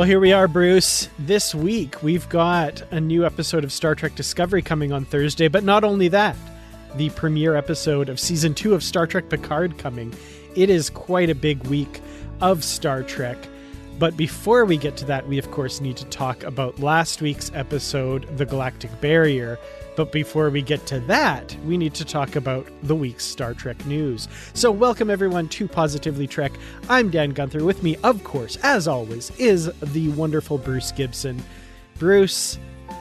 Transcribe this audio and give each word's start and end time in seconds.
Well, 0.00 0.08
here 0.08 0.18
we 0.18 0.32
are, 0.32 0.48
Bruce. 0.48 1.10
This 1.18 1.54
week 1.54 2.02
we've 2.02 2.26
got 2.30 2.82
a 2.90 2.98
new 2.98 3.26
episode 3.26 3.64
of 3.64 3.70
Star 3.70 3.94
Trek 3.94 4.14
Discovery 4.14 4.62
coming 4.62 4.92
on 4.92 5.04
Thursday, 5.04 5.46
but 5.46 5.62
not 5.62 5.84
only 5.84 6.08
that, 6.08 6.38
the 6.96 7.10
premiere 7.10 7.54
episode 7.54 8.08
of 8.08 8.18
season 8.18 8.54
two 8.54 8.72
of 8.72 8.82
Star 8.82 9.06
Trek 9.06 9.28
Picard 9.28 9.76
coming. 9.76 10.14
It 10.56 10.70
is 10.70 10.88
quite 10.88 11.28
a 11.28 11.34
big 11.34 11.66
week 11.66 12.00
of 12.40 12.64
Star 12.64 13.02
Trek. 13.02 13.36
But 13.98 14.16
before 14.16 14.64
we 14.64 14.78
get 14.78 14.96
to 14.96 15.04
that, 15.04 15.28
we 15.28 15.36
of 15.36 15.50
course 15.50 15.82
need 15.82 15.98
to 15.98 16.06
talk 16.06 16.44
about 16.44 16.80
last 16.80 17.20
week's 17.20 17.52
episode, 17.52 18.26
The 18.38 18.46
Galactic 18.46 19.02
Barrier. 19.02 19.58
But 19.96 20.12
before 20.12 20.50
we 20.50 20.62
get 20.62 20.86
to 20.86 21.00
that, 21.00 21.56
we 21.64 21.76
need 21.76 21.94
to 21.94 22.04
talk 22.04 22.36
about 22.36 22.66
the 22.82 22.94
week's 22.94 23.24
Star 23.24 23.54
Trek 23.54 23.84
news. 23.86 24.28
So, 24.54 24.70
welcome 24.70 25.10
everyone 25.10 25.48
to 25.48 25.68
Positively 25.68 26.26
Trek. 26.26 26.52
I'm 26.88 27.10
Dan 27.10 27.30
Gunther. 27.30 27.64
With 27.64 27.82
me, 27.82 27.96
of 28.04 28.22
course, 28.24 28.56
as 28.62 28.86
always, 28.88 29.30
is 29.38 29.70
the 29.80 30.08
wonderful 30.10 30.58
Bruce 30.58 30.92
Gibson. 30.92 31.42
Bruce, 31.98 32.58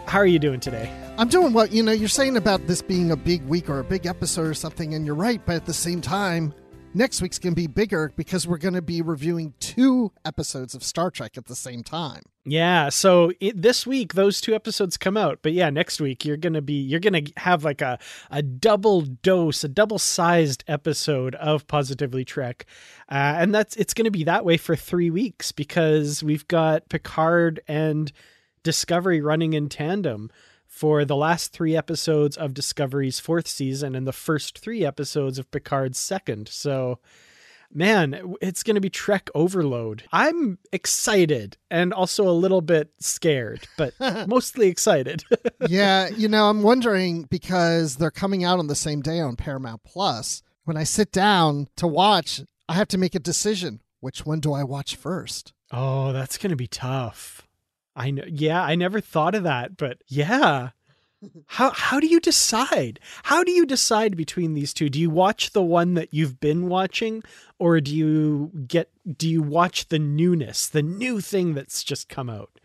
how 0.07 0.19
are 0.19 0.25
you 0.25 0.39
doing 0.39 0.59
today? 0.59 0.91
I'm 1.17 1.27
doing 1.27 1.53
well. 1.53 1.67
You 1.67 1.83
know, 1.83 1.91
you're 1.91 2.07
saying 2.09 2.37
about 2.37 2.65
this 2.67 2.81
being 2.81 3.11
a 3.11 3.15
big 3.15 3.45
week 3.45 3.69
or 3.69 3.79
a 3.79 3.83
big 3.83 4.05
episode 4.05 4.47
or 4.47 4.53
something, 4.53 4.93
and 4.93 5.05
you're 5.05 5.15
right. 5.15 5.41
But 5.45 5.55
at 5.55 5.65
the 5.65 5.73
same 5.73 6.01
time, 6.01 6.53
next 6.93 7.21
week's 7.21 7.39
going 7.39 7.53
to 7.53 7.61
be 7.61 7.67
bigger 7.67 8.11
because 8.15 8.47
we're 8.47 8.57
going 8.57 8.73
to 8.73 8.81
be 8.81 9.01
reviewing 9.01 9.53
two 9.59 10.11
episodes 10.25 10.75
of 10.75 10.83
Star 10.83 11.11
Trek 11.11 11.37
at 11.37 11.45
the 11.45 11.55
same 11.55 11.83
time. 11.83 12.23
Yeah, 12.45 12.89
so 12.89 13.31
it, 13.39 13.61
this 13.61 13.85
week 13.85 14.15
those 14.15 14.41
two 14.41 14.55
episodes 14.55 14.97
come 14.97 15.15
out, 15.15 15.39
but 15.43 15.53
yeah, 15.53 15.69
next 15.69 16.01
week 16.01 16.25
you're 16.25 16.37
gonna 16.37 16.63
be 16.63 16.73
you're 16.73 16.99
gonna 16.99 17.21
have 17.37 17.63
like 17.63 17.81
a 17.81 17.99
a 18.31 18.41
double 18.41 19.01
dose, 19.01 19.63
a 19.63 19.67
double 19.67 19.99
sized 19.99 20.63
episode 20.67 21.35
of 21.35 21.67
Positively 21.67 22.25
Trek, 22.25 22.65
uh, 23.11 23.35
and 23.37 23.53
that's 23.53 23.75
it's 23.75 23.93
gonna 23.93 24.09
be 24.09 24.23
that 24.23 24.45
way 24.45 24.57
for 24.57 24.75
three 24.75 25.11
weeks 25.11 25.51
because 25.51 26.23
we've 26.23 26.47
got 26.47 26.89
Picard 26.89 27.59
and 27.67 28.11
Discovery 28.63 29.21
running 29.21 29.53
in 29.53 29.69
tandem 29.69 30.31
for 30.79 31.03
the 31.03 31.15
last 31.15 31.51
three 31.51 31.75
episodes 31.75 32.37
of 32.37 32.53
Discovery's 32.53 33.19
fourth 33.19 33.49
season 33.49 33.95
and 33.95 34.07
the 34.07 34.13
first 34.13 34.57
three 34.57 34.85
episodes 34.85 35.37
of 35.37 35.51
Picard's 35.51 35.99
second. 35.99 36.47
So 36.47 36.99
man, 37.69 38.35
it's 38.41 38.63
going 38.63 38.75
to 38.75 38.81
be 38.81 38.89
Trek 38.89 39.29
overload. 39.35 40.03
I'm 40.13 40.57
excited 40.71 41.57
and 41.69 41.93
also 41.93 42.29
a 42.29 42.31
little 42.31 42.61
bit 42.61 42.93
scared, 42.97 43.67
but 43.77 43.93
mostly 44.29 44.69
excited. 44.69 45.25
yeah, 45.67 46.07
you 46.07 46.29
know, 46.29 46.49
I'm 46.49 46.63
wondering 46.63 47.23
because 47.23 47.97
they're 47.97 48.09
coming 48.09 48.45
out 48.45 48.59
on 48.59 48.67
the 48.67 48.73
same 48.73 49.01
day 49.01 49.19
on 49.19 49.35
Paramount 49.35 49.83
Plus. 49.83 50.43
When 50.63 50.77
I 50.77 50.85
sit 50.85 51.11
down 51.11 51.67
to 51.75 51.87
watch, 51.87 52.39
I 52.69 52.75
have 52.75 52.87
to 52.87 52.97
make 52.97 53.15
a 53.15 53.19
decision. 53.19 53.81
Which 53.99 54.25
one 54.25 54.39
do 54.39 54.53
I 54.53 54.63
watch 54.63 54.95
first? 54.95 55.51
Oh, 55.73 56.13
that's 56.13 56.37
going 56.37 56.51
to 56.51 56.55
be 56.55 56.67
tough. 56.67 57.48
I 57.95 58.11
know. 58.11 58.23
Yeah, 58.27 58.61
I 58.63 58.75
never 58.75 59.01
thought 59.01 59.35
of 59.35 59.43
that, 59.43 59.77
but 59.77 60.01
yeah. 60.07 60.69
How 61.47 61.71
how 61.71 61.99
do 61.99 62.07
you 62.07 62.21
decide? 62.21 62.97
How 63.23 63.43
do 63.43 63.51
you 63.51 63.65
decide 63.65 64.15
between 64.15 64.53
these 64.53 64.73
two? 64.73 64.89
Do 64.89 64.97
you 65.01 65.09
watch 65.09 65.51
the 65.51 65.61
one 65.61 65.95
that 65.95 66.13
you've 66.13 66.39
been 66.39 66.69
watching 66.69 67.23
or 67.57 67.81
do 67.81 67.93
you 67.93 68.51
get 68.65 68.89
do 69.17 69.27
you 69.27 69.41
watch 69.41 69.89
the 69.89 69.99
newness, 69.99 70.67
the 70.67 70.81
new 70.81 71.19
thing 71.19 71.55
that's 71.55 71.83
just 71.83 72.07
come 72.07 72.29
out? 72.29 72.61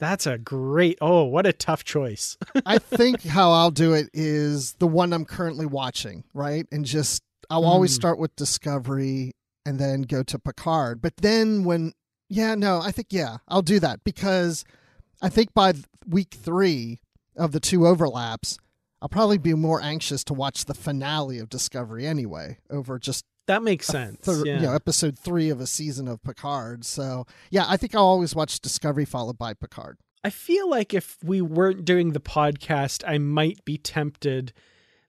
That's 0.00 0.26
a 0.26 0.38
great 0.38 0.98
Oh, 1.00 1.22
what 1.22 1.46
a 1.46 1.52
tough 1.52 1.84
choice. 1.84 2.36
I 2.66 2.78
think 2.78 3.22
how 3.22 3.52
I'll 3.52 3.70
do 3.70 3.94
it 3.94 4.10
is 4.12 4.72
the 4.74 4.88
one 4.88 5.12
I'm 5.12 5.24
currently 5.24 5.66
watching, 5.66 6.24
right? 6.34 6.66
And 6.72 6.84
just 6.84 7.22
I'll 7.48 7.62
mm. 7.62 7.68
always 7.68 7.94
start 7.94 8.18
with 8.18 8.34
Discovery 8.34 9.34
and 9.64 9.78
then 9.78 10.02
go 10.02 10.22
to 10.24 10.38
Picard. 10.38 11.00
But 11.00 11.18
then 11.18 11.64
when 11.64 11.92
yeah, 12.28 12.54
no, 12.54 12.80
I 12.80 12.90
think 12.90 13.08
yeah, 13.10 13.38
I'll 13.48 13.62
do 13.62 13.80
that 13.80 14.04
because 14.04 14.64
I 15.22 15.28
think 15.28 15.54
by 15.54 15.74
week 16.08 16.34
3 16.34 17.00
of 17.36 17.52
the 17.52 17.60
two 17.60 17.86
overlaps, 17.86 18.58
I'll 19.00 19.08
probably 19.08 19.38
be 19.38 19.54
more 19.54 19.82
anxious 19.82 20.24
to 20.24 20.34
watch 20.34 20.64
the 20.64 20.74
finale 20.74 21.38
of 21.38 21.48
Discovery 21.48 22.06
anyway 22.06 22.58
over 22.70 22.98
just 22.98 23.24
that 23.46 23.62
makes 23.62 23.86
sense. 23.86 24.24
Thir- 24.24 24.46
yeah. 24.46 24.56
You 24.56 24.62
know, 24.62 24.74
episode 24.74 25.18
three 25.18 25.50
of 25.50 25.60
a 25.60 25.66
season 25.66 26.08
of 26.08 26.22
Picard. 26.22 26.84
So 26.84 27.26
yeah, 27.50 27.66
I 27.68 27.76
think 27.76 27.94
I'll 27.94 28.06
always 28.06 28.34
watch 28.34 28.60
Discovery 28.60 29.04
followed 29.04 29.36
by 29.36 29.52
Picard. 29.52 29.98
I 30.22 30.30
feel 30.30 30.70
like 30.70 30.94
if 30.94 31.18
we 31.22 31.42
weren't 31.42 31.84
doing 31.84 32.12
the 32.12 32.20
podcast, 32.20 33.04
I 33.06 33.18
might 33.18 33.62
be 33.66 33.76
tempted. 33.76 34.54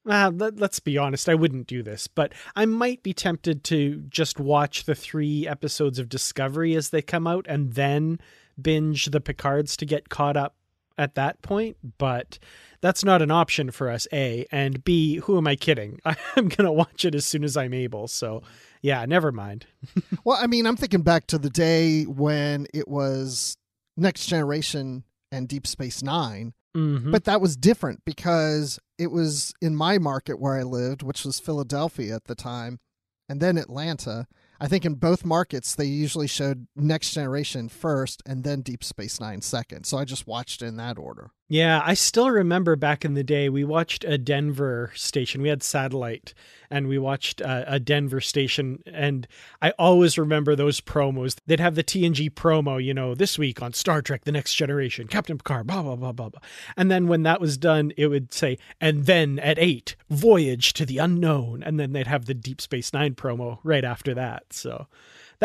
Well, 0.06 0.30
let, 0.32 0.62
us 0.62 0.80
be 0.80 1.00
honest, 1.00 1.28
I 1.28 1.34
wouldn't 1.34 1.66
do 1.66 1.82
this, 1.82 2.08
but 2.08 2.32
I 2.56 2.66
might 2.66 3.02
be 3.02 3.14
tempted 3.14 3.64
to 3.66 4.04
just 4.08 4.40
watch 4.40 4.84
the 4.84 4.94
three 4.94 5.48
episodes 5.48 5.98
of 5.98 6.10
Discovery 6.10 6.76
as 6.76 6.92
they 6.92 7.02
come 7.02 7.26
out 7.26 7.48
and 7.50 7.74
then 7.74 8.20
binge 8.62 9.08
the 9.08 9.20
Picards 9.20 9.76
to 9.78 9.86
get 9.86 10.10
caught 10.10 10.38
up 10.38 10.56
at 10.96 11.16
that 11.16 11.42
point, 11.42 11.78
but 11.98 12.38
that's 12.82 13.04
not 13.04 13.22
an 13.24 13.32
option 13.32 13.72
for 13.72 13.90
us, 13.90 14.08
A. 14.14 14.46
And 14.52 14.84
B, 14.84 15.18
who 15.18 15.38
am 15.38 15.48
I 15.48 15.56
kidding? 15.56 16.00
I'm 16.06 16.50
going 16.50 16.66
to 16.66 16.72
watch 16.72 17.04
it 17.04 17.16
as 17.16 17.26
soon 17.26 17.44
as 17.44 17.58
I'm 17.58 17.74
able. 17.74 18.08
So, 18.08 18.44
yeah, 18.84 19.04
never 19.06 19.32
mind. 19.32 19.66
well, 20.24 20.38
I 20.40 20.46
mean, 20.46 20.68
I'm 20.68 20.78
thinking 20.78 21.02
back 21.02 21.26
to 21.28 21.40
the 21.40 21.50
day 21.50 22.04
when 22.04 22.68
it 22.74 22.88
was 22.88 23.58
Next 23.98 24.28
Generation 24.28 25.04
and 25.32 25.48
Deep 25.48 25.66
Space 25.66 26.04
9 26.04 26.54
mm-hmm. 26.76 27.12
But 27.12 27.24
that 27.24 27.42
was 27.42 27.56
different 27.56 28.04
because 28.06 28.80
it 28.98 29.12
was 29.12 29.54
in 29.62 29.76
my 29.76 29.98
market 29.98 30.40
where 30.40 30.56
I 30.56 30.64
lived, 30.64 31.04
which 31.04 31.26
was 31.26 31.40
Philadelphia 31.40 32.16
at 32.16 32.26
the 32.26 32.36
time, 32.36 32.80
and 33.28 33.42
then 33.42 33.58
Atlanta. 33.58 34.28
I 34.60 34.68
think 34.68 34.86
in 34.86 34.96
both 34.96 35.26
markets 35.26 35.76
they 35.76 35.86
usually 35.86 36.28
showed 36.28 36.68
Next 36.76 37.12
Generation 37.12 37.68
first 37.68 38.24
and 38.26 38.44
then 38.44 38.62
Deep 38.62 38.84
Space 38.84 39.20
Nine 39.20 39.42
second. 39.42 39.86
So 39.86 39.98
I 39.98 40.06
just 40.06 40.28
watched 40.28 40.62
in 40.62 40.78
that 40.78 40.98
order. 40.98 41.32
Yeah, 41.48 41.80
I 41.86 41.94
still 41.94 42.32
remember 42.32 42.76
back 42.76 43.06
in 43.06 43.14
the 43.14 43.24
day 43.24 43.50
we 43.50 43.64
watched 43.64 44.04
a 44.04 44.18
Denver 44.18 44.92
station. 44.96 45.44
We 45.44 45.50
had 45.50 45.62
satellite 45.62 46.34
and 46.72 46.88
we 46.88 46.98
watched 46.98 47.40
a, 47.40 47.76
a, 47.76 47.80
Denver 47.80 48.20
station 48.20 48.82
and 48.88 49.28
I 49.62 49.70
always 49.78 50.18
remember 50.18 50.56
those 50.56 50.82
promos. 50.82 51.38
They'd 51.46 51.60
have 51.60 51.76
the 51.76 51.84
TNG 51.84 52.32
promo, 52.32 52.84
you 52.84 52.96
know, 52.96 53.14
this 53.14 53.38
week 53.38 53.62
on 53.62 53.74
Star 53.74 54.02
Trek 54.02 54.24
the 54.24 54.32
Next 54.32 54.56
Generation, 54.56 55.08
Captain 55.08 55.38
Picard, 55.38 55.68
blah 55.68 55.84
blah 55.84 55.96
blah 55.96 56.14
blah 56.14 56.30
blah. 56.30 56.42
And 56.76 56.90
then 56.90 57.08
when 57.08 57.22
that 57.24 57.40
was 57.40 57.60
done, 57.60 57.92
it 57.96 58.08
would 58.08 58.34
say, 58.34 58.58
"And 58.82 59.06
then 59.06 59.38
at 59.38 59.60
8, 59.60 59.96
Voyage 60.10 60.74
to 60.74 60.86
the 60.86 60.98
Unknown." 60.98 61.62
And 61.62 61.80
then 61.80 61.94
they'd 61.94 62.08
have 62.08 62.26
the 62.26 62.34
Deep 62.34 62.60
Space 62.60 62.92
9 62.92 63.14
promo 63.14 63.60
right 63.64 63.84
after 63.84 64.16
that. 64.16 64.52
So 64.52 64.88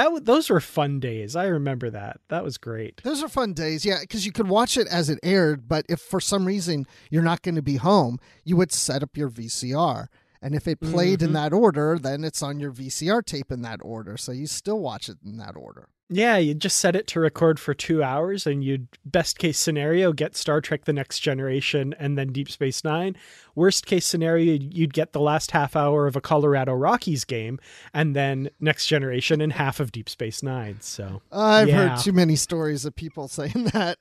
that 0.01 0.25
those 0.25 0.51
were 0.51 0.61
fun 0.61 1.01
days. 1.01 1.37
I 1.37 1.47
remember 1.47 1.91
that. 1.91 2.21
That 2.29 2.45
was 2.45 2.59
great. 2.59 3.01
Those 3.03 3.23
are 3.23 3.29
fun 3.29 3.53
days. 3.53 3.85
Yeah, 3.85 3.99
because 4.01 4.25
you 4.27 4.33
could 4.33 4.49
watch 4.49 4.77
it 4.77 4.87
as 4.89 5.09
it 5.09 5.19
aired, 5.23 5.69
but 5.69 5.85
if 5.89 6.01
for 6.01 6.21
some 6.21 6.47
reason 6.47 6.87
you're 7.11 7.23
not 7.23 7.43
going 7.43 7.57
to 7.57 7.63
be 7.63 7.77
home, 7.77 8.19
you 8.45 8.57
would 8.57 8.73
set 8.73 9.03
up 9.03 9.17
your 9.17 9.31
VCR. 9.31 10.07
And 10.43 10.55
if 10.55 10.67
it 10.67 10.81
played 10.81 11.19
mm-hmm. 11.19 11.29
in 11.29 11.33
that 11.35 11.53
order, 11.53 11.99
then 11.99 12.25
it's 12.25 12.43
on 12.43 12.61
your 12.61 12.73
VCR 12.73 13.25
tape 13.25 13.53
in 13.53 13.63
that 13.63 13.81
order. 13.83 14.17
So 14.17 14.33
you 14.33 14.47
still 14.47 14.81
watch 14.81 15.09
it 15.09 15.19
in 15.25 15.37
that 15.37 15.55
order. 15.57 15.89
Yeah, 16.13 16.39
you 16.39 16.55
just 16.55 16.79
set 16.79 16.97
it 16.97 17.07
to 17.09 17.21
record 17.21 17.61
for 17.61 17.73
two 17.73 18.03
hours, 18.03 18.45
and 18.45 18.65
you'd 18.65 18.89
best 19.05 19.39
case 19.39 19.59
scenario 19.59 20.13
get 20.13 20.37
Star 20.37 20.61
Trek: 20.61 20.85
The 20.85 20.93
Next 20.93 21.21
Generation 21.21 21.95
and 22.01 22.19
then 22.19 22.33
Deep 22.33 22.51
Space 22.51 22.83
Nine. 22.83 23.17
Worst 23.55 23.87
case 23.87 24.07
scenario, 24.07 24.59
you'd 24.61 24.93
get 24.93 25.13
the 25.13 25.21
last 25.21 25.53
half 25.53 25.77
hour 25.77 26.09
of 26.09 26.17
a 26.17 26.21
Colorado 26.21 26.73
Rockies 26.73 27.25
game, 27.25 27.61
and 27.95 28.17
then 28.17 28.51
Next 28.59 28.87
Generation 28.87 29.41
and 29.41 29.53
half 29.53 29.79
of 29.79 29.93
Deep 29.93 30.09
Space 30.09 30.43
Nine. 30.43 30.79
So 30.81 31.23
I've 31.31 31.69
yeah. 31.69 31.91
heard 31.91 32.01
too 32.01 32.13
many 32.13 32.35
stories 32.35 32.85
of 32.85 32.97
people 32.97 33.29
saying 33.29 33.71
that. 33.73 33.97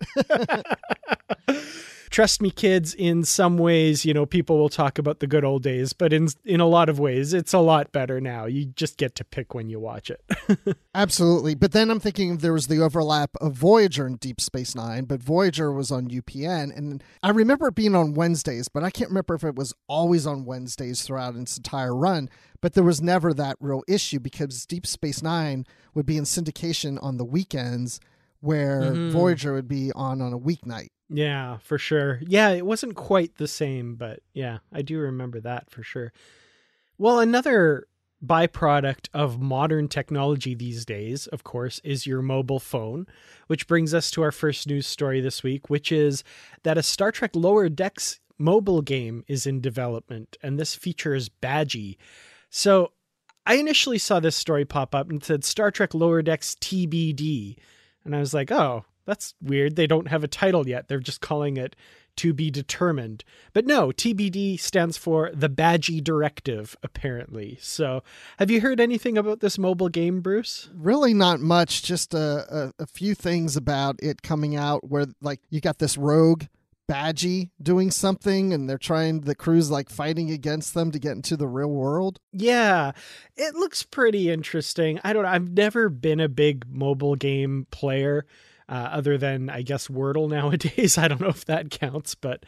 trust 2.10 2.42
me, 2.42 2.52
kids, 2.52 2.94
in 2.94 3.24
some 3.24 3.58
ways, 3.58 4.06
you 4.06 4.14
know, 4.14 4.26
people 4.26 4.58
will 4.58 4.70
talk 4.70 4.98
about 4.98 5.20
the 5.20 5.28
good 5.28 5.44
old 5.44 5.64
days, 5.64 5.94
but 5.94 6.12
in 6.14 6.28
in 6.46 6.60
a 6.60 6.66
lot 6.66 6.90
of 6.90 7.00
ways, 7.00 7.34
it's 7.34 7.54
a 7.54 7.60
lot 7.60 7.92
better 7.92 8.20
now. 8.20 8.46
You 8.46 8.66
just 8.66 8.98
get 8.98 9.16
to 9.16 9.24
pick 9.24 9.54
when 9.54 9.70
you 9.70 9.80
watch 9.80 10.10
it. 10.10 10.24
Absolutely. 10.96 11.56
But 11.56 11.72
then 11.72 11.90
I'm 11.90 12.00
thinking 12.00 12.38
there 12.38 12.54
was 12.54 12.68
the 12.68 12.82
overlap 12.82 13.32
of 13.40 13.54
Voyager 13.54 14.06
and 14.06 14.20
Deep 14.20 14.42
Space 14.42 14.76
Nine, 14.76 15.06
but 15.06 15.22
Voyager 15.22 15.72
was 15.72 15.92
on 15.92 16.10
UPN. 16.10 16.76
And 16.76 17.04
I 17.24 17.30
remember 17.30 17.68
it 17.68 17.76
being 17.76 17.96
on 17.96 18.14
Wednesdays, 18.14 18.68
but 18.68 18.84
I 18.84 18.90
can't 18.90 19.10
remember 19.10 19.36
if 19.36 19.44
it 19.44 19.56
was 19.56 19.74
always 19.88 20.26
on 20.26 20.46
Wednesdays 20.46 21.04
throughout 21.04 21.36
its 21.36 21.58
entire 21.58 21.96
run. 21.96 22.30
But 22.62 22.74
there 22.74 22.84
was 22.84 23.02
never 23.02 23.34
that 23.36 23.56
real 23.60 23.84
issue 23.88 24.20
because 24.20 24.66
Deep 24.66 24.86
Space 24.86 25.22
Nine 25.22 25.66
would 25.94 26.06
be 26.06 26.18
in 26.18 26.24
syndication 26.24 27.02
on 27.02 27.18
the 27.18 27.26
weekends 27.26 28.00
where 28.42 28.82
mm-hmm. 28.82 29.12
Voyager 29.12 29.54
would 29.54 29.68
be 29.68 29.92
on 29.94 30.22
on 30.22 30.34
a 30.34 30.40
weeknight. 30.40 30.90
Yeah, 31.10 31.58
for 31.58 31.78
sure. 31.78 32.20
Yeah, 32.22 32.50
it 32.50 32.66
wasn't 32.66 32.96
quite 32.96 33.38
the 33.38 33.48
same, 33.48 33.96
but 33.96 34.20
yeah, 34.34 34.60
I 34.72 34.82
do 34.82 35.00
remember 35.00 35.40
that 35.42 35.72
for 35.72 35.82
sure. 35.82 36.14
Well, 36.98 37.20
another 37.20 37.88
byproduct 38.24 39.08
of 39.14 39.40
modern 39.40 39.88
technology 39.88 40.54
these 40.54 40.86
days, 40.86 41.28
of 41.28 41.44
course, 41.44 41.80
is 41.84 42.06
your 42.06 42.22
mobile 42.22 42.60
phone, 42.60 43.08
which 43.48 43.68
brings 43.68 43.94
us 43.94 44.12
to 44.12 44.22
our 44.22 44.32
first 44.32 44.68
news 44.68 44.86
story 44.86 45.22
this 45.22 45.42
week, 45.42 45.70
which 45.70 45.92
is 45.92 46.24
that 46.64 46.78
a 46.78 46.84
Star 46.84 47.12
Trek 47.12 47.32
Lower 47.36 47.70
Decks 47.70 48.20
mobile 48.38 48.82
game 48.82 49.24
is 49.28 49.46
in 49.46 49.62
development, 49.62 50.38
and 50.44 50.60
this 50.60 50.76
features 50.76 51.30
Badgey. 51.30 51.98
So 52.50 52.92
I 53.46 53.56
initially 53.56 53.98
saw 53.98 54.20
this 54.20 54.36
story 54.36 54.66
pop 54.66 54.94
up 54.94 55.10
and 55.10 55.24
said 55.24 55.44
Star 55.44 55.72
Trek 55.72 55.94
Lower 55.94 56.22
Decks 56.22 56.56
TBD. 56.56 57.58
And 58.06 58.16
I 58.16 58.20
was 58.20 58.34
like, 58.34 58.52
oh, 58.52 58.86
that's 59.10 59.34
weird. 59.42 59.76
They 59.76 59.88
don't 59.88 60.08
have 60.08 60.24
a 60.24 60.28
title 60.28 60.68
yet. 60.68 60.88
They're 60.88 61.00
just 61.00 61.20
calling 61.20 61.58
it 61.58 61.76
to 62.18 62.32
be 62.32 62.52
determined. 62.52 63.24
But 63.54 63.66
no, 63.66 63.88
TBD 63.88 64.60
stands 64.60 64.98
for 64.98 65.32
the 65.34 65.50
Badgey 65.50 66.04
Directive, 66.04 66.76
apparently. 66.84 67.58
So, 67.60 68.04
have 68.38 68.52
you 68.52 68.62
heard 68.62 68.80
anything 68.80 69.18
about 69.18 69.40
this 69.40 69.58
mobile 69.58 69.90
game, 69.90 70.22
Bruce? 70.22 70.70
Really, 70.76 71.14
not 71.14 71.40
much. 71.40 71.82
Just 71.82 72.14
a, 72.14 72.74
a, 72.78 72.84
a 72.84 72.86
few 72.86 73.16
things 73.16 73.58
about 73.58 73.96
it 74.04 74.22
coming 74.22 74.56
out 74.56 74.88
where, 74.90 75.08
like, 75.22 75.40
you 75.50 75.60
got 75.60 75.80
this 75.80 75.98
rogue 75.98 76.44
Badgey 76.90 77.52
doing 77.62 77.90
something 77.90 78.52
and 78.52 78.70
they're 78.70 78.78
trying 78.78 79.22
the 79.22 79.36
crew's 79.36 79.70
like 79.70 79.90
fighting 79.90 80.32
against 80.32 80.74
them 80.74 80.92
to 80.92 81.00
get 81.00 81.12
into 81.12 81.38
the 81.38 81.48
real 81.48 81.70
world. 81.70 82.20
Yeah. 82.34 82.94
It 83.38 83.54
looks 83.54 83.84
pretty 83.84 84.32
interesting. 84.32 85.00
I 85.04 85.14
don't 85.14 85.24
know. 85.24 85.30
I've 85.30 85.52
never 85.52 85.90
been 85.90 86.20
a 86.20 86.28
big 86.28 86.66
mobile 86.68 87.16
game 87.16 87.68
player 87.70 88.26
uh, 88.70 88.90
other 88.92 89.18
than 89.18 89.50
I 89.50 89.64
guess 89.64 89.88
Wordle 89.88 90.30
nowadays. 90.30 90.98
I 90.98 91.08
don't 91.08 91.22
know 91.22 91.28
if 91.28 91.46
that 91.46 91.72
counts, 91.72 92.16
but 92.16 92.46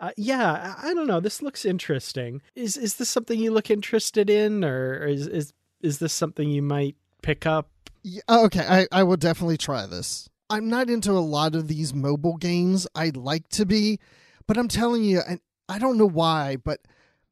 uh, 0.00 0.10
yeah, 0.16 0.74
I 0.82 0.94
don't 0.94 1.06
know. 1.06 1.20
This 1.20 1.42
looks 1.42 1.64
interesting. 1.64 2.40
Is 2.54 2.76
is 2.76 2.96
this 2.96 3.08
something 3.08 3.38
you 3.38 3.50
look 3.50 3.70
interested 3.70 4.30
in, 4.30 4.64
or 4.64 5.04
is 5.06 5.26
is 5.26 5.52
is 5.82 5.98
this 5.98 6.12
something 6.12 6.48
you 6.48 6.62
might 6.62 6.96
pick 7.22 7.46
up? 7.46 7.68
Yeah, 8.02 8.22
okay, 8.28 8.66
I 8.66 8.86
I 8.92 9.02
will 9.02 9.16
definitely 9.16 9.56
try 9.56 9.86
this. 9.86 10.28
I'm 10.50 10.68
not 10.68 10.90
into 10.90 11.12
a 11.12 11.20
lot 11.20 11.54
of 11.54 11.68
these 11.68 11.94
mobile 11.94 12.36
games. 12.36 12.86
I'd 12.94 13.16
like 13.16 13.48
to 13.50 13.64
be, 13.64 13.98
but 14.46 14.58
I'm 14.58 14.68
telling 14.68 15.02
you, 15.02 15.20
and 15.26 15.40
I 15.68 15.78
don't 15.78 15.96
know 15.96 16.08
why, 16.08 16.56
but 16.56 16.80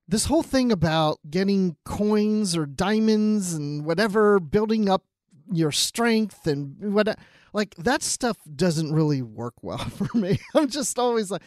this 0.09 0.27
whole 0.27 0.43
thing 0.43 0.73
about 0.73 1.19
getting 1.31 1.77
coins 1.85 2.57
or 2.57 2.67
diamonds 2.67 3.53
and 3.53 3.85
whatever, 3.85 4.41
building 4.41 4.89
up 4.89 5.05
your 5.51 5.73
strength 5.73 6.47
and 6.47 6.95
what 6.95 7.19
like 7.53 7.75
that 7.77 8.03
stuff 8.03 8.37
doesn't 8.55 8.93
really 8.93 9.23
work 9.23 9.55
well 9.63 9.79
for 9.79 10.17
me. 10.17 10.39
I'm 10.55 10.69
just 10.69 10.99
always 10.99 11.31
like, 11.31 11.43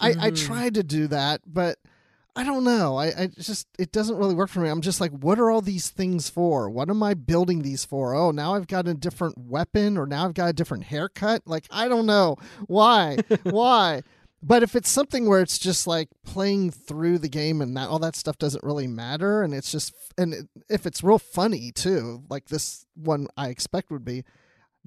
I, 0.00 0.10
mm-hmm. 0.10 0.20
I 0.20 0.30
try 0.30 0.70
to 0.70 0.82
do 0.82 1.06
that, 1.08 1.42
but 1.46 1.78
I 2.36 2.44
don't 2.44 2.64
know. 2.64 2.98
I, 2.98 3.06
I 3.06 3.26
just 3.28 3.66
it 3.78 3.92
doesn't 3.92 4.18
really 4.18 4.34
work 4.34 4.50
for 4.50 4.60
me. 4.60 4.68
I'm 4.68 4.82
just 4.82 5.00
like, 5.00 5.10
what 5.10 5.38
are 5.38 5.50
all 5.50 5.62
these 5.62 5.88
things 5.88 6.28
for? 6.28 6.68
What 6.68 6.90
am 6.90 7.02
I 7.02 7.14
building 7.14 7.62
these 7.62 7.86
for? 7.86 8.14
Oh, 8.14 8.30
now 8.30 8.54
I've 8.54 8.66
got 8.66 8.86
a 8.86 8.92
different 8.92 9.38
weapon, 9.38 9.96
or 9.96 10.06
now 10.06 10.26
I've 10.26 10.34
got 10.34 10.50
a 10.50 10.52
different 10.52 10.84
haircut. 10.84 11.42
Like 11.46 11.64
I 11.70 11.88
don't 11.88 12.04
know 12.04 12.36
why, 12.66 13.18
why. 13.44 14.02
But 14.42 14.62
if 14.62 14.76
it's 14.76 14.90
something 14.90 15.26
where 15.26 15.40
it's 15.40 15.58
just 15.58 15.86
like 15.86 16.08
playing 16.24 16.72
through 16.72 17.18
the 17.18 17.28
game 17.28 17.62
and 17.62 17.74
that 17.76 17.88
all 17.88 17.98
that 18.00 18.14
stuff 18.14 18.36
doesn't 18.36 18.62
really 18.62 18.86
matter, 18.86 19.42
and 19.42 19.54
it's 19.54 19.72
just 19.72 19.94
and 20.18 20.34
it, 20.34 20.46
if 20.68 20.84
it's 20.84 21.02
real 21.02 21.18
funny 21.18 21.72
too, 21.72 22.22
like 22.28 22.48
this 22.48 22.84
one 22.94 23.28
I 23.38 23.48
expect 23.48 23.90
would 23.90 24.04
be, 24.04 24.24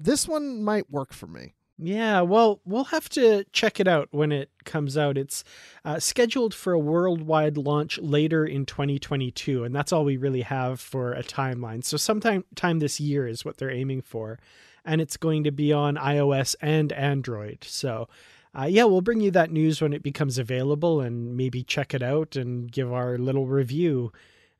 this 0.02 0.26
one 0.26 0.62
might 0.62 0.90
work 0.90 1.12
for 1.12 1.26
me. 1.26 1.54
Yeah, 1.82 2.20
well, 2.20 2.60
we'll 2.66 2.84
have 2.84 3.08
to 3.10 3.44
check 3.52 3.80
it 3.80 3.88
out 3.88 4.08
when 4.10 4.32
it 4.32 4.50
comes 4.64 4.98
out. 4.98 5.16
It's 5.16 5.44
uh, 5.82 5.98
scheduled 5.98 6.52
for 6.52 6.74
a 6.74 6.78
worldwide 6.78 7.56
launch 7.56 7.98
later 7.98 8.44
in 8.44 8.66
2022, 8.66 9.64
and 9.64 9.74
that's 9.74 9.90
all 9.90 10.04
we 10.04 10.18
really 10.18 10.42
have 10.42 10.78
for 10.78 11.12
a 11.12 11.22
timeline. 11.22 11.82
So, 11.82 11.96
sometime 11.96 12.44
time 12.54 12.80
this 12.80 13.00
year 13.00 13.26
is 13.26 13.46
what 13.46 13.56
they're 13.56 13.70
aiming 13.70 14.02
for, 14.02 14.38
and 14.84 15.00
it's 15.00 15.16
going 15.16 15.42
to 15.44 15.50
be 15.50 15.72
on 15.72 15.96
iOS 15.96 16.54
and 16.60 16.92
Android. 16.92 17.64
So, 17.64 18.10
uh, 18.54 18.66
yeah, 18.66 18.84
we'll 18.84 19.00
bring 19.00 19.22
you 19.22 19.30
that 19.30 19.50
news 19.50 19.80
when 19.80 19.94
it 19.94 20.02
becomes 20.02 20.36
available, 20.36 21.00
and 21.00 21.34
maybe 21.34 21.62
check 21.62 21.94
it 21.94 22.02
out 22.02 22.36
and 22.36 22.70
give 22.70 22.92
our 22.92 23.16
little 23.16 23.46
review 23.46 24.12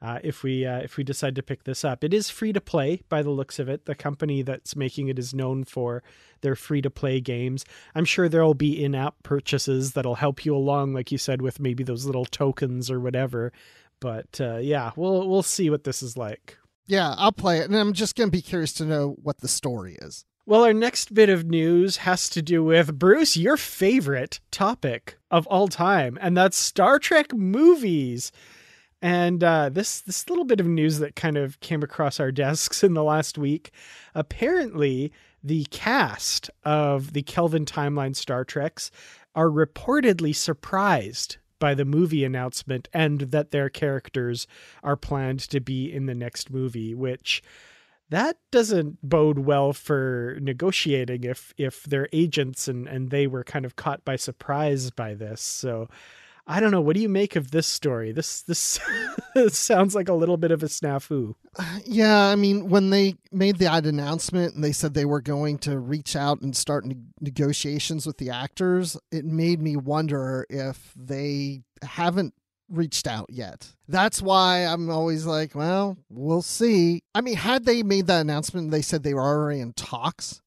uh, 0.02 0.18
if 0.22 0.42
we 0.42 0.64
uh, 0.64 0.78
if 0.78 0.96
we 0.96 1.04
decide 1.04 1.34
to 1.34 1.42
pick 1.42 1.64
this 1.64 1.84
up. 1.84 2.02
It 2.02 2.14
is 2.14 2.30
free 2.30 2.52
to 2.52 2.60
play 2.60 3.02
by 3.08 3.22
the 3.22 3.30
looks 3.30 3.58
of 3.58 3.68
it. 3.68 3.84
The 3.84 3.94
company 3.94 4.42
that's 4.42 4.74
making 4.74 5.08
it 5.08 5.18
is 5.18 5.34
known 5.34 5.64
for 5.64 6.02
their 6.40 6.56
free 6.56 6.80
to 6.82 6.90
play 6.90 7.20
games. 7.20 7.64
I'm 7.94 8.04
sure 8.04 8.28
there 8.28 8.44
will 8.44 8.54
be 8.54 8.82
in 8.82 8.94
app 8.94 9.22
purchases 9.22 9.92
that'll 9.92 10.14
help 10.16 10.44
you 10.44 10.56
along, 10.56 10.94
like 10.94 11.12
you 11.12 11.18
said, 11.18 11.42
with 11.42 11.60
maybe 11.60 11.84
those 11.84 12.06
little 12.06 12.24
tokens 12.24 12.90
or 12.90 12.98
whatever. 12.98 13.52
But 14.00 14.40
uh, 14.40 14.58
yeah, 14.58 14.92
we'll 14.96 15.28
we'll 15.28 15.42
see 15.42 15.68
what 15.68 15.84
this 15.84 16.02
is 16.02 16.16
like. 16.16 16.56
Yeah, 16.86 17.14
I'll 17.18 17.32
play 17.32 17.58
it, 17.58 17.66
and 17.66 17.76
I'm 17.76 17.92
just 17.92 18.16
gonna 18.16 18.30
be 18.30 18.42
curious 18.42 18.72
to 18.74 18.84
know 18.84 19.16
what 19.22 19.40
the 19.40 19.48
story 19.48 19.96
is. 20.00 20.24
Well, 20.46 20.64
our 20.64 20.72
next 20.72 21.14
bit 21.14 21.28
of 21.28 21.44
news 21.44 21.98
has 21.98 22.28
to 22.30 22.42
do 22.42 22.64
with 22.64 22.98
Bruce, 22.98 23.36
your 23.36 23.56
favorite 23.56 24.40
topic 24.50 25.18
of 25.30 25.46
all 25.46 25.68
time, 25.68 26.18
and 26.20 26.36
that's 26.36 26.58
Star 26.58 26.98
Trek 26.98 27.34
movies. 27.34 28.32
And 29.02 29.42
uh, 29.42 29.70
this 29.70 30.00
this 30.00 30.28
little 30.28 30.44
bit 30.44 30.60
of 30.60 30.66
news 30.66 30.98
that 30.98 31.16
kind 31.16 31.36
of 31.36 31.58
came 31.60 31.82
across 31.82 32.20
our 32.20 32.32
desks 32.32 32.84
in 32.84 32.94
the 32.94 33.04
last 33.04 33.38
week. 33.38 33.72
Apparently, 34.14 35.12
the 35.42 35.66
cast 35.70 36.50
of 36.64 37.12
the 37.12 37.22
Kelvin 37.22 37.64
Timeline 37.64 38.14
Star 38.14 38.44
Treks 38.44 38.90
are 39.34 39.48
reportedly 39.48 40.34
surprised 40.34 41.38
by 41.58 41.74
the 41.74 41.84
movie 41.84 42.24
announcement 42.24 42.88
and 42.92 43.20
that 43.20 43.50
their 43.50 43.68
characters 43.68 44.46
are 44.82 44.96
planned 44.96 45.40
to 45.40 45.60
be 45.60 45.92
in 45.92 46.06
the 46.06 46.14
next 46.14 46.50
movie, 46.50 46.94
which 46.94 47.42
that 48.08 48.38
doesn't 48.50 48.98
bode 49.08 49.38
well 49.38 49.72
for 49.72 50.36
negotiating 50.40 51.22
if 51.24 51.54
if 51.56 51.84
their 51.84 52.08
agents 52.12 52.66
and 52.66 52.88
and 52.88 53.10
they 53.10 53.26
were 53.26 53.44
kind 53.44 53.64
of 53.64 53.76
caught 53.76 54.04
by 54.04 54.16
surprise 54.16 54.90
by 54.90 55.14
this. 55.14 55.40
So 55.40 55.88
I 56.50 56.58
don't 56.58 56.72
know. 56.72 56.80
What 56.80 56.96
do 56.96 57.00
you 57.02 57.08
make 57.08 57.36
of 57.36 57.52
this 57.52 57.68
story? 57.68 58.10
This 58.10 58.42
this 59.34 59.56
sounds 59.56 59.94
like 59.94 60.08
a 60.08 60.14
little 60.14 60.36
bit 60.36 60.50
of 60.50 60.64
a 60.64 60.66
snafu. 60.66 61.36
Yeah, 61.86 62.26
I 62.26 62.34
mean, 62.34 62.68
when 62.68 62.90
they 62.90 63.14
made 63.30 63.58
the 63.58 63.72
announcement 63.72 64.56
and 64.56 64.64
they 64.64 64.72
said 64.72 64.92
they 64.92 65.04
were 65.04 65.20
going 65.20 65.58
to 65.58 65.78
reach 65.78 66.16
out 66.16 66.40
and 66.40 66.56
start 66.56 66.84
ne- 66.84 66.96
negotiations 67.20 68.04
with 68.04 68.18
the 68.18 68.30
actors, 68.30 68.96
it 69.12 69.24
made 69.24 69.62
me 69.62 69.76
wonder 69.76 70.44
if 70.50 70.92
they 70.96 71.62
haven't 71.82 72.34
reached 72.68 73.06
out 73.06 73.26
yet. 73.30 73.72
That's 73.86 74.20
why 74.20 74.64
I'm 74.64 74.90
always 74.90 75.26
like, 75.26 75.54
well, 75.54 75.98
we'll 76.08 76.42
see. 76.42 77.02
I 77.14 77.20
mean, 77.20 77.36
had 77.36 77.64
they 77.64 77.84
made 77.84 78.08
that 78.08 78.22
announcement, 78.22 78.72
they 78.72 78.82
said 78.82 79.04
they 79.04 79.14
were 79.14 79.22
already 79.22 79.60
in 79.60 79.72
talks 79.74 80.42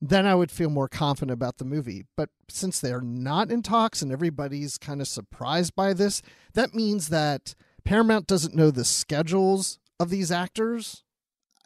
then 0.00 0.26
I 0.26 0.34
would 0.34 0.50
feel 0.50 0.70
more 0.70 0.88
confident 0.88 1.32
about 1.32 1.58
the 1.58 1.64
movie. 1.64 2.04
But 2.16 2.30
since 2.48 2.80
they're 2.80 3.00
not 3.00 3.50
in 3.50 3.62
talks 3.62 4.02
and 4.02 4.12
everybody's 4.12 4.78
kind 4.78 5.00
of 5.00 5.08
surprised 5.08 5.74
by 5.74 5.92
this, 5.92 6.22
that 6.54 6.74
means 6.74 7.08
that 7.08 7.54
Paramount 7.84 8.26
doesn't 8.26 8.54
know 8.54 8.70
the 8.70 8.84
schedules 8.84 9.78
of 9.98 10.10
these 10.10 10.30
actors 10.30 11.04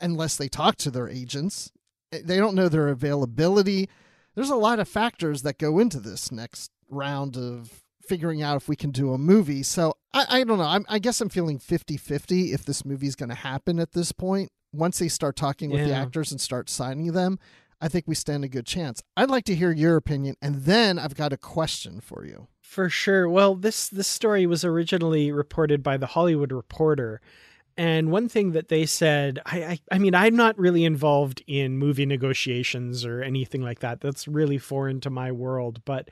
unless 0.01 0.37
they 0.37 0.49
talk 0.49 0.77
to 0.77 0.91
their 0.91 1.09
agents. 1.09 1.71
Eh, 2.13 2.21
they 2.25 2.39
don't 2.39 2.55
know 2.55 2.69
their 2.69 2.89
availability. 2.89 3.89
There's 4.35 4.51
a 4.51 4.57
lot 4.57 4.81
of 4.81 4.89
factors 4.89 5.43
that 5.43 5.59
go 5.59 5.79
into 5.79 6.01
this 6.01 6.33
next 6.33 6.71
round 6.89 7.37
of 7.37 7.83
figuring 8.03 8.43
out 8.43 8.57
if 8.57 8.69
we 8.69 8.77
can 8.77 8.91
do 8.91 9.13
a 9.13 9.19
movie. 9.19 9.63
So 9.63 9.95
I, 10.13 10.27
I 10.29 10.45
don't 10.45 10.59
know. 10.59 10.65
I'm, 10.65 10.85
i 10.89 10.99
guess 10.99 11.21
I'm 11.21 11.29
feeling 11.29 11.59
50 11.59 11.97
50 11.97 12.53
if 12.53 12.65
this 12.65 12.85
movie's 12.85 13.15
going 13.15 13.29
to 13.29 13.35
happen 13.35 13.79
at 13.79 13.93
this 13.93 14.13
point. 14.13 14.51
Once 14.73 14.99
they 14.99 15.09
start 15.09 15.37
talking 15.37 15.71
with 15.71 15.81
yeah. 15.81 15.89
the 15.89 15.95
actors 15.95 16.33
and 16.33 16.41
start 16.41 16.71
signing 16.71 17.13
them, 17.13 17.39
I 17.83 17.89
think 17.89 18.07
we 18.07 18.15
stand 18.15 18.45
a 18.45 18.49
good 18.49 18.65
chance. 18.65 19.03
I'd 19.17 19.29
like 19.29 19.45
to 19.47 19.57
hear 19.57 19.73
your 19.73 19.97
opinion, 19.97 20.37
and 20.41 20.63
then 20.65 21.01
I've 21.01 21.17
got 21.17 21.33
a 21.33 21.37
question 21.37 22.01
for 22.01 22.25
you. 22.25 22.47
For 22.61 22.89
sure. 22.89 23.29
Well, 23.29 23.57
this 23.57 23.89
this 23.89 24.07
story 24.07 24.47
was 24.47 24.65
originally 24.65 25.33
reported 25.33 25.83
by 25.83 25.97
the 25.97 26.07
Hollywood 26.07 26.53
Reporter, 26.53 27.21
and 27.77 28.13
one 28.13 28.29
thing 28.29 28.53
that 28.53 28.69
they 28.69 28.87
said, 28.87 29.41
I, 29.45 29.65
I, 29.65 29.81
I 29.93 29.99
mean, 29.99 30.15
I'm 30.15 30.37
not 30.37 30.59
really 30.59 30.85
involved 30.85 31.43
in 31.47 31.77
movie 31.77 32.07
negotiations 32.07 33.05
or 33.05 33.23
anything 33.23 33.63
like 33.63 33.81
that. 33.81 34.01
That's 34.01 34.29
really 34.29 34.59
foreign 34.59 35.01
to 35.01 35.11
my 35.11 35.33
world, 35.33 35.83
but 35.85 36.09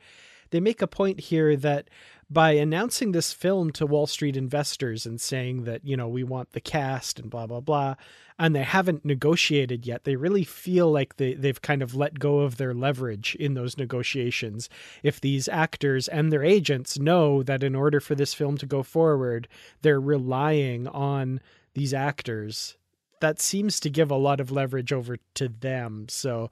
they 0.51 0.59
make 0.59 0.81
a 0.81 0.87
point 0.87 1.19
here 1.19 1.55
that 1.57 1.89
by 2.29 2.51
announcing 2.51 3.11
this 3.11 3.33
film 3.33 3.71
to 3.71 3.85
Wall 3.85 4.07
Street 4.07 4.37
investors 4.37 5.05
and 5.05 5.19
saying 5.19 5.65
that, 5.65 5.83
you 5.83 5.97
know, 5.97 6.07
we 6.07 6.23
want 6.23 6.53
the 6.53 6.61
cast 6.61 7.19
and 7.19 7.29
blah, 7.29 7.45
blah, 7.45 7.59
blah, 7.59 7.95
and 8.39 8.55
they 8.55 8.63
haven't 8.63 9.03
negotiated 9.03 9.85
yet, 9.85 10.05
they 10.05 10.15
really 10.15 10.45
feel 10.45 10.89
like 10.89 11.17
they, 11.17 11.33
they've 11.33 11.61
kind 11.61 11.81
of 11.81 11.93
let 11.93 12.19
go 12.19 12.39
of 12.39 12.55
their 12.55 12.73
leverage 12.73 13.35
in 13.35 13.53
those 13.53 13.77
negotiations. 13.77 14.69
If 15.03 15.19
these 15.19 15.49
actors 15.49 16.07
and 16.07 16.31
their 16.31 16.43
agents 16.43 16.97
know 16.97 17.43
that 17.43 17.63
in 17.63 17.75
order 17.75 17.99
for 17.99 18.15
this 18.15 18.33
film 18.33 18.57
to 18.59 18.65
go 18.65 18.81
forward, 18.81 19.49
they're 19.81 19.99
relying 19.99 20.87
on 20.87 21.41
these 21.73 21.93
actors, 21.93 22.77
that 23.19 23.41
seems 23.41 23.79
to 23.81 23.89
give 23.89 24.09
a 24.09 24.15
lot 24.15 24.39
of 24.39 24.51
leverage 24.51 24.93
over 24.93 25.17
to 25.35 25.47
them. 25.47 26.07
So, 26.09 26.49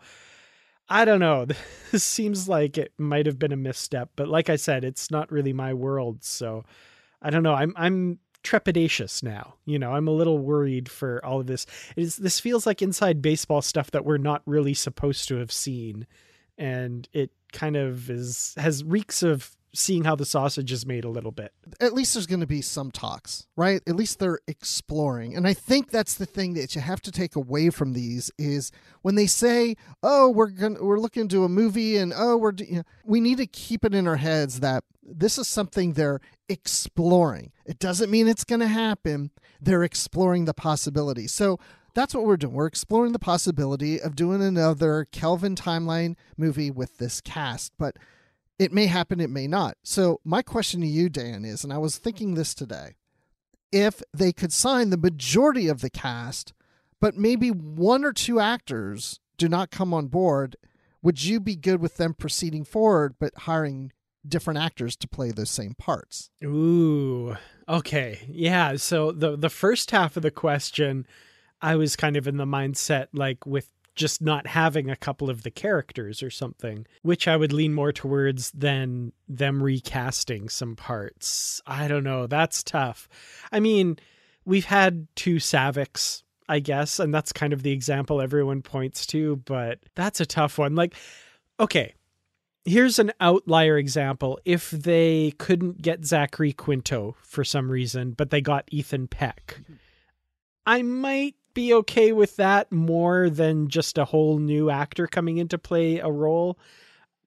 I 0.89 1.05
don't 1.05 1.19
know. 1.19 1.45
This 1.91 2.03
seems 2.03 2.47
like 2.47 2.77
it 2.77 2.93
might 2.99 3.25
have 3.25 3.39
been 3.39 3.51
a 3.51 3.57
misstep, 3.57 4.11
but 4.15 4.27
like 4.27 4.47
I 4.47 4.57
said, 4.57 4.83
it's 4.83 5.09
not 5.09 5.31
really 5.31 5.53
my 5.53 5.73
world, 5.73 6.23
so 6.23 6.63
I 7.19 7.31
don't 7.31 7.41
know. 7.41 7.55
I'm 7.55 7.73
I'm 7.75 8.19
trepidatious 8.43 9.23
now. 9.23 9.55
You 9.65 9.79
know, 9.79 9.93
I'm 9.93 10.07
a 10.07 10.11
little 10.11 10.37
worried 10.37 10.87
for 10.87 11.25
all 11.25 11.39
of 11.39 11.47
this. 11.47 11.65
Is 11.95 12.17
this 12.17 12.39
feels 12.39 12.67
like 12.67 12.83
inside 12.83 13.23
baseball 13.23 13.63
stuff 13.63 13.89
that 13.89 14.05
we're 14.05 14.17
not 14.19 14.43
really 14.45 14.75
supposed 14.75 15.27
to 15.29 15.37
have 15.37 15.51
seen, 15.51 16.05
and 16.59 17.09
it 17.11 17.31
kind 17.53 17.75
of 17.75 18.11
is 18.11 18.53
has 18.57 18.83
reeks 18.83 19.23
of 19.23 19.55
seeing 19.73 20.03
how 20.03 20.15
the 20.15 20.25
sausage 20.25 20.71
is 20.71 20.85
made 20.85 21.03
a 21.03 21.09
little 21.09 21.31
bit. 21.31 21.53
At 21.79 21.93
least 21.93 22.13
there's 22.13 22.25
going 22.25 22.39
to 22.39 22.47
be 22.47 22.61
some 22.61 22.91
talks, 22.91 23.47
right? 23.55 23.81
At 23.87 23.95
least 23.95 24.19
they're 24.19 24.39
exploring. 24.47 25.35
And 25.35 25.47
I 25.47 25.53
think 25.53 25.91
that's 25.91 26.15
the 26.15 26.25
thing 26.25 26.53
that 26.55 26.75
you 26.75 26.81
have 26.81 27.01
to 27.01 27.11
take 27.11 27.35
away 27.35 27.69
from 27.69 27.93
these 27.93 28.31
is 28.37 28.71
when 29.01 29.15
they 29.15 29.27
say, 29.27 29.75
"Oh, 30.01 30.29
we're 30.29 30.47
going 30.47 30.75
to 30.75 30.83
we're 30.83 30.99
looking 30.99 31.27
to 31.29 31.43
a 31.43 31.49
movie 31.49 31.97
and 31.97 32.13
oh, 32.15 32.37
we're 32.37 32.53
you 32.57 32.77
know, 32.77 32.83
we 33.05 33.19
need 33.19 33.37
to 33.37 33.47
keep 33.47 33.85
it 33.85 33.93
in 33.93 34.07
our 34.07 34.17
heads 34.17 34.59
that 34.59 34.83
this 35.03 35.37
is 35.37 35.47
something 35.47 35.93
they're 35.93 36.21
exploring. 36.47 37.51
It 37.65 37.79
doesn't 37.79 38.11
mean 38.11 38.27
it's 38.27 38.43
going 38.43 38.61
to 38.61 38.67
happen. 38.67 39.31
They're 39.61 39.83
exploring 39.83 40.45
the 40.45 40.53
possibility. 40.53 41.27
So 41.27 41.59
that's 41.93 42.13
what 42.13 42.25
we're 42.25 42.37
doing. 42.37 42.53
We're 42.53 42.67
exploring 42.67 43.11
the 43.11 43.19
possibility 43.19 43.99
of 44.01 44.15
doing 44.15 44.41
another 44.41 45.07
Kelvin 45.11 45.55
timeline 45.55 46.15
movie 46.37 46.71
with 46.71 46.97
this 46.97 47.21
cast, 47.21 47.73
but 47.77 47.97
it 48.59 48.73
may 48.73 48.87
happen, 48.87 49.21
it 49.21 49.29
may 49.29 49.47
not. 49.47 49.77
So, 49.83 50.19
my 50.25 50.41
question 50.41 50.81
to 50.81 50.87
you, 50.87 51.09
Dan, 51.09 51.45
is 51.45 51.63
and 51.63 51.73
I 51.73 51.77
was 51.77 51.97
thinking 51.97 52.35
this 52.35 52.53
today 52.53 52.95
if 53.71 54.03
they 54.13 54.33
could 54.33 54.51
sign 54.51 54.89
the 54.89 54.97
majority 54.97 55.67
of 55.67 55.81
the 55.81 55.89
cast, 55.89 56.53
but 56.99 57.15
maybe 57.15 57.49
one 57.49 58.03
or 58.03 58.11
two 58.11 58.39
actors 58.39 59.19
do 59.37 59.47
not 59.47 59.71
come 59.71 59.93
on 59.93 60.07
board, 60.07 60.55
would 61.01 61.23
you 61.23 61.39
be 61.39 61.55
good 61.55 61.79
with 61.79 61.97
them 61.97 62.13
proceeding 62.13 62.65
forward, 62.65 63.15
but 63.19 63.31
hiring 63.37 63.91
different 64.27 64.59
actors 64.59 64.97
to 64.97 65.07
play 65.07 65.31
those 65.31 65.49
same 65.49 65.75
parts? 65.75 66.29
Ooh, 66.43 67.37
okay. 67.69 68.19
Yeah. 68.27 68.75
So, 68.75 69.11
the, 69.13 69.37
the 69.37 69.49
first 69.49 69.91
half 69.91 70.17
of 70.17 70.23
the 70.23 70.31
question, 70.31 71.07
I 71.61 71.75
was 71.75 71.95
kind 71.95 72.17
of 72.17 72.27
in 72.27 72.37
the 72.37 72.45
mindset 72.45 73.07
like 73.13 73.45
with 73.45 73.69
just 73.99 74.21
not 74.21 74.47
having 74.47 74.89
a 74.89 74.95
couple 74.95 75.29
of 75.29 75.43
the 75.43 75.51
characters 75.51 76.23
or 76.23 76.29
something, 76.31 76.87
which 77.01 77.27
I 77.27 77.35
would 77.35 77.51
lean 77.51 77.73
more 77.73 77.91
towards 77.91 78.49
than 78.51 79.11
them 79.27 79.61
recasting 79.61 80.47
some 80.47 80.77
parts. 80.77 81.61
I 81.67 81.89
don't 81.89 82.05
know. 82.05 82.25
That's 82.25 82.63
tough. 82.63 83.09
I 83.51 83.59
mean, 83.59 83.99
we've 84.45 84.65
had 84.65 85.07
two 85.15 85.35
Saaviks, 85.35 86.23
I 86.47 86.59
guess, 86.59 86.97
and 86.97 87.13
that's 87.13 87.33
kind 87.33 87.51
of 87.51 87.61
the 87.61 87.73
example 87.73 88.21
everyone 88.21 88.61
points 88.61 89.05
to, 89.07 89.35
but 89.35 89.79
that's 89.95 90.21
a 90.21 90.25
tough 90.25 90.57
one. 90.57 90.75
Like, 90.75 90.95
okay, 91.59 91.93
here's 92.63 92.99
an 92.99 93.11
outlier 93.19 93.77
example. 93.77 94.39
If 94.45 94.71
they 94.71 95.33
couldn't 95.39 95.81
get 95.81 96.05
Zachary 96.05 96.53
Quinto 96.53 97.17
for 97.21 97.43
some 97.43 97.69
reason, 97.69 98.11
but 98.11 98.29
they 98.29 98.39
got 98.39 98.63
Ethan 98.71 99.09
Peck, 99.09 99.59
I 100.65 100.83
might 100.83 101.35
be 101.53 101.73
okay 101.73 102.11
with 102.11 102.35
that 102.37 102.71
more 102.71 103.29
than 103.29 103.67
just 103.67 103.97
a 103.97 104.05
whole 104.05 104.39
new 104.39 104.69
actor 104.69 105.07
coming 105.07 105.37
in 105.37 105.47
to 105.49 105.57
play 105.57 105.99
a 105.99 106.09
role 106.09 106.57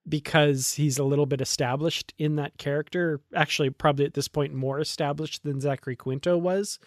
because 0.08 0.74
he's 0.74 0.98
a 0.98 1.04
little 1.04 1.26
bit 1.26 1.40
established 1.40 2.12
in 2.18 2.36
that 2.36 2.58
character. 2.58 3.20
Actually, 3.34 3.70
probably 3.70 4.04
at 4.04 4.14
this 4.14 4.28
point 4.28 4.54
more 4.54 4.80
established 4.80 5.42
than 5.42 5.60
Zachary 5.60 5.96
Quinto 5.96 6.36
was 6.36 6.78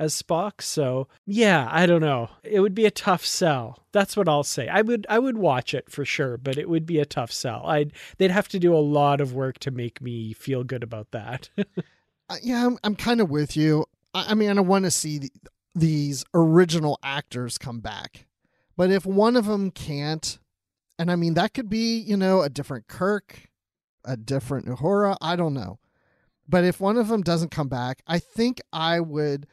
as 0.00 0.20
Spock. 0.20 0.62
So 0.62 1.08
yeah, 1.26 1.68
I 1.70 1.86
don't 1.86 2.00
know. 2.00 2.30
It 2.42 2.60
would 2.60 2.74
be 2.74 2.86
a 2.86 2.90
tough 2.90 3.24
sell. 3.24 3.84
That's 3.92 4.16
what 4.16 4.28
I'll 4.28 4.42
say. 4.42 4.66
I 4.66 4.80
would 4.80 5.06
I 5.08 5.18
would 5.18 5.36
watch 5.36 5.74
it 5.74 5.90
for 5.90 6.04
sure, 6.04 6.38
but 6.38 6.56
it 6.56 6.68
would 6.68 6.86
be 6.86 6.98
a 6.98 7.04
tough 7.04 7.30
sell. 7.30 7.66
I'd 7.66 7.92
they'd 8.18 8.30
have 8.30 8.48
to 8.48 8.58
do 8.58 8.74
a 8.74 8.78
lot 8.78 9.20
of 9.20 9.34
work 9.34 9.58
to 9.60 9.70
make 9.70 10.00
me 10.00 10.32
feel 10.32 10.64
good 10.64 10.82
about 10.82 11.10
that. 11.10 11.50
uh, 12.28 12.36
yeah, 12.42 12.66
I'm, 12.66 12.78
I'm 12.82 12.96
kind 12.96 13.20
of 13.20 13.30
with 13.30 13.56
you. 13.56 13.84
I, 14.14 14.26
I 14.30 14.34
mean, 14.34 14.56
I 14.56 14.60
want 14.60 14.86
to 14.86 14.90
see 14.90 15.30
these 15.74 16.24
original 16.34 16.98
actors 17.02 17.58
come 17.58 17.80
back. 17.80 18.26
But 18.76 18.90
if 18.90 19.04
one 19.04 19.36
of 19.36 19.46
them 19.46 19.70
can't, 19.70 20.38
and 20.98 21.10
I 21.10 21.16
mean, 21.16 21.34
that 21.34 21.54
could 21.54 21.68
be, 21.68 21.98
you 21.98 22.16
know, 22.16 22.42
a 22.42 22.48
different 22.48 22.88
Kirk, 22.88 23.48
a 24.04 24.16
different 24.16 24.66
Uhura, 24.66 25.16
I 25.20 25.36
don't 25.36 25.54
know. 25.54 25.78
But 26.48 26.64
if 26.64 26.80
one 26.80 26.96
of 26.96 27.08
them 27.08 27.22
doesn't 27.22 27.50
come 27.50 27.68
back, 27.68 28.02
I 28.06 28.18
think 28.18 28.60
I 28.72 29.00
would 29.00 29.46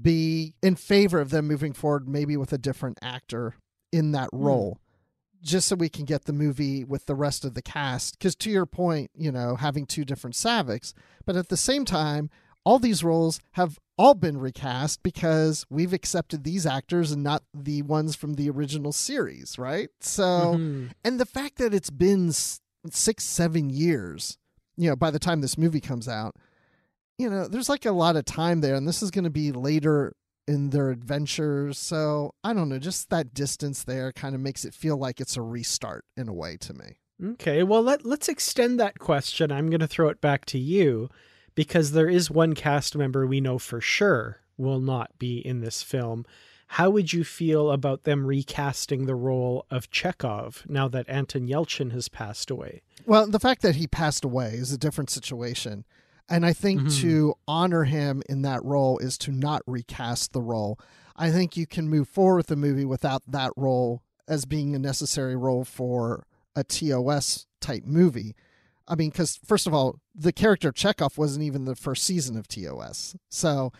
be 0.00 0.54
in 0.62 0.76
favor 0.76 1.20
of 1.20 1.30
them 1.30 1.46
moving 1.46 1.72
forward, 1.72 2.08
maybe 2.08 2.36
with 2.36 2.52
a 2.52 2.58
different 2.58 2.98
actor 3.02 3.54
in 3.92 4.12
that 4.12 4.28
hmm. 4.32 4.44
role, 4.44 4.78
mm. 4.78 5.42
just 5.42 5.68
so 5.68 5.76
we 5.76 5.88
can 5.88 6.04
get 6.04 6.24
the 6.24 6.32
movie 6.32 6.84
with 6.84 7.06
the 7.06 7.14
rest 7.14 7.44
of 7.44 7.54
the 7.54 7.62
cast. 7.62 8.18
Because 8.18 8.36
to 8.36 8.50
your 8.50 8.66
point, 8.66 9.10
you 9.16 9.32
know, 9.32 9.56
having 9.56 9.86
two 9.86 10.04
different 10.04 10.36
Saaviks, 10.36 10.92
but 11.24 11.36
at 11.36 11.48
the 11.48 11.56
same 11.56 11.84
time, 11.84 12.30
all 12.66 12.80
these 12.80 13.04
roles 13.04 13.40
have 13.52 13.78
all 13.96 14.14
been 14.14 14.36
recast 14.36 15.02
because 15.04 15.64
we've 15.70 15.92
accepted 15.92 16.42
these 16.42 16.66
actors 16.66 17.12
and 17.12 17.22
not 17.22 17.44
the 17.54 17.80
ones 17.82 18.16
from 18.16 18.34
the 18.34 18.50
original 18.50 18.92
series, 18.92 19.56
right? 19.56 19.88
So, 20.00 20.24
mm-hmm. 20.24 20.88
and 21.04 21.20
the 21.20 21.24
fact 21.24 21.58
that 21.58 21.72
it's 21.72 21.90
been 21.90 22.32
six, 22.32 23.22
seven 23.24 23.70
years, 23.70 24.36
you 24.76 24.90
know, 24.90 24.96
by 24.96 25.12
the 25.12 25.20
time 25.20 25.40
this 25.40 25.56
movie 25.56 25.80
comes 25.80 26.08
out, 26.08 26.34
you 27.18 27.30
know, 27.30 27.46
there's 27.46 27.68
like 27.68 27.86
a 27.86 27.92
lot 27.92 28.16
of 28.16 28.24
time 28.24 28.60
there, 28.60 28.74
and 28.74 28.86
this 28.86 29.00
is 29.00 29.12
going 29.12 29.24
to 29.24 29.30
be 29.30 29.52
later 29.52 30.14
in 30.48 30.70
their 30.70 30.90
adventures. 30.90 31.78
So, 31.78 32.34
I 32.42 32.52
don't 32.52 32.68
know, 32.68 32.80
just 32.80 33.10
that 33.10 33.32
distance 33.32 33.84
there 33.84 34.10
kind 34.10 34.34
of 34.34 34.40
makes 34.40 34.64
it 34.64 34.74
feel 34.74 34.96
like 34.96 35.20
it's 35.20 35.36
a 35.36 35.42
restart 35.42 36.04
in 36.16 36.28
a 36.28 36.34
way 36.34 36.56
to 36.58 36.74
me. 36.74 36.96
Okay, 37.24 37.62
well, 37.62 37.80
let, 37.80 38.04
let's 38.04 38.28
extend 38.28 38.80
that 38.80 38.98
question. 38.98 39.52
I'm 39.52 39.70
going 39.70 39.80
to 39.80 39.86
throw 39.86 40.08
it 40.08 40.20
back 40.20 40.44
to 40.46 40.58
you 40.58 41.08
because 41.56 41.90
there 41.90 42.08
is 42.08 42.30
one 42.30 42.54
cast 42.54 42.94
member 42.94 43.26
we 43.26 43.40
know 43.40 43.58
for 43.58 43.80
sure 43.80 44.38
will 44.56 44.78
not 44.78 45.18
be 45.18 45.38
in 45.38 45.60
this 45.60 45.82
film. 45.82 46.24
How 46.68 46.90
would 46.90 47.12
you 47.12 47.24
feel 47.24 47.70
about 47.70 48.04
them 48.04 48.26
recasting 48.26 49.06
the 49.06 49.14
role 49.14 49.66
of 49.70 49.90
Chekov 49.90 50.68
now 50.68 50.86
that 50.88 51.08
Anton 51.08 51.48
Yelchin 51.48 51.92
has 51.92 52.08
passed 52.08 52.50
away? 52.50 52.82
Well, 53.06 53.26
the 53.26 53.40
fact 53.40 53.62
that 53.62 53.76
he 53.76 53.86
passed 53.86 54.24
away 54.24 54.54
is 54.54 54.72
a 54.72 54.78
different 54.78 55.10
situation. 55.10 55.84
And 56.28 56.44
I 56.44 56.52
think 56.52 56.80
mm-hmm. 56.80 57.00
to 57.02 57.34
honor 57.46 57.84
him 57.84 58.22
in 58.28 58.42
that 58.42 58.64
role 58.64 58.98
is 58.98 59.16
to 59.18 59.30
not 59.30 59.62
recast 59.66 60.32
the 60.32 60.42
role. 60.42 60.78
I 61.14 61.30
think 61.30 61.56
you 61.56 61.66
can 61.66 61.88
move 61.88 62.08
forward 62.08 62.38
with 62.38 62.46
the 62.48 62.56
movie 62.56 62.84
without 62.84 63.22
that 63.28 63.52
role 63.56 64.02
as 64.26 64.44
being 64.44 64.74
a 64.74 64.78
necessary 64.78 65.36
role 65.36 65.64
for 65.64 66.26
a 66.56 66.64
TOS 66.64 67.46
type 67.60 67.84
movie. 67.86 68.34
I 68.88 68.94
mean, 68.94 69.10
because 69.10 69.38
first 69.44 69.66
of 69.66 69.74
all, 69.74 69.98
the 70.14 70.32
character 70.32 70.72
Chekov 70.72 71.18
wasn't 71.18 71.44
even 71.44 71.64
the 71.64 71.74
first 71.74 72.04
season 72.04 72.36
of 72.36 72.48
TOS. 72.48 73.16
So, 73.28 73.72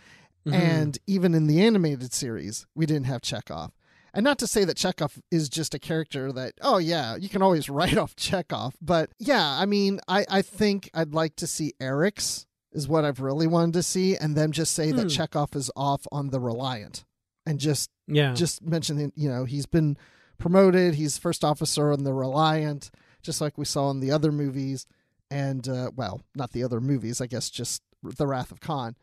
mm-hmm. 0.45 0.53
and 0.53 0.97
even 1.07 1.33
in 1.33 1.47
the 1.47 1.61
animated 1.61 2.13
series, 2.13 2.65
we 2.75 2.85
didn't 2.85 3.05
have 3.05 3.21
Chekov. 3.21 3.71
And 4.13 4.23
not 4.23 4.39
to 4.39 4.47
say 4.47 4.63
that 4.63 4.77
Chekov 4.77 5.19
is 5.29 5.47
just 5.47 5.75
a 5.75 5.79
character 5.79 6.31
that, 6.31 6.53
oh, 6.61 6.79
yeah, 6.79 7.15
you 7.15 7.29
can 7.29 7.41
always 7.41 7.69
write 7.69 7.97
off 7.97 8.15
Chekov. 8.15 8.73
But 8.81 9.11
yeah, 9.19 9.45
I 9.45 9.65
mean, 9.65 9.99
I, 10.07 10.25
I 10.29 10.41
think 10.41 10.89
I'd 10.93 11.13
like 11.13 11.35
to 11.37 11.47
see 11.47 11.73
Arex, 11.79 12.45
is 12.73 12.87
what 12.87 13.05
I've 13.05 13.19
really 13.19 13.47
wanted 13.47 13.73
to 13.73 13.83
see, 13.83 14.15
and 14.17 14.35
then 14.35 14.51
just 14.51 14.73
say 14.73 14.91
that 14.91 15.01
hmm. 15.03 15.07
Chekov 15.07 15.55
is 15.55 15.71
off 15.75 16.05
on 16.11 16.29
the 16.29 16.39
Reliant. 16.39 17.05
And 17.45 17.59
just 17.59 17.89
yeah, 18.07 18.33
just 18.33 18.61
mention, 18.61 19.13
you 19.15 19.29
know, 19.29 19.45
he's 19.45 19.65
been 19.65 19.97
promoted. 20.37 20.95
He's 20.95 21.17
first 21.17 21.45
officer 21.45 21.93
on 21.93 22.03
the 22.03 22.13
Reliant, 22.13 22.91
just 23.21 23.39
like 23.39 23.57
we 23.57 23.63
saw 23.63 23.89
in 23.91 24.01
the 24.01 24.11
other 24.11 24.33
movies 24.33 24.85
and 25.29 25.67
uh, 25.67 25.91
well, 25.95 26.21
not 26.35 26.51
the 26.51 26.63
other 26.63 26.79
movies, 26.79 27.21
I 27.21 27.27
guess, 27.27 27.49
just 27.49 27.81
The 28.03 28.27
Wrath 28.27 28.51
of 28.51 28.59
Khan. 28.59 28.95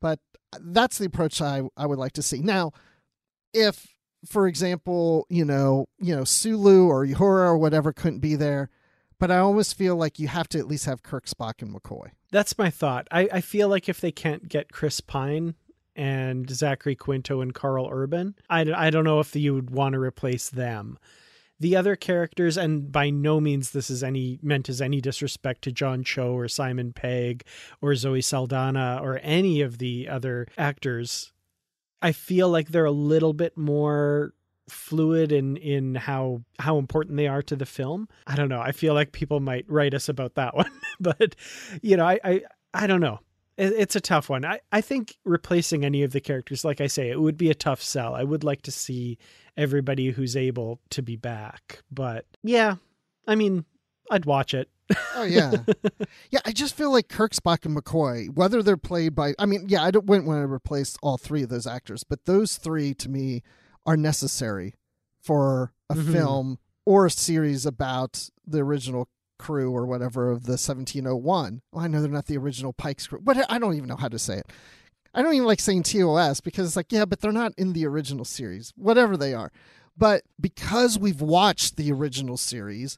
But 0.00 0.18
that's 0.60 0.98
the 0.98 1.06
approach 1.06 1.40
I 1.40 1.62
I 1.76 1.86
would 1.86 1.98
like 1.98 2.12
to 2.12 2.22
see. 2.22 2.40
Now, 2.40 2.72
if 3.52 3.94
for 4.26 4.46
example, 4.46 5.26
you 5.28 5.44
know, 5.44 5.86
you 5.98 6.14
know, 6.14 6.24
Sulu 6.24 6.86
or 6.86 7.06
Uhura 7.06 7.20
or 7.20 7.58
whatever 7.58 7.92
couldn't 7.92 8.20
be 8.20 8.36
there, 8.36 8.68
but 9.18 9.30
I 9.30 9.38
always 9.38 9.72
feel 9.72 9.96
like 9.96 10.18
you 10.18 10.28
have 10.28 10.48
to 10.50 10.58
at 10.58 10.66
least 10.66 10.86
have 10.86 11.02
Kirk, 11.02 11.26
Spock, 11.26 11.62
and 11.62 11.74
McCoy. 11.74 12.10
That's 12.30 12.56
my 12.58 12.70
thought. 12.70 13.06
I, 13.10 13.28
I 13.32 13.40
feel 13.40 13.68
like 13.68 13.88
if 13.88 14.00
they 14.00 14.12
can't 14.12 14.48
get 14.48 14.72
Chris 14.72 15.00
Pine 15.00 15.54
and 15.96 16.48
Zachary 16.50 16.96
Quinto 16.96 17.40
and 17.40 17.54
Karl 17.54 17.88
Urban, 17.90 18.34
I, 18.48 18.60
I 18.72 18.90
don't 18.90 19.04
know 19.04 19.20
if 19.20 19.34
you 19.36 19.54
would 19.54 19.70
want 19.70 19.92
to 19.94 20.00
replace 20.00 20.48
them 20.48 20.98
the 21.60 21.76
other 21.76 21.94
characters, 21.94 22.56
and 22.56 22.90
by 22.90 23.10
no 23.10 23.38
means 23.38 23.70
this 23.70 23.90
is 23.90 24.02
any 24.02 24.38
meant 24.42 24.68
as 24.68 24.80
any 24.80 25.00
disrespect 25.00 25.62
to 25.62 25.72
John 25.72 26.02
Cho 26.02 26.32
or 26.32 26.48
Simon 26.48 26.92
Pegg 26.92 27.44
or 27.82 27.94
Zoe 27.94 28.22
Saldana 28.22 28.98
or 29.02 29.20
any 29.22 29.60
of 29.60 29.78
the 29.78 30.08
other 30.08 30.48
actors, 30.56 31.32
I 32.00 32.12
feel 32.12 32.48
like 32.48 32.68
they're 32.68 32.86
a 32.86 32.90
little 32.90 33.34
bit 33.34 33.58
more 33.58 34.32
fluid 34.70 35.32
in 35.32 35.56
in 35.58 35.96
how 35.96 36.42
how 36.58 36.78
important 36.78 37.16
they 37.16 37.26
are 37.26 37.42
to 37.42 37.56
the 37.56 37.66
film. 37.66 38.08
I 38.26 38.36
don't 38.36 38.48
know. 38.48 38.60
I 38.60 38.72
feel 38.72 38.94
like 38.94 39.12
people 39.12 39.40
might 39.40 39.68
write 39.68 39.92
us 39.92 40.08
about 40.08 40.36
that 40.36 40.56
one, 40.56 40.70
but 40.98 41.36
you 41.82 41.96
know, 41.96 42.06
I 42.06 42.18
I, 42.24 42.42
I 42.72 42.86
don't 42.86 43.00
know. 43.00 43.20
It, 43.60 43.74
it's 43.76 43.94
a 43.94 44.00
tough 44.00 44.30
one. 44.30 44.44
I 44.44 44.60
I 44.72 44.80
think 44.80 45.18
replacing 45.24 45.84
any 45.84 46.02
of 46.02 46.12
the 46.12 46.20
characters, 46.20 46.64
like 46.64 46.80
I 46.80 46.86
say, 46.86 47.10
it 47.10 47.20
would 47.20 47.36
be 47.36 47.50
a 47.50 47.54
tough 47.54 47.82
sell. 47.82 48.14
I 48.14 48.24
would 48.24 48.42
like 48.42 48.62
to 48.62 48.72
see 48.72 49.18
everybody 49.56 50.10
who's 50.10 50.36
able 50.36 50.80
to 50.90 51.02
be 51.02 51.16
back, 51.16 51.82
but 51.92 52.24
yeah, 52.42 52.76
I 53.26 53.34
mean, 53.34 53.66
I'd 54.10 54.24
watch 54.24 54.54
it. 54.54 54.70
oh 55.14 55.24
yeah, 55.24 55.52
yeah. 56.30 56.40
I 56.46 56.52
just 56.52 56.74
feel 56.74 56.90
like 56.90 57.08
Kirk, 57.08 57.32
Spock, 57.32 57.66
and 57.66 57.76
McCoy, 57.76 58.34
whether 58.34 58.62
they're 58.62 58.76
played 58.76 59.14
by, 59.14 59.34
I 59.38 59.46
mean, 59.46 59.66
yeah, 59.68 59.84
I 59.84 59.90
don't 59.90 60.06
wouldn't 60.06 60.26
want 60.26 60.42
to 60.42 60.52
replace 60.52 60.96
all 61.02 61.18
three 61.18 61.42
of 61.42 61.48
those 61.50 61.66
actors, 61.66 62.02
but 62.02 62.24
those 62.24 62.56
three 62.56 62.94
to 62.94 63.08
me 63.08 63.42
are 63.86 63.96
necessary 63.96 64.74
for 65.20 65.72
a 65.88 65.94
mm-hmm. 65.94 66.12
film 66.12 66.58
or 66.86 67.06
a 67.06 67.10
series 67.10 67.66
about 67.66 68.30
the 68.46 68.58
original 68.58 69.08
crew 69.40 69.72
or 69.72 69.86
whatever 69.86 70.30
of 70.30 70.44
the 70.44 70.52
1701. 70.52 71.62
Well, 71.72 71.84
I 71.84 71.88
know 71.88 72.00
they're 72.00 72.10
not 72.10 72.26
the 72.26 72.36
original 72.36 72.72
Pike's 72.72 73.06
crew, 73.06 73.20
but 73.22 73.50
I 73.50 73.58
don't 73.58 73.74
even 73.74 73.88
know 73.88 73.96
how 73.96 74.08
to 74.08 74.18
say 74.18 74.38
it. 74.38 74.46
I 75.12 75.22
don't 75.22 75.34
even 75.34 75.46
like 75.46 75.60
saying 75.60 75.82
TOS 75.82 76.40
because 76.40 76.66
it's 76.66 76.76
like, 76.76 76.92
yeah, 76.92 77.04
but 77.04 77.20
they're 77.20 77.32
not 77.32 77.52
in 77.56 77.72
the 77.72 77.86
original 77.86 78.24
series, 78.24 78.72
whatever 78.76 79.16
they 79.16 79.34
are. 79.34 79.50
But 79.96 80.22
because 80.40 80.98
we've 80.98 81.20
watched 81.20 81.76
the 81.76 81.90
original 81.90 82.36
series 82.36 82.96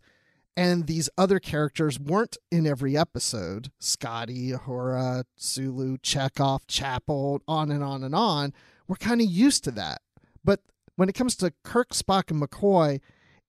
and 0.54 0.86
these 0.86 1.08
other 1.16 1.38
characters 1.38 1.98
weren't 1.98 2.36
in 2.50 2.66
every 2.66 2.96
episode 2.96 3.70
Scotty, 3.78 4.50
Uhura, 4.50 5.24
Sulu, 5.36 5.96
Chekov, 5.98 6.62
Chapel, 6.66 7.40
on 7.48 7.70
and 7.70 7.82
on 7.82 8.04
and 8.04 8.14
on 8.14 8.52
we're 8.92 8.96
kind 8.96 9.20
of 9.20 9.26
used 9.26 9.64
to 9.64 9.70
that. 9.70 10.02
But 10.44 10.60
when 10.96 11.08
it 11.08 11.14
comes 11.14 11.34
to 11.36 11.52
Kirk, 11.64 11.90
Spock, 11.90 12.30
and 12.30 12.42
McCoy, 12.42 13.00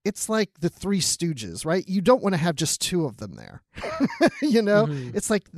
it's 0.04 0.28
like 0.28 0.50
the 0.60 0.68
Three 0.68 1.00
Stooges, 1.00 1.64
right? 1.64 1.86
You 1.88 2.00
don't 2.00 2.22
want 2.22 2.34
to 2.34 2.40
have 2.40 2.56
just 2.56 2.80
two 2.80 3.06
of 3.06 3.16
them 3.16 3.34
there. 3.34 3.62
you 4.42 4.62
know, 4.62 4.86
mm-hmm. 4.86 5.16
it's 5.16 5.30
like 5.30 5.48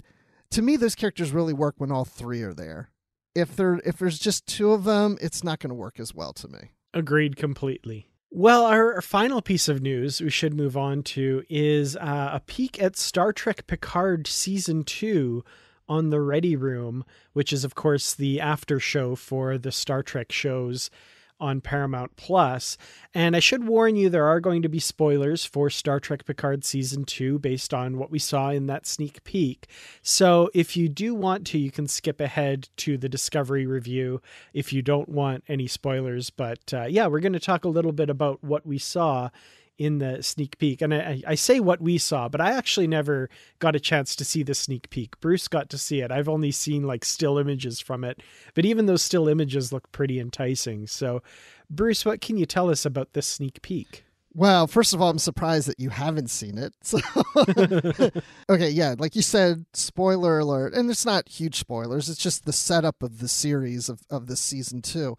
to 0.51 0.63
me 0.63 0.77
those 0.77 0.95
characters 0.95 1.33
really 1.33 1.53
work 1.53 1.75
when 1.79 1.91
all 1.91 2.05
three 2.05 2.43
are 2.43 2.55
there. 2.55 2.91
If 3.35 3.57
there 3.57 3.81
if 3.85 3.99
there's 3.99 4.19
just 4.19 4.47
two 4.47 4.73
of 4.73 4.85
them, 4.85 5.19
it's 5.21 5.45
not 5.45 5.59
going 5.59 5.71
to 5.71 5.75
work 5.75 6.01
as 6.01 6.15
well 6.15 6.33
to 6.35 6.49
me. 6.49 6.73
Agreed 6.95 7.37
completely. 7.37 8.09
Well, 8.31 8.65
our, 8.67 9.01
final 9.01 9.41
piece 9.41 9.69
of 9.69 9.81
news 9.81 10.21
we 10.21 10.31
should 10.31 10.53
move 10.53 10.77
on 10.77 11.03
to 11.05 11.45
is 11.49 11.97
uh, 11.97 12.31
a 12.35 12.41
peek 12.41 12.83
at 12.83 12.97
Star 12.97 13.33
Trek 13.33 13.67
Picard 13.67 14.27
season 14.27 14.83
two 14.85 15.45
on 15.89 16.11
the 16.11 16.21
Ready 16.21 16.57
Room, 16.57 17.05
which 17.33 17.53
is, 17.53 17.65
of 17.65 17.75
course, 17.75 18.13
the 18.13 18.41
after 18.41 18.81
show 18.81 19.15
for 19.15 19.57
the 19.57 19.73
Star 19.73 20.03
Trek 20.03 20.33
shows 20.33 20.91
on 21.41 21.61
Paramount 21.61 22.17
Plus. 22.17 22.77
And 23.15 23.37
I 23.37 23.41
should 23.41 23.67
warn 23.67 23.97
you, 23.97 24.09
there 24.09 24.27
are 24.27 24.41
going 24.41 24.63
to 24.63 24.69
be 24.69 24.79
spoilers 24.79 25.45
for 25.45 25.71
Star 25.71 26.01
Trek 26.01 26.25
Picard 26.25 26.65
Season 26.65 27.05
2 27.05 27.39
based 27.39 27.73
on 27.75 27.99
what 27.99 28.11
we 28.11 28.19
saw 28.19 28.51
in 28.51 28.67
that 28.67 28.87
sneak 28.87 29.23
peek. 29.25 29.67
So 30.03 30.51
if 30.55 30.77
you 30.77 30.89
do 30.89 31.15
want 31.15 31.47
to, 31.49 31.59
you 31.59 31.71
can 31.71 31.89
skip 31.89 32.21
ahead 32.21 32.69
to 32.79 32.97
the 32.97 33.09
Discovery 33.09 33.67
review 33.67 34.21
if 34.53 34.73
you 34.73 34.83
don't 34.83 35.09
want 35.09 35.45
any 35.49 35.67
spoilers. 35.67 36.31
But 36.31 36.73
uh, 36.73 36.87
yeah, 36.87 37.07
we're 37.07 37.21
going 37.21 37.33
to 37.33 37.41
talk 37.41 37.65
a 37.65 37.69
little 37.69 37.93
bit 37.93 38.11
about 38.11 38.43
what 38.43 38.67
we 38.67 38.79
saw 38.79 39.31
in 39.79 39.99
the 39.99 40.23
sneak 40.23 40.59
peek. 40.59 40.81
And 40.81 40.95
I, 40.95 41.23
I, 41.27 41.35
say 41.35 41.61
what 41.61 41.81
we 41.81 41.99
saw, 41.99 42.29
but 42.29 42.41
I 42.41 42.53
actually 42.53 42.87
never 42.87 43.29
got 43.59 43.77
a 43.77 43.81
chance 43.81 44.17
to 44.17 44.25
see 44.25 44.43
the 44.43 44.55
sneak 44.55 44.91
peek. 44.91 45.19
Bruce 45.21 45.49
got 45.49 45.69
to 45.71 45.79
see 45.79 46.01
it. 46.01 46.11
I've 46.11 46.29
only 46.29 46.51
seen 46.51 46.85
like 46.85 47.05
still 47.05 47.39
images 47.39 47.81
from 47.81 48.05
it, 48.05 48.23
but 48.55 48.65
even 48.65 48.87
those 48.87 49.03
still 49.03 49.29
images 49.29 49.73
look 49.73 49.91
pretty 49.93 50.19
enticing. 50.19 50.87
So, 50.87 51.23
Bruce, 51.69 52.05
what 52.05 52.21
can 52.21 52.37
you 52.37 52.47
tell 52.47 52.71
us 52.71 52.85
about 52.85 53.13
this 53.13 53.27
sneak 53.27 53.61
peek? 53.63 54.05
Well, 54.33 54.67
first 54.67 54.93
of 54.93 55.01
all, 55.01 55.09
I'm 55.09 55.19
surprised 55.19 55.67
that 55.69 55.81
you 55.81 55.89
haven't 55.89 56.29
seen 56.29 56.59
it. 56.59 56.75
So, 56.83 56.99
okay, 58.51 58.69
yeah, 58.69 58.95
like 58.99 59.17
you 59.17 59.23
said, 59.23 59.65
spoiler 59.73 60.39
alert, 60.39 60.75
and 60.75 60.91
it's 60.91 61.07
not 61.07 61.27
huge 61.27 61.57
spoilers. 61.57 62.11
It's 62.11 62.23
just 62.23 62.45
the 62.45 62.53
setup 62.53 63.03
of 63.03 63.19
the 63.19 63.29
series 63.29 63.89
of 63.89 64.01
of 64.11 64.27
this 64.27 64.41
season 64.41 64.83
two 64.83 65.17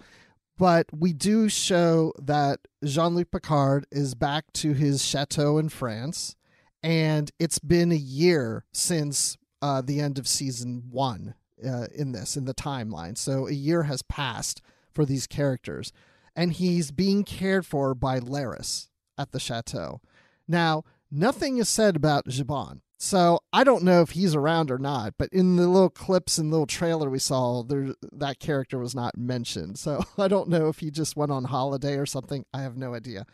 but 0.58 0.88
we 0.92 1.14
do 1.14 1.50
show 1.50 2.14
that 2.20 2.60
Jean 2.84 3.16
Luc 3.16 3.32
Picard 3.32 3.86
is 3.92 4.16
back 4.16 4.52
to 4.54 4.74
his 4.74 5.04
chateau 5.06 5.58
in 5.58 5.70
France, 5.70 6.36
and 6.82 7.32
it's 7.40 7.60
been 7.60 7.92
a 7.92 7.96
year 7.96 8.66
since 8.74 9.38
uh, 9.62 9.82
the 9.82 10.00
end 10.00 10.18
of 10.18 10.28
season 10.28 10.84
one 10.90 11.36
uh, 11.66 11.88
in 11.94 12.12
this, 12.12 12.36
in 12.36 12.46
the 12.46 12.54
timeline. 12.54 13.18
So 13.18 13.48
a 13.48 13.52
year 13.54 13.84
has 13.84 14.02
passed 14.02 14.62
for 14.94 15.06
these 15.06 15.28
characters, 15.28 15.94
and 16.36 16.54
he's 16.54 16.92
being 16.92 17.24
cared 17.24 17.66
for 17.66 17.94
by 17.94 18.20
Laris 18.20 18.90
at 19.18 19.32
the 19.32 19.40
chateau. 19.40 20.02
Now, 20.48 20.84
nothing 21.12 21.58
is 21.58 21.70
said 21.70 21.96
about 21.96 22.26
Zhaban. 22.26 22.82
So 23.00 23.40
I 23.54 23.64
don't 23.64 23.84
know 23.84 24.02
if 24.02 24.12
he's 24.12 24.34
around 24.34 24.72
or 24.72 24.80
not, 24.80 25.14
but 25.20 25.32
in 25.32 25.56
the 25.56 25.68
little 25.68 25.90
clips 25.90 26.40
and 26.40 26.50
little 26.50 26.66
trailer 26.66 27.10
we 27.10 27.20
saw, 27.20 27.62
there 27.62 27.94
that 28.12 28.40
character 28.40 28.80
was 28.80 28.96
not 28.96 29.18
mentioned. 29.18 29.78
So 29.78 30.04
I 30.18 30.28
don't 30.28 30.50
know 30.50 30.68
if 30.68 30.80
he 30.80 30.90
just 30.90 31.16
went 31.16 31.32
on 31.32 31.46
holiday 31.46 31.96
or 31.98 32.08
something. 32.08 32.46
I 32.54 32.62
have 32.62 32.76
no 32.76 32.96
idea. 32.96 33.26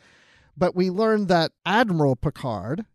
But 0.58 0.76
we 0.76 0.90
learned 0.90 1.30
that 1.30 1.52
Admiral 1.66 2.16
Picard 2.16 2.86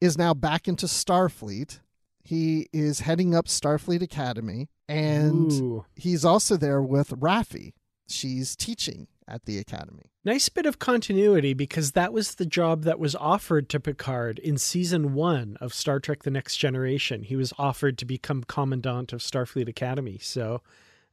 is 0.00 0.18
now 0.18 0.34
back 0.34 0.66
into 0.66 0.86
Starfleet. 0.86 1.80
He 2.22 2.68
is 2.72 3.00
heading 3.00 3.34
up 3.34 3.46
Starfleet 3.46 4.02
Academy, 4.02 4.70
and 4.88 5.52
Ooh. 5.52 5.84
he's 5.94 6.24
also 6.24 6.56
there 6.56 6.82
with 6.82 7.10
Raffi. 7.10 7.74
She's 8.08 8.56
teaching 8.56 9.08
at 9.28 9.44
the 9.44 9.58
Academy. 9.58 10.10
Nice 10.24 10.48
bit 10.48 10.66
of 10.66 10.78
continuity 10.78 11.54
because 11.54 11.92
that 11.92 12.12
was 12.12 12.36
the 12.36 12.46
job 12.46 12.82
that 12.82 12.98
was 12.98 13.14
offered 13.14 13.68
to 13.70 13.80
Picard 13.80 14.38
in 14.38 14.58
season 14.58 15.14
one 15.14 15.56
of 15.60 15.74
Star 15.74 16.00
Trek 16.00 16.22
The 16.22 16.30
Next 16.30 16.56
Generation. 16.56 17.22
He 17.22 17.36
was 17.36 17.52
offered 17.58 17.98
to 17.98 18.04
become 18.04 18.44
Commandant 18.44 19.12
of 19.12 19.20
Starfleet 19.20 19.68
Academy. 19.68 20.18
So 20.20 20.62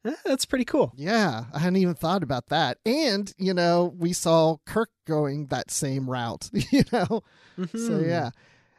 eh, 0.04 0.14
that's 0.24 0.44
pretty 0.44 0.64
cool. 0.64 0.92
Yeah, 0.96 1.44
I 1.52 1.58
hadn't 1.58 1.76
even 1.76 1.94
thought 1.94 2.22
about 2.22 2.48
that. 2.48 2.78
And, 2.84 3.32
you 3.38 3.54
know, 3.54 3.94
we 3.96 4.12
saw 4.12 4.56
Kirk 4.66 4.90
going 5.06 5.46
that 5.46 5.70
same 5.70 6.08
route, 6.08 6.50
you 6.52 6.84
know? 6.92 7.22
Mm-hmm. 7.58 7.86
So, 7.86 7.98
yeah. 7.98 8.30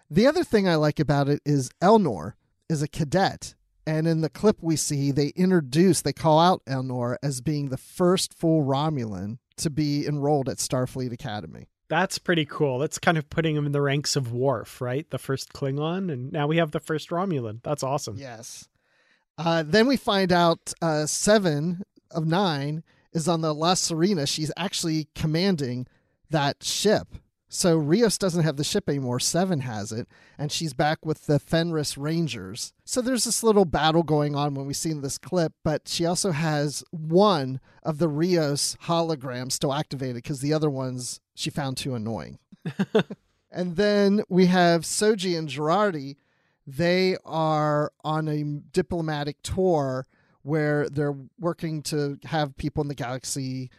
The 0.10 0.28
other 0.28 0.44
thing 0.44 0.68
I 0.68 0.76
like 0.76 1.00
about 1.00 1.30
it 1.30 1.42
is 1.46 1.72
Elnor 1.82 2.34
is 2.70 2.82
a 2.82 2.88
cadet 2.88 3.56
and 3.86 4.08
in 4.08 4.22
the 4.22 4.30
clip 4.30 4.58
we 4.62 4.76
see, 4.76 5.12
they 5.12 5.30
introduce, 5.36 6.02
they 6.02 6.14
call 6.14 6.40
out 6.40 6.64
Elnor 6.66 7.18
as 7.22 7.42
being 7.42 7.70
the 7.70 7.78
first 7.78 8.34
full 8.34 8.64
Romulan 8.64 9.38
to 9.58 9.70
be 9.70 10.08
enrolled 10.08 10.50
at 10.50 10.58
Starfleet 10.58 11.12
Academy. 11.12 11.68
That's 11.90 12.18
pretty 12.18 12.46
cool. 12.46 12.80
That's 12.80 12.98
kind 12.98 13.18
of 13.18 13.30
putting 13.30 13.56
him 13.56 13.66
in 13.66 13.72
the 13.72 13.82
ranks 13.82 14.16
of 14.16 14.32
Worf, 14.32 14.82
right? 14.82 15.08
The 15.10 15.20
first 15.20 15.54
Klingon, 15.54 16.12
and 16.12 16.32
now 16.32 16.48
we 16.48 16.58
have 16.58 16.72
the 16.72 16.80
first 16.80 17.10
Romulan. 17.10 17.60
That's 17.64 17.84
awesome. 17.84 18.18
Yes. 18.18 18.68
Uh, 19.38 19.64
then 19.64 19.88
we 19.88 19.98
find 19.98 20.32
out 20.32 20.74
uh, 20.82 21.06
seven 21.06 21.84
of 22.12 22.26
nine 22.26 22.84
is 23.12 23.28
on 23.28 23.42
the 23.42 23.54
La 23.54 23.74
Sirena. 23.74 24.28
She's 24.28 24.52
actually 24.58 25.08
commanding 25.14 25.88
that 26.30 26.64
ship 26.64 27.08
so 27.54 27.78
Rios 27.78 28.18
doesn't 28.18 28.44
have 28.44 28.58
the 28.58 28.64
ship 28.64 28.90
anymore. 28.90 29.20
Seven 29.20 29.60
has 29.60 29.92
it, 29.92 30.08
and 30.40 30.52
she's 30.52 30.74
back 30.74 31.06
with 31.06 31.28
the 31.28 31.38
Fenris 31.38 32.00
Rangers. 32.00 32.74
So 32.84 33.00
there's 33.00 33.26
this 33.26 33.44
little 33.44 33.66
battle 33.66 34.02
going 34.02 34.36
on 34.36 34.56
when 34.56 34.66
we 34.66 34.74
see 34.74 34.90
in 34.90 35.02
this 35.02 35.20
clip, 35.20 35.54
but 35.64 35.88
she 35.88 36.04
also 36.04 36.32
has 36.32 36.84
one 36.90 37.60
of 37.84 38.00
the 38.00 38.08
Rios 38.08 38.76
holograms 38.86 39.52
still 39.52 39.72
activated 39.72 40.16
because 40.16 40.42
the 40.42 40.52
other 40.52 40.70
ones 40.70 41.22
she 41.36 41.52
found 41.52 41.78
too 41.78 41.94
annoying. 41.94 42.40
and 43.52 43.76
then 43.76 44.24
we 44.30 44.48
have 44.48 44.82
Soji 44.82 45.38
and 45.38 45.48
Jurati. 45.48 46.16
They 46.66 47.18
are 47.24 47.92
on 48.04 48.28
a 48.28 48.44
diplomatic 48.72 49.38
tour 49.44 50.08
where 50.42 50.90
they're 50.90 51.18
working 51.40 51.84
to 51.84 52.18
have 52.24 52.58
people 52.58 52.82
in 52.82 52.88
the 52.88 52.96
galaxy 52.96 53.70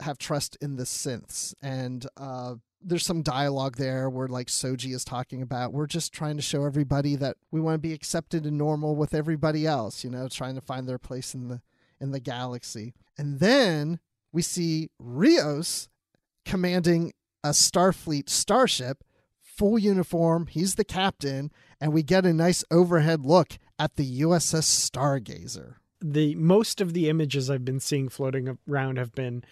have 0.00 0.18
trust 0.18 0.58
in 0.60 0.76
the 0.76 0.82
synths 0.82 1.54
and 1.62 2.06
uh, 2.18 2.56
there's 2.84 3.06
some 3.06 3.22
dialogue 3.22 3.76
there 3.76 4.10
where 4.10 4.28
like 4.28 4.48
Soji 4.48 4.94
is 4.94 5.04
talking 5.04 5.42
about 5.42 5.72
we're 5.72 5.86
just 5.86 6.12
trying 6.12 6.36
to 6.36 6.42
show 6.42 6.64
everybody 6.64 7.16
that 7.16 7.36
we 7.50 7.60
want 7.60 7.74
to 7.74 7.78
be 7.78 7.94
accepted 7.94 8.44
and 8.44 8.58
normal 8.58 8.94
with 8.94 9.14
everybody 9.14 9.66
else, 9.66 10.04
you 10.04 10.10
know, 10.10 10.28
trying 10.28 10.54
to 10.54 10.60
find 10.60 10.88
their 10.88 10.98
place 10.98 11.34
in 11.34 11.48
the 11.48 11.60
in 12.00 12.10
the 12.10 12.20
galaxy. 12.20 12.94
And 13.16 13.40
then 13.40 14.00
we 14.32 14.42
see 14.42 14.90
Rios 14.98 15.88
commanding 16.44 17.12
a 17.42 17.50
Starfleet 17.50 18.28
starship, 18.28 19.04
full 19.40 19.78
uniform, 19.78 20.46
he's 20.46 20.74
the 20.74 20.84
captain, 20.84 21.50
and 21.80 21.92
we 21.92 22.02
get 22.02 22.26
a 22.26 22.32
nice 22.32 22.64
overhead 22.70 23.24
look 23.24 23.58
at 23.78 23.96
the 23.96 24.20
USS 24.20 24.90
Stargazer. 24.90 25.76
The 26.00 26.34
most 26.34 26.80
of 26.80 26.92
the 26.92 27.08
images 27.08 27.48
I've 27.48 27.64
been 27.64 27.80
seeing 27.80 28.08
floating 28.08 28.58
around 28.68 28.98
have 28.98 29.12
been 29.12 29.44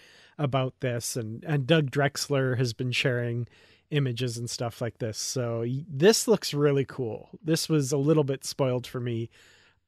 about 0.42 0.74
this, 0.80 1.16
and 1.16 1.44
and 1.44 1.66
Doug 1.66 1.90
Drexler 1.90 2.58
has 2.58 2.72
been 2.72 2.92
sharing 2.92 3.46
images 3.90 4.38
and 4.38 4.50
stuff 4.50 4.80
like 4.80 4.98
this. 4.98 5.18
So 5.18 5.64
this 5.88 6.26
looks 6.26 6.52
really 6.52 6.84
cool. 6.84 7.28
This 7.44 7.68
was 7.68 7.92
a 7.92 7.98
little 7.98 8.24
bit 8.24 8.44
spoiled 8.44 8.86
for 8.86 9.00
me. 9.00 9.30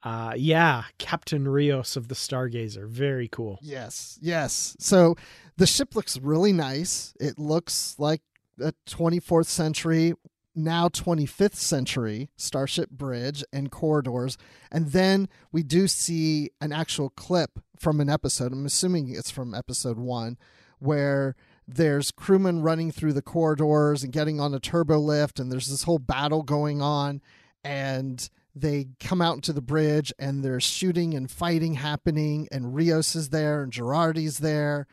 Uh, 0.03 0.35
yeah, 0.37 0.85
Captain 0.99 1.49
Rios 1.49 1.97
of 1.97 2.09
the 2.09 2.15
Stargazer. 2.15 2.87
Very 2.87 3.27
cool. 3.27 3.59
Yes, 3.63 4.19
yes. 4.21 4.77
So 4.79 5.17
the 5.57 5.67
ship 5.67 5.97
looks 5.97 6.19
really 6.19 6.53
nice. 6.53 7.15
It 7.19 7.39
looks 7.39 7.97
like 7.99 8.21
a 8.61 8.75
24th 8.87 9.47
century, 9.47 10.13
now 10.55 10.89
25th 10.89 11.57
century 11.57 12.31
starship 12.37 12.91
bridge 12.91 13.45
and 13.53 13.71
corridors. 13.71 14.39
And 14.71 14.93
then 14.93 15.29
we 15.53 15.63
do 15.63 15.89
see 15.89 16.51
an 16.61 16.73
actual 16.73 17.11
clip 17.11 17.59
from 17.79 18.01
an 18.01 18.09
episode. 18.09 18.53
I'm 18.53 18.67
assuming 18.67 19.15
it's 19.15 19.31
from 19.31 19.55
episode 19.55 19.99
one, 19.99 20.39
where 20.79 21.35
there's 21.67 22.11
crewmen 22.11 22.63
running 22.63 22.91
through 22.91 23.15
the 23.15 23.23
corridors 23.23 24.03
and 24.03 24.13
getting 24.13 24.41
on 24.41 24.55
a 24.55 24.61
turbo 24.61 24.99
lift 24.99 25.41
and 25.41 25.51
there's 25.51 25.69
this 25.69 25.85
whole 25.85 25.99
battle 25.99 26.43
going 26.43 26.83
on 26.83 27.23
and 27.65 28.29
they 28.55 28.89
come 29.01 29.23
out 29.23 29.43
to 29.43 29.53
the 29.53 29.63
bridge 29.63 30.13
and 30.19 30.45
there's 30.45 30.63
shooting 30.63 31.15
and 31.15 31.31
fighting 31.31 31.75
happening 31.75 32.47
and 32.53 32.75
rios 32.75 33.17
is 33.17 33.31
there 33.31 33.63
and 33.63 33.73
jurati's 33.73 34.39
there 34.39 34.87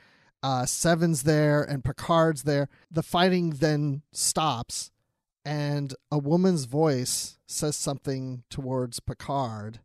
uh, 0.44 0.66
seven's 0.66 1.24
there 1.24 1.62
and 1.62 1.84
picard's 1.84 2.44
there 2.44 2.68
the 2.90 3.04
fighting 3.04 3.52
then 3.52 4.02
stops 4.12 4.91
and 5.44 5.96
a 6.12 6.18
woman's 6.18 6.66
voice 6.66 7.38
says 7.48 7.76
something 7.76 8.44
towards 8.50 9.00
picard 9.00 9.80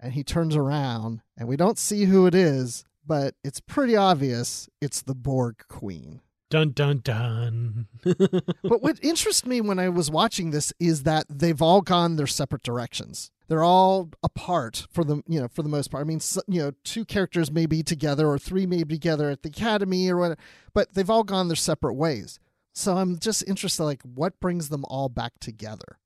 and 0.00 0.12
he 0.12 0.24
turns 0.24 0.56
around 0.56 1.20
and 1.36 1.48
we 1.48 1.56
don't 1.56 1.78
see 1.78 2.04
who 2.04 2.26
it 2.26 2.34
is 2.34 2.84
but 3.06 3.34
it's 3.44 3.60
pretty 3.60 3.96
obvious 3.96 4.68
it's 4.80 5.02
the 5.02 5.14
Borg 5.14 5.56
Queen. 5.68 6.20
Dun 6.50 6.70
dun 6.70 7.00
dun. 7.02 7.88
but 8.04 8.82
what 8.82 9.02
interests 9.02 9.44
me 9.44 9.60
when 9.60 9.78
I 9.78 9.88
was 9.88 10.10
watching 10.10 10.50
this 10.50 10.72
is 10.78 11.02
that 11.02 11.26
they've 11.28 11.60
all 11.60 11.80
gone 11.80 12.16
their 12.16 12.26
separate 12.26 12.62
directions. 12.62 13.30
They're 13.48 13.64
all 13.64 14.10
apart 14.22 14.86
for 14.90 15.04
the 15.04 15.22
you 15.26 15.40
know 15.40 15.48
for 15.48 15.62
the 15.62 15.68
most 15.68 15.90
part. 15.90 16.02
I 16.02 16.04
mean, 16.04 16.20
you 16.46 16.62
know, 16.62 16.72
two 16.84 17.04
characters 17.04 17.50
may 17.50 17.66
be 17.66 17.82
together 17.82 18.26
or 18.28 18.38
three 18.38 18.66
may 18.66 18.84
be 18.84 18.94
together 18.94 19.30
at 19.30 19.42
the 19.42 19.48
academy 19.48 20.08
or 20.08 20.16
whatever, 20.16 20.40
but 20.72 20.94
they've 20.94 21.10
all 21.10 21.24
gone 21.24 21.48
their 21.48 21.56
separate 21.56 21.94
ways. 21.94 22.38
So 22.74 22.96
I'm 22.96 23.18
just 23.18 23.42
interested, 23.48 23.84
like, 23.84 24.02
what 24.02 24.38
brings 24.40 24.68
them 24.68 24.84
all 24.86 25.08
back 25.08 25.32
together? 25.40 25.98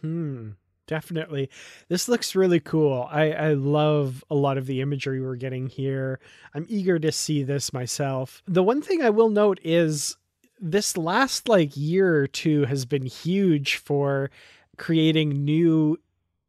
Hmm 0.00 0.50
definitely. 0.86 1.50
This 1.88 2.08
looks 2.08 2.34
really 2.34 2.60
cool. 2.60 3.08
I, 3.10 3.32
I 3.32 3.52
love 3.54 4.24
a 4.30 4.34
lot 4.34 4.58
of 4.58 4.66
the 4.66 4.80
imagery 4.80 5.20
we're 5.20 5.36
getting 5.36 5.66
here. 5.66 6.20
I'm 6.54 6.66
eager 6.68 6.98
to 6.98 7.12
see 7.12 7.42
this 7.42 7.72
myself. 7.72 8.42
The 8.46 8.62
one 8.62 8.82
thing 8.82 9.02
I 9.02 9.10
will 9.10 9.28
note 9.28 9.60
is 9.62 10.16
this 10.58 10.96
last 10.96 11.48
like 11.48 11.76
year 11.76 12.16
or 12.16 12.26
two 12.26 12.64
has 12.64 12.84
been 12.84 13.04
huge 13.04 13.76
for 13.76 14.30
creating 14.78 15.44
new 15.44 15.98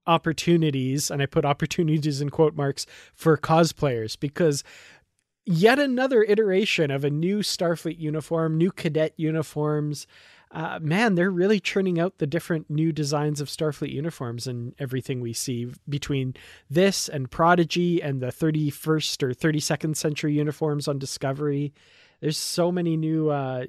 opportunities 0.05 1.11
and 1.11 1.21
I 1.21 1.25
put 1.25 1.43
opportunities 1.43 2.21
in 2.21 2.29
quote 2.29 2.55
marks 2.55 2.85
for 3.13 3.37
cosplayers 3.37 4.17
because 4.17 4.63
yet 5.47 5.79
another 5.79 6.23
iteration 6.23 6.91
of 6.91 7.03
a 7.03 7.09
new 7.09 7.39
Starfleet 7.39 7.99
uniform, 7.99 8.57
new 8.57 8.71
cadet 8.71 9.13
uniforms, 9.15 10.05
uh, 10.51 10.79
man, 10.81 11.15
they're 11.15 11.31
really 11.31 11.59
churning 11.59 11.99
out 11.99 12.19
the 12.19 12.27
different 12.27 12.69
new 12.69 12.91
designs 12.91 13.41
of 13.41 13.47
Starfleet 13.47 13.91
uniforms 13.91 14.47
and 14.47 14.73
everything 14.77 15.19
we 15.19 15.33
see 15.33 15.71
between 15.87 16.35
this 16.69 17.09
and 17.09 17.31
Prodigy 17.31 18.01
and 18.01 18.21
the 18.21 18.27
31st 18.27 19.23
or 19.23 19.33
32nd 19.33 19.95
century 19.95 20.33
uniforms 20.33 20.87
on 20.87 20.99
Discovery. 20.99 21.73
There's 22.21 22.37
so 22.37 22.71
many 22.71 22.97
new 22.97 23.29
uh, 23.29 23.65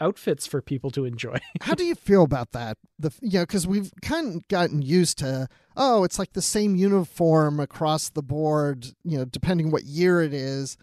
outfits 0.00 0.46
for 0.46 0.60
people 0.60 0.90
to 0.92 1.04
enjoy. 1.04 1.38
How 1.60 1.74
do 1.74 1.84
you 1.84 1.94
feel 1.94 2.22
about 2.22 2.52
that? 2.52 2.78
The 2.98 3.12
know 3.22 3.42
because 3.42 3.66
we've 3.66 3.92
kind 4.02 4.36
of 4.36 4.48
gotten 4.48 4.82
used 4.82 5.18
to 5.18 5.48
oh 5.76 6.04
it's 6.04 6.18
like 6.18 6.32
the 6.32 6.42
same 6.42 6.74
uniform 6.74 7.60
across 7.60 8.08
the 8.08 8.22
board 8.22 8.86
you 9.04 9.18
know 9.18 9.24
depending 9.24 9.70
what 9.70 9.84
year 9.84 10.22
it 10.22 10.32
is. 10.32 10.76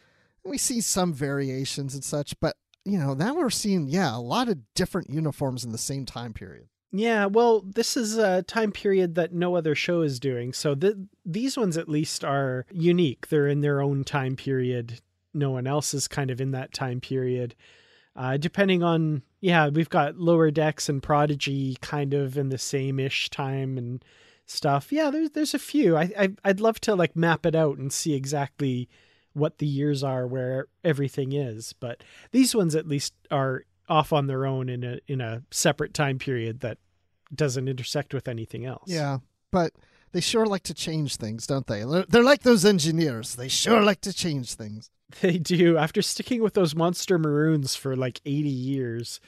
We 0.48 0.58
see 0.58 0.82
some 0.82 1.14
variations 1.14 1.94
and 1.94 2.04
such, 2.04 2.40
but 2.40 2.56
you 2.86 2.98
know, 2.98 3.14
now 3.14 3.36
we're 3.36 3.50
seeing, 3.50 3.88
yeah, 3.88 4.16
a 4.16 4.20
lot 4.20 4.48
of 4.48 4.60
different 4.74 5.10
uniforms 5.10 5.66
in 5.66 5.74
the 5.74 5.78
same 5.78 6.06
time 6.06 6.34
period. 6.34 6.70
Yeah, 6.92 7.26
well, 7.26 7.62
this 7.62 7.98
is 7.98 8.18
a 8.18 8.44
time 8.44 8.72
period 8.72 9.16
that 9.16 9.34
no 9.34 9.58
other 9.58 9.76
show 9.76 10.02
is 10.02 10.22
doing. 10.22 10.54
So 10.54 10.74
th- 10.74 10.96
these 11.26 11.58
ones 11.58 11.76
at 11.76 11.90
least 11.90 12.24
are 12.24 12.66
unique. 12.72 13.28
They're 13.28 13.48
in 13.48 13.60
their 13.60 13.82
own 13.82 14.06
time 14.06 14.38
period. 14.38 15.02
No 15.34 15.52
one 15.52 15.68
else 15.68 15.94
is 15.94 16.08
kind 16.08 16.32
of 16.32 16.40
in 16.40 16.52
that 16.52 16.74
time 16.74 17.02
period. 17.02 17.56
Uh, 18.16 18.38
depending 18.38 18.84
on, 18.84 19.22
yeah, 19.42 19.68
we've 19.68 19.90
got 19.90 20.18
Lower 20.18 20.50
Decks 20.50 20.88
and 20.88 21.04
Prodigy 21.04 21.78
kind 21.82 22.14
of 22.14 22.38
in 22.38 22.50
the 22.50 22.58
same 22.58 23.00
ish 23.00 23.30
time 23.30 23.78
and 23.78 24.04
stuff. 24.46 24.92
Yeah, 24.92 25.12
there's 25.12 25.32
there's 25.32 25.54
a 25.54 25.60
few. 25.60 25.98
I, 25.98 26.12
I 26.18 26.30
I'd 26.46 26.62
love 26.62 26.80
to 26.82 26.96
like 26.96 27.16
map 27.18 27.46
it 27.46 27.54
out 27.54 27.78
and 27.78 27.92
see 27.92 28.14
exactly 28.16 28.88
what 29.38 29.60
the 29.60 29.66
years 29.66 30.04
are 30.04 30.28
where 30.28 30.68
everything 30.84 31.32
is. 31.34 31.74
But 31.80 32.04
these 32.32 32.56
ones 32.56 32.76
at 32.76 32.88
least 32.88 33.14
are 33.32 33.64
off 33.90 34.12
on 34.12 34.28
their 34.28 34.46
own 34.46 34.70
in 34.70 34.84
a 34.84 35.00
in 35.08 35.22
a 35.22 35.44
separate 35.52 35.94
time 35.94 36.20
period 36.20 36.60
that 36.62 36.78
doesn't 37.34 37.68
intersect 37.68 38.14
with 38.14 38.28
anything 38.28 38.66
else. 38.66 38.88
Yeah, 38.88 39.20
but 39.52 39.74
they 40.12 40.22
sure 40.22 40.46
like 40.46 40.64
to 40.64 40.74
change 40.74 41.18
things, 41.18 41.48
don't 41.48 41.68
they? 41.68 41.84
They're, 41.84 42.06
they're 42.08 42.24
like 42.24 42.42
those 42.42 42.66
engineers. 42.66 43.36
They 43.36 43.48
sure 43.48 43.82
like 43.84 44.02
to 44.02 44.14
change 44.14 44.54
things. 44.54 44.90
They 45.22 45.38
do. 45.38 45.78
After 45.78 46.02
sticking 46.02 46.44
with 46.44 46.54
those 46.54 46.76
monster 46.76 47.18
maroons 47.18 47.78
for 47.78 47.96
like 47.96 48.20
80 48.26 48.50
years, 48.50 49.22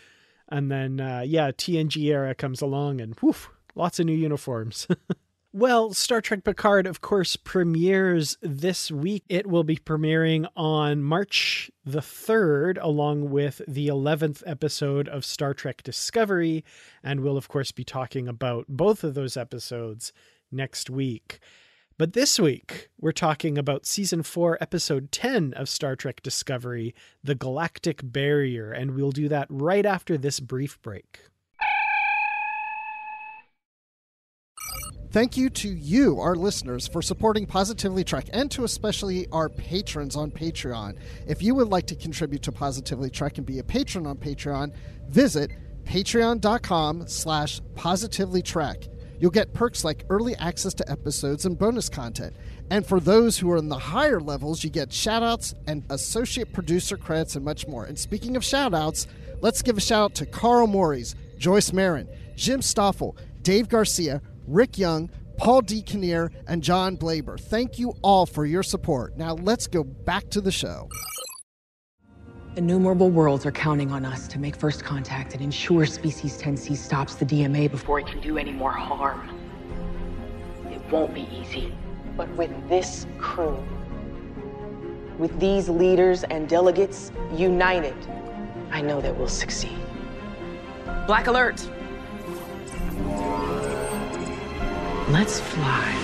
and 0.50 0.70
then 0.70 1.00
uh, 1.00 1.24
yeah, 1.26 1.52
TNG 1.52 2.04
era 2.12 2.36
comes 2.36 2.60
along 2.60 3.00
and 3.00 3.16
woof, 3.22 3.50
lots 3.76 3.98
of 3.98 4.06
new 4.06 4.12
uniforms. 4.12 4.88
Well, 5.52 5.96
Star 5.96 6.22
Trek 6.22 6.44
Picard, 6.44 6.86
of 6.86 7.02
course, 7.02 7.36
premieres 7.36 8.38
this 8.40 8.92
week. 8.92 9.24
It 9.28 9.48
will 9.48 9.64
be 9.64 9.78
premiering 9.78 10.48
on 10.56 11.02
March 11.02 11.72
the 11.84 12.02
3rd, 12.02 12.78
along 12.80 13.32
with 13.32 13.60
the 13.68 13.88
11th 13.88 14.44
episode 14.46 15.08
of 15.10 15.26
Star 15.26 15.56
Trek 15.56 15.82
Discovery. 15.82 16.64
And 17.04 17.22
we'll, 17.22 17.36
of 17.36 17.48
course, 17.48 17.72
be 17.72 17.84
talking 17.84 18.28
about 18.28 18.66
both 18.70 19.04
of 19.04 19.16
those 19.16 19.36
episodes 19.36 20.14
next 20.52 20.88
week. 20.88 21.40
But 21.98 22.14
this 22.14 22.40
week, 22.40 22.90
we're 23.00 23.12
talking 23.12 23.58
about 23.58 23.88
season 23.88 24.22
4, 24.22 24.60
episode 24.62 25.12
10 25.12 25.56
of 25.56 25.68
Star 25.68 25.96
Trek 25.96 26.22
Discovery, 26.22 26.94
The 27.24 27.34
Galactic 27.34 28.02
Barrier. 28.04 28.72
And 28.72 28.92
we'll 28.92 29.12
do 29.12 29.28
that 29.30 29.48
right 29.50 29.88
after 29.88 30.16
this 30.16 30.40
brief 30.40 30.80
break. 30.84 31.22
Thank 35.12 35.38
you 35.38 35.50
to 35.50 35.68
you, 35.68 36.20
our 36.20 36.36
listeners, 36.36 36.88
for 36.88 37.02
supporting 37.02 37.48
Positively 37.48 38.04
Trek 38.04 38.30
and 38.32 38.52
to 38.52 38.64
especially 38.64 39.28
our 39.32 39.50
patrons 39.50 40.16
on 40.16 40.30
Patreon. 40.30 40.98
If 41.26 41.42
you 41.42 41.56
would 41.56 41.70
like 41.70 41.88
to 41.88 41.96
contribute 41.96 42.44
to 42.44 42.52
Positively 42.52 43.10
Trek 43.10 43.40
and 43.40 43.46
be 43.46 43.58
a 43.58 43.64
patron 43.64 44.06
on 44.06 44.18
Patreon, 44.18 44.72
visit 45.08 45.50
patreon.com 45.86 47.08
slash 47.08 47.60
positivelytrek. 47.76 48.88
You'll 49.20 49.32
get 49.32 49.52
perks 49.52 49.84
like 49.84 50.06
early 50.12 50.36
access 50.36 50.76
to 50.76 50.90
episodes 50.92 51.44
and 51.44 51.58
bonus 51.58 51.90
content. 51.90 52.36
And 52.70 52.86
for 52.86 53.00
those 53.00 53.40
who 53.40 53.52
are 53.52 53.58
in 53.58 53.68
the 53.68 53.80
higher 53.80 54.20
levels, 54.20 54.64
you 54.64 54.70
get 54.70 54.90
shoutouts 54.90 55.56
and 55.66 55.84
associate 55.90 56.54
producer 56.54 56.98
credits 56.98 57.36
and 57.36 57.44
much 57.44 57.68
more. 57.68 57.86
And 57.86 57.98
speaking 57.98 58.36
of 58.36 58.44
shoutouts, 58.44 59.08
let's 59.42 59.64
give 59.64 59.76
a 59.76 59.82
shout 59.82 60.04
out 60.04 60.16
to 60.16 60.28
Carl 60.28 60.68
Morris, 60.68 61.16
Joyce 61.40 61.74
Marin, 61.74 62.08
Jim 62.36 62.62
Stoffel, 62.62 63.18
Dave 63.42 63.68
Garcia, 63.70 64.22
Rick 64.50 64.80
Young, 64.80 65.12
Paul 65.38 65.62
D. 65.62 65.84
Kinnear, 65.84 66.32
and 66.48 66.64
John 66.64 66.98
Blaber. 66.98 67.40
Thank 67.40 67.78
you 67.78 67.94
all 68.02 68.26
for 68.26 68.48
your 68.48 68.64
support. 68.64 69.16
Now 69.16 69.36
let's 69.36 69.68
go 69.68 69.84
back 69.84 70.28
to 70.32 70.42
the 70.42 70.52
show. 70.52 70.90
Innumerable 72.56 73.12
worlds 73.12 73.46
are 73.46 73.52
counting 73.52 73.92
on 73.92 74.06
us 74.06 74.28
to 74.28 74.40
make 74.40 74.56
first 74.56 74.84
contact 74.84 75.34
and 75.34 75.42
ensure 75.44 75.86
Species 75.86 76.42
10C 76.42 76.76
stops 76.76 77.14
the 77.14 77.26
DMA 77.26 77.70
before 77.70 78.00
it 78.00 78.08
can 78.08 78.20
do 78.22 78.40
any 78.40 78.52
more 78.52 78.72
harm. 78.72 79.30
It 80.72 80.82
won't 80.92 81.14
be 81.14 81.28
easy, 81.32 81.72
but 82.18 82.28
with 82.30 82.52
this 82.68 83.06
crew, 83.20 83.64
with 85.20 85.40
these 85.40 85.70
leaders 85.70 86.24
and 86.24 86.50
delegates 86.50 87.12
united, 87.36 87.96
I 88.72 88.82
know 88.82 89.00
that 89.00 89.16
we'll 89.16 89.28
succeed. 89.28 89.78
Black 91.06 91.28
alert! 91.28 91.70
Let's 95.10 95.40
fly. 95.40 95.96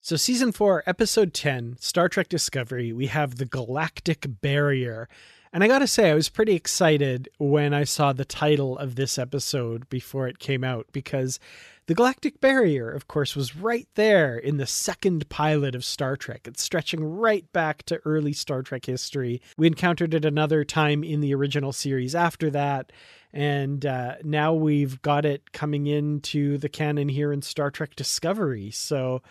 So, 0.00 0.16
season 0.16 0.50
four, 0.50 0.82
episode 0.86 1.32
10, 1.32 1.76
Star 1.78 2.08
Trek 2.08 2.28
Discovery, 2.28 2.92
we 2.92 3.06
have 3.06 3.36
the 3.36 3.44
Galactic 3.44 4.26
Barrier. 4.40 5.08
And 5.52 5.62
I 5.62 5.68
gotta 5.68 5.86
say, 5.86 6.10
I 6.10 6.14
was 6.14 6.28
pretty 6.28 6.54
excited 6.54 7.28
when 7.38 7.72
I 7.72 7.84
saw 7.84 8.12
the 8.12 8.24
title 8.24 8.76
of 8.76 8.96
this 8.96 9.18
episode 9.18 9.88
before 9.88 10.26
it 10.26 10.40
came 10.40 10.64
out 10.64 10.88
because 10.90 11.38
the 11.86 11.94
Galactic 11.94 12.40
Barrier, 12.40 12.90
of 12.90 13.06
course, 13.06 13.36
was 13.36 13.54
right 13.54 13.86
there 13.94 14.36
in 14.36 14.56
the 14.56 14.66
second 14.66 15.28
pilot 15.28 15.76
of 15.76 15.84
Star 15.84 16.16
Trek. 16.16 16.40
It's 16.44 16.62
stretching 16.62 17.04
right 17.04 17.50
back 17.52 17.84
to 17.84 18.00
early 18.04 18.32
Star 18.32 18.62
Trek 18.62 18.84
history. 18.86 19.40
We 19.56 19.68
encountered 19.68 20.12
it 20.12 20.24
another 20.24 20.64
time 20.64 21.04
in 21.04 21.20
the 21.20 21.34
original 21.34 21.72
series 21.72 22.14
after 22.16 22.50
that. 22.50 22.90
And 23.32 23.84
uh, 23.84 24.16
now 24.24 24.54
we've 24.54 25.00
got 25.02 25.24
it 25.24 25.52
coming 25.52 25.86
into 25.86 26.58
the 26.58 26.68
canon 26.68 27.08
here 27.08 27.32
in 27.32 27.42
Star 27.42 27.70
Trek 27.70 27.94
Discovery. 27.94 28.70
So, 28.70 29.22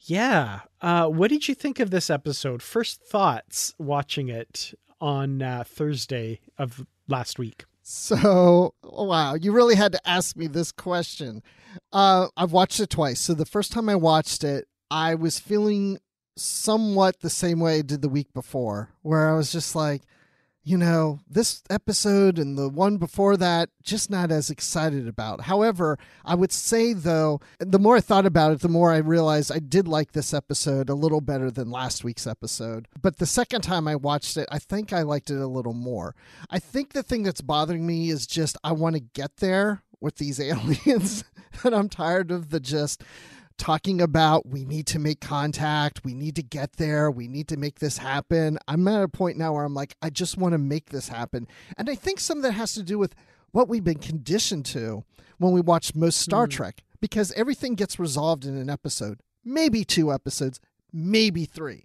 yeah. 0.00 0.60
Uh, 0.80 1.06
what 1.08 1.30
did 1.30 1.48
you 1.48 1.54
think 1.54 1.80
of 1.80 1.90
this 1.90 2.10
episode? 2.10 2.62
First 2.62 3.02
thoughts 3.02 3.74
watching 3.78 4.28
it 4.28 4.74
on 5.00 5.42
uh, 5.42 5.64
Thursday 5.66 6.40
of 6.58 6.86
last 7.08 7.38
week. 7.38 7.64
So, 7.82 8.74
wow, 8.84 9.34
you 9.34 9.50
really 9.50 9.74
had 9.74 9.92
to 9.92 10.08
ask 10.08 10.36
me 10.36 10.46
this 10.46 10.70
question. 10.70 11.42
Uh, 11.92 12.28
I've 12.36 12.52
watched 12.52 12.78
it 12.78 12.90
twice. 12.90 13.20
So, 13.20 13.34
the 13.34 13.44
first 13.44 13.72
time 13.72 13.88
I 13.88 13.96
watched 13.96 14.44
it, 14.44 14.68
I 14.90 15.16
was 15.16 15.40
feeling 15.40 15.98
somewhat 16.36 17.20
the 17.20 17.30
same 17.30 17.60
way 17.60 17.78
I 17.78 17.82
did 17.82 18.02
the 18.02 18.08
week 18.08 18.32
before, 18.32 18.90
where 19.02 19.28
I 19.28 19.36
was 19.36 19.50
just 19.50 19.74
like, 19.74 20.02
you 20.64 20.78
know, 20.78 21.18
this 21.28 21.62
episode 21.70 22.38
and 22.38 22.56
the 22.56 22.68
one 22.68 22.96
before 22.96 23.36
that, 23.36 23.70
just 23.82 24.10
not 24.10 24.30
as 24.30 24.48
excited 24.48 25.08
about. 25.08 25.42
However, 25.42 25.98
I 26.24 26.36
would 26.36 26.52
say, 26.52 26.92
though, 26.92 27.40
the 27.58 27.80
more 27.80 27.96
I 27.96 28.00
thought 28.00 28.26
about 28.26 28.52
it, 28.52 28.60
the 28.60 28.68
more 28.68 28.92
I 28.92 28.98
realized 28.98 29.50
I 29.50 29.58
did 29.58 29.88
like 29.88 30.12
this 30.12 30.32
episode 30.32 30.88
a 30.88 30.94
little 30.94 31.20
better 31.20 31.50
than 31.50 31.70
last 31.70 32.04
week's 32.04 32.28
episode. 32.28 32.86
But 33.00 33.18
the 33.18 33.26
second 33.26 33.62
time 33.62 33.88
I 33.88 33.96
watched 33.96 34.36
it, 34.36 34.48
I 34.52 34.60
think 34.60 34.92
I 34.92 35.02
liked 35.02 35.30
it 35.30 35.40
a 35.40 35.48
little 35.48 35.74
more. 35.74 36.14
I 36.48 36.60
think 36.60 36.92
the 36.92 37.02
thing 37.02 37.24
that's 37.24 37.40
bothering 37.40 37.84
me 37.84 38.10
is 38.10 38.26
just 38.26 38.56
I 38.62 38.70
want 38.72 38.94
to 38.94 39.00
get 39.00 39.38
there 39.38 39.82
with 40.00 40.16
these 40.16 40.38
aliens, 40.40 41.24
and 41.64 41.74
I'm 41.74 41.88
tired 41.88 42.30
of 42.30 42.50
the 42.50 42.60
just 42.60 43.02
talking 43.58 44.00
about 44.00 44.46
we 44.46 44.64
need 44.64 44.86
to 44.88 44.98
make 44.98 45.20
contact, 45.20 46.04
we 46.04 46.14
need 46.14 46.36
to 46.36 46.42
get 46.42 46.72
there, 46.76 47.10
we 47.10 47.28
need 47.28 47.48
to 47.48 47.56
make 47.56 47.78
this 47.78 47.98
happen. 47.98 48.58
I'm 48.68 48.86
at 48.88 49.02
a 49.02 49.08
point 49.08 49.38
now 49.38 49.54
where 49.54 49.64
I'm 49.64 49.74
like, 49.74 49.96
I 50.02 50.10
just 50.10 50.36
want 50.36 50.52
to 50.52 50.58
make 50.58 50.90
this 50.90 51.08
happen. 51.08 51.46
And 51.76 51.88
I 51.88 51.94
think 51.94 52.20
some 52.20 52.38
of 52.38 52.42
that 52.44 52.52
has 52.52 52.74
to 52.74 52.82
do 52.82 52.98
with 52.98 53.14
what 53.52 53.68
we've 53.68 53.84
been 53.84 53.98
conditioned 53.98 54.64
to 54.66 55.04
when 55.38 55.52
we 55.52 55.60
watch 55.60 55.94
most 55.94 56.20
Star 56.20 56.46
mm. 56.46 56.50
Trek, 56.50 56.84
because 57.00 57.32
everything 57.32 57.74
gets 57.74 57.98
resolved 57.98 58.44
in 58.44 58.56
an 58.56 58.70
episode, 58.70 59.20
maybe 59.44 59.84
two 59.84 60.12
episodes, 60.12 60.60
maybe 60.92 61.44
three. 61.44 61.84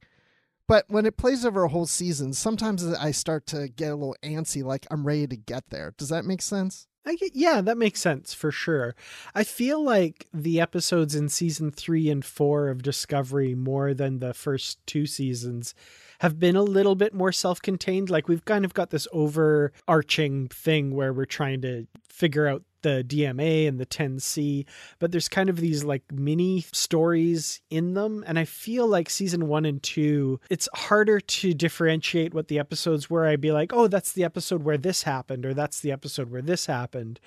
But 0.67 0.85
when 0.89 1.05
it 1.05 1.17
plays 1.17 1.45
over 1.45 1.63
a 1.63 1.69
whole 1.69 1.85
season, 1.85 2.33
sometimes 2.33 2.85
I 2.85 3.11
start 3.11 3.45
to 3.47 3.69
get 3.69 3.91
a 3.91 3.95
little 3.95 4.17
antsy, 4.21 4.63
like 4.63 4.85
I'm 4.91 5.07
ready 5.07 5.25
to 5.27 5.37
get 5.37 5.69
there. 5.69 5.93
Does 5.97 6.09
that 6.09 6.25
make 6.25 6.41
sense? 6.41 6.87
I 7.07 7.15
get, 7.15 7.33
yeah, 7.33 7.61
that 7.61 7.77
makes 7.77 8.01
sense 8.01 8.33
for 8.33 8.51
sure. 8.51 8.93
I 9.33 9.45
feel 9.45 9.81
like 9.81 10.27
the 10.33 10.59
episodes 10.59 11.15
in 11.15 11.29
season 11.29 11.71
three 11.71 12.09
and 12.09 12.23
four 12.23 12.67
of 12.67 12.83
Discovery, 12.83 13.55
more 13.55 13.93
than 13.93 14.19
the 14.19 14.33
first 14.33 14.85
two 14.85 15.05
seasons, 15.05 15.73
have 16.19 16.39
been 16.39 16.55
a 16.55 16.63
little 16.63 16.95
bit 16.95 17.13
more 17.13 17.31
self 17.31 17.61
contained. 17.61 18.09
Like 18.09 18.27
we've 18.27 18.45
kind 18.45 18.65
of 18.65 18.73
got 18.73 18.89
this 18.89 19.07
overarching 19.11 20.47
thing 20.49 20.95
where 20.95 21.13
we're 21.13 21.25
trying 21.25 21.61
to 21.61 21.87
figure 22.09 22.47
out 22.47 22.63
the 22.81 23.03
DMA 23.05 23.67
and 23.67 23.79
the 23.79 23.85
10C, 23.85 24.65
but 24.99 25.11
there's 25.11 25.27
kind 25.27 25.49
of 25.49 25.57
these 25.57 25.83
like 25.83 26.03
mini 26.11 26.61
stories 26.71 27.61
in 27.69 27.95
them. 27.95 28.23
And 28.27 28.37
I 28.37 28.45
feel 28.45 28.87
like 28.87 29.09
season 29.09 29.47
one 29.47 29.65
and 29.65 29.81
two, 29.81 30.39
it's 30.49 30.69
harder 30.73 31.19
to 31.19 31.53
differentiate 31.53 32.33
what 32.33 32.47
the 32.47 32.59
episodes 32.59 33.09
were. 33.09 33.25
I'd 33.25 33.41
be 33.41 33.51
like, 33.51 33.73
oh, 33.73 33.87
that's 33.87 34.13
the 34.13 34.23
episode 34.23 34.63
where 34.63 34.77
this 34.77 35.03
happened, 35.03 35.45
or 35.45 35.53
that's 35.53 35.81
the 35.81 35.91
episode 35.91 36.31
where 36.31 36.41
this 36.41 36.67
happened. 36.67 37.19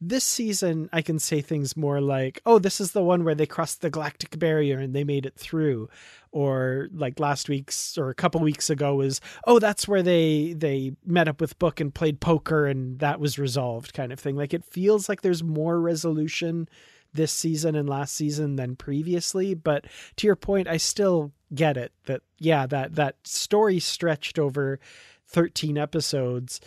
This 0.00 0.24
season, 0.24 0.88
I 0.92 1.02
can 1.02 1.18
say 1.18 1.40
things 1.40 1.76
more 1.76 2.00
like, 2.00 2.40
oh, 2.46 2.60
this 2.60 2.80
is 2.80 2.92
the 2.92 3.02
one 3.02 3.24
where 3.24 3.34
they 3.34 3.46
crossed 3.46 3.80
the 3.80 3.90
galactic 3.90 4.38
barrier 4.38 4.78
and 4.78 4.94
they 4.94 5.02
made 5.02 5.26
it 5.26 5.34
through. 5.34 5.88
Or 6.30 6.88
like 6.92 7.18
last 7.18 7.48
week's 7.48 7.98
or 7.98 8.08
a 8.08 8.14
couple 8.14 8.40
weeks 8.40 8.70
ago 8.70 8.94
was, 8.94 9.20
oh, 9.46 9.58
that's 9.58 9.88
where 9.88 10.02
they 10.02 10.54
they 10.56 10.92
met 11.04 11.26
up 11.26 11.40
with 11.40 11.58
Book 11.58 11.80
and 11.80 11.92
played 11.92 12.20
poker 12.20 12.66
and 12.66 12.98
that 13.00 13.18
was 13.18 13.38
resolved 13.38 13.92
kind 13.92 14.12
of 14.12 14.20
thing. 14.20 14.36
Like 14.36 14.54
it 14.54 14.64
feels 14.64 15.08
like 15.08 15.22
there's 15.22 15.42
more 15.42 15.80
resolution 15.80 16.68
this 17.12 17.32
season 17.32 17.74
and 17.74 17.88
last 17.88 18.14
season 18.14 18.56
than 18.56 18.76
previously. 18.76 19.54
But 19.54 19.86
to 20.16 20.26
your 20.26 20.36
point, 20.36 20.68
I 20.68 20.76
still 20.76 21.32
get 21.54 21.76
it 21.76 21.92
that 22.04 22.22
yeah, 22.38 22.66
that 22.66 22.94
that 22.94 23.16
story 23.24 23.80
stretched 23.80 24.38
over 24.38 24.78
13 25.26 25.76
episodes 25.76 26.60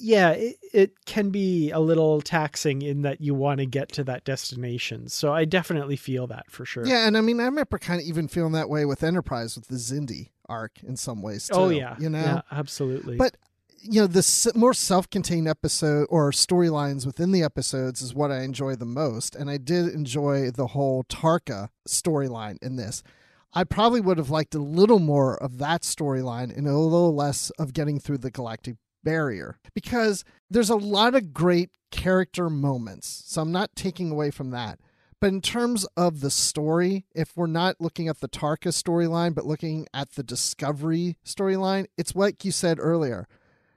yeah, 0.00 0.30
it, 0.30 0.56
it 0.72 1.04
can 1.06 1.30
be 1.30 1.72
a 1.72 1.80
little 1.80 2.20
taxing 2.20 2.82
in 2.82 3.02
that 3.02 3.20
you 3.20 3.34
want 3.34 3.58
to 3.58 3.66
get 3.66 3.90
to 3.92 4.04
that 4.04 4.24
destination. 4.24 5.08
So 5.08 5.32
I 5.32 5.44
definitely 5.44 5.96
feel 5.96 6.28
that 6.28 6.50
for 6.50 6.64
sure. 6.64 6.86
Yeah, 6.86 7.06
and 7.08 7.16
I 7.18 7.20
mean, 7.20 7.40
I 7.40 7.44
remember 7.44 7.78
kind 7.78 8.00
of 8.00 8.06
even 8.06 8.28
feeling 8.28 8.52
that 8.52 8.68
way 8.68 8.84
with 8.84 9.02
Enterprise 9.02 9.56
with 9.56 9.66
the 9.66 9.74
Xindi 9.74 10.30
arc 10.48 10.82
in 10.84 10.96
some 10.96 11.20
ways. 11.20 11.50
Oh, 11.52 11.68
too, 11.68 11.74
oh 11.74 11.78
yeah, 11.78 11.96
you 11.98 12.08
know, 12.08 12.20
yeah, 12.20 12.40
absolutely. 12.52 13.16
But 13.16 13.36
you 13.80 14.00
know, 14.00 14.06
the 14.06 14.52
more 14.54 14.74
self-contained 14.74 15.48
episode 15.48 16.06
or 16.10 16.30
storylines 16.30 17.04
within 17.04 17.32
the 17.32 17.42
episodes 17.42 18.00
is 18.00 18.14
what 18.14 18.30
I 18.30 18.42
enjoy 18.42 18.76
the 18.76 18.84
most, 18.84 19.34
and 19.34 19.50
I 19.50 19.56
did 19.56 19.88
enjoy 19.88 20.52
the 20.52 20.68
whole 20.68 21.04
Tarka 21.04 21.70
storyline 21.88 22.58
in 22.62 22.76
this. 22.76 23.02
I 23.52 23.64
probably 23.64 24.00
would 24.00 24.18
have 24.18 24.30
liked 24.30 24.54
a 24.54 24.60
little 24.60 24.98
more 24.98 25.42
of 25.42 25.58
that 25.58 25.82
storyline 25.82 26.56
and 26.56 26.68
a 26.68 26.76
little 26.76 27.14
less 27.14 27.50
of 27.50 27.72
getting 27.72 27.98
through 27.98 28.18
the 28.18 28.30
galactic 28.30 28.76
barrier 29.08 29.58
because 29.72 30.22
there's 30.50 30.68
a 30.68 30.76
lot 30.76 31.14
of 31.14 31.32
great 31.32 31.70
character 31.90 32.50
moments. 32.50 33.22
So 33.26 33.40
I'm 33.40 33.50
not 33.50 33.74
taking 33.74 34.10
away 34.10 34.30
from 34.30 34.50
that. 34.50 34.80
But 35.18 35.28
in 35.28 35.40
terms 35.40 35.86
of 35.96 36.20
the 36.20 36.30
story, 36.30 37.06
if 37.14 37.34
we're 37.34 37.46
not 37.46 37.80
looking 37.80 38.06
at 38.06 38.20
the 38.20 38.28
Tarka 38.28 38.68
storyline, 38.68 39.34
but 39.34 39.46
looking 39.46 39.86
at 39.94 40.10
the 40.12 40.22
Discovery 40.22 41.16
storyline, 41.24 41.86
it's 41.96 42.14
like 42.14 42.44
you 42.44 42.52
said 42.52 42.78
earlier. 42.78 43.26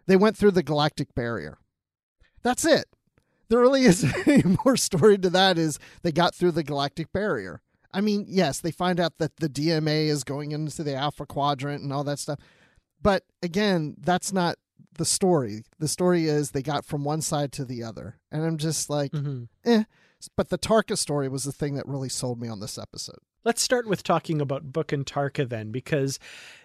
They 0.05 0.17
went 0.17 0.35
through 0.35 0.51
the 0.51 0.63
galactic 0.63 1.15
barrier. 1.15 1.57
That's 2.43 2.65
it. 2.65 2.87
There 3.47 3.59
really 3.59 3.85
isn't 3.91 4.27
any 4.27 4.57
more 4.65 4.75
story 4.75 5.17
to 5.19 5.29
that 5.29 5.57
is 5.57 5.79
they 6.03 6.11
got 6.11 6.35
through 6.35 6.51
the 6.51 6.63
galactic 6.63 7.13
barrier. 7.13 7.61
I 7.93 8.01
mean, 8.01 8.25
yes, 8.27 8.59
they 8.59 8.71
find 8.71 8.99
out 8.99 9.17
that 9.19 9.37
the 9.37 9.47
DMA 9.47 10.07
is 10.07 10.25
going 10.25 10.51
into 10.51 10.83
the 10.83 10.95
Alpha 10.95 11.25
Quadrant 11.25 11.81
and 11.81 11.93
all 11.93 12.03
that 12.03 12.19
stuff. 12.19 12.39
But 13.01 13.23
again, 13.41 13.95
that's 13.97 14.33
not 14.33 14.57
the 14.97 15.05
story. 15.05 15.63
The 15.79 15.87
story 15.87 16.25
is 16.25 16.51
they 16.51 16.61
got 16.61 16.85
from 16.85 17.03
one 17.03 17.21
side 17.21 17.51
to 17.53 17.65
the 17.65 17.83
other. 17.83 18.17
And 18.31 18.43
I'm 18.43 18.57
just 18.57 18.89
like, 18.89 19.11
mm-hmm. 19.11 19.43
eh. 19.65 19.83
But 20.37 20.49
the 20.49 20.57
Tarka 20.57 20.97
story 20.97 21.27
was 21.27 21.45
the 21.45 21.51
thing 21.51 21.75
that 21.75 21.87
really 21.87 22.09
sold 22.09 22.39
me 22.39 22.47
on 22.47 22.59
this 22.59 22.77
episode. 22.77 23.19
Let's 23.43 23.61
start 23.61 23.87
with 23.87 24.03
talking 24.03 24.39
about 24.39 24.71
Book 24.71 24.91
and 24.91 25.03
Tarka 25.03 25.49
then, 25.49 25.71
because, 25.71 26.19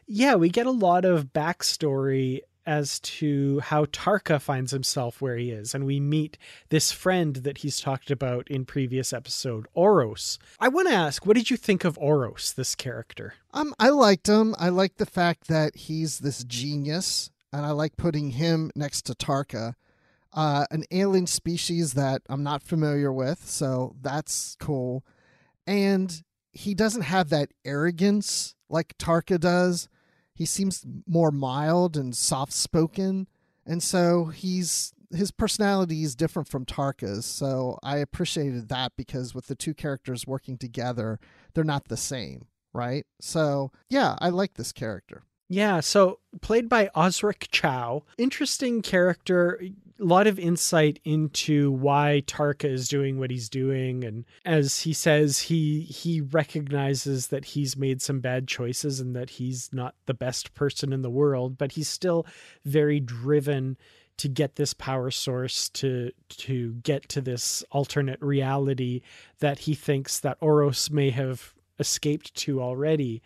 yeah, 0.07 0.35
we 0.35 0.51
get 0.51 0.67
a 0.67 0.71
lot 0.71 1.07
of 1.07 1.33
backstory 1.33 2.41
as 2.67 2.99
to 2.99 3.61
how 3.61 3.85
Tarka 3.87 4.41
finds 4.41 4.73
himself 4.73 5.23
where 5.23 5.37
he 5.37 5.53
is. 5.53 5.75
And 5.75 5.87
we 5.87 6.01
meet 6.01 6.37
this 6.69 6.91
friend 6.93 7.37
that 7.37 7.59
he's 7.59 7.81
talked 7.81 8.11
about 8.11 8.49
in 8.51 8.67
previous 8.67 9.13
episode, 9.13 9.67
Oros. 9.73 10.39
I 10.59 10.69
want 10.69 10.89
to 10.89 10.95
ask, 10.95 11.25
what 11.25 11.37
did 11.37 11.49
you 11.49 11.57
think 11.57 11.85
of 11.85 11.97
Oros, 11.97 12.53
this 12.53 12.75
character? 12.75 13.35
Um, 13.55 13.73
I 13.79 13.91
liked 13.91 14.27
him. 14.27 14.55
I 14.59 14.69
liked 14.69 14.99
the 14.99 15.07
fact 15.07 15.47
that 15.47 15.77
he's 15.77 16.19
this 16.19 16.45
genius 16.45 17.31
and 17.53 17.65
I 17.65 17.71
like 17.71 17.97
putting 17.97 18.31
him 18.31 18.71
next 18.75 19.03
to 19.03 19.15
Tarka, 19.15 19.75
uh, 20.33 20.67
an 20.71 20.85
alien 20.91 21.27
species 21.27 21.95
that 21.95 22.23
I'm 22.29 22.43
not 22.43 22.63
familiar 22.63 23.13
with, 23.13 23.49
so 23.49 23.97
that's 24.01 24.57
cool. 24.61 25.05
And 25.67 26.23
he 26.53 26.75
doesn't 26.75 27.03
have 27.03 27.29
that 27.31 27.53
arrogance 27.65 28.55
like 28.69 28.97
Tarka 28.99 29.39
does. 29.39 29.89
He 30.35 30.45
seems 30.45 30.85
more 31.07 31.31
mild 31.31 31.97
and 31.97 32.15
soft 32.15 32.53
spoken, 32.53 33.27
and 33.65 33.83
so 33.83 34.27
he's 34.27 34.93
his 35.15 35.31
personality 35.31 36.03
is 36.03 36.17
different 36.17 36.49
from 36.49 36.67
Tarka's. 36.67 37.25
So 37.25 37.79
I 37.83 37.99
appreciated 37.99 38.69
that 38.69 38.93
because 38.97 39.35
with 39.35 39.47
the 39.47 39.55
two 39.55 39.73
characters 39.73 40.27
working 40.27 40.59
together, 40.59 41.21
they're 41.55 41.65
not 41.65 41.89
the 41.89 41.97
same, 41.97 42.47
right? 42.73 43.07
So 43.21 43.71
yeah, 43.89 44.17
I 44.19 44.31
like 44.31 44.55
this 44.55 44.73
character. 44.73 45.23
Yeah, 45.49 45.81
so 45.81 46.19
played 46.41 46.69
by 46.69 46.91
Osric 46.97 47.49
Chau. 47.53 48.03
Interesting 48.19 48.83
character, 48.83 49.61
a 49.63 50.05
lot 50.05 50.27
of 50.27 50.39
insight 50.39 50.99
into 51.05 51.71
why 51.71 52.23
Tarka 52.27 52.69
is 52.69 52.89
doing 52.89 53.19
what 53.19 53.31
he's 53.31 53.49
doing 53.49 54.05
and 54.05 54.25
as 54.45 54.81
he 54.81 54.93
says 54.93 55.39
he 55.39 55.81
he 55.83 56.21
recognizes 56.21 57.29
that 57.29 57.47
he's 57.47 57.77
made 57.77 58.03
some 58.03 58.21
bad 58.21 58.47
choices 58.47 59.01
and 59.01 59.17
that 59.17 59.31
he's 59.31 59.71
not 59.73 59.95
the 60.07 60.15
best 60.15 60.53
person 60.55 60.93
in 60.93 61.03
the 61.03 61.11
world, 61.11 61.57
but 61.57 61.73
he's 61.73 61.89
still 61.89 62.27
very 62.65 63.01
driven 63.01 63.77
to 64.19 64.29
get 64.29 64.57
this 64.57 64.75
power 64.75 65.11
source 65.11 65.69
to 65.71 66.11
to 66.29 66.75
get 66.83 67.09
to 67.11 67.21
this 67.21 67.63
alternate 67.71 68.21
reality 68.21 69.03
that 69.39 69.61
he 69.61 69.75
thinks 69.75 70.21
that 70.21 70.39
Oros 70.41 70.91
may 70.91 71.11
have 71.11 71.55
escaped 71.79 72.35
to 72.35 72.61
already 72.63 73.23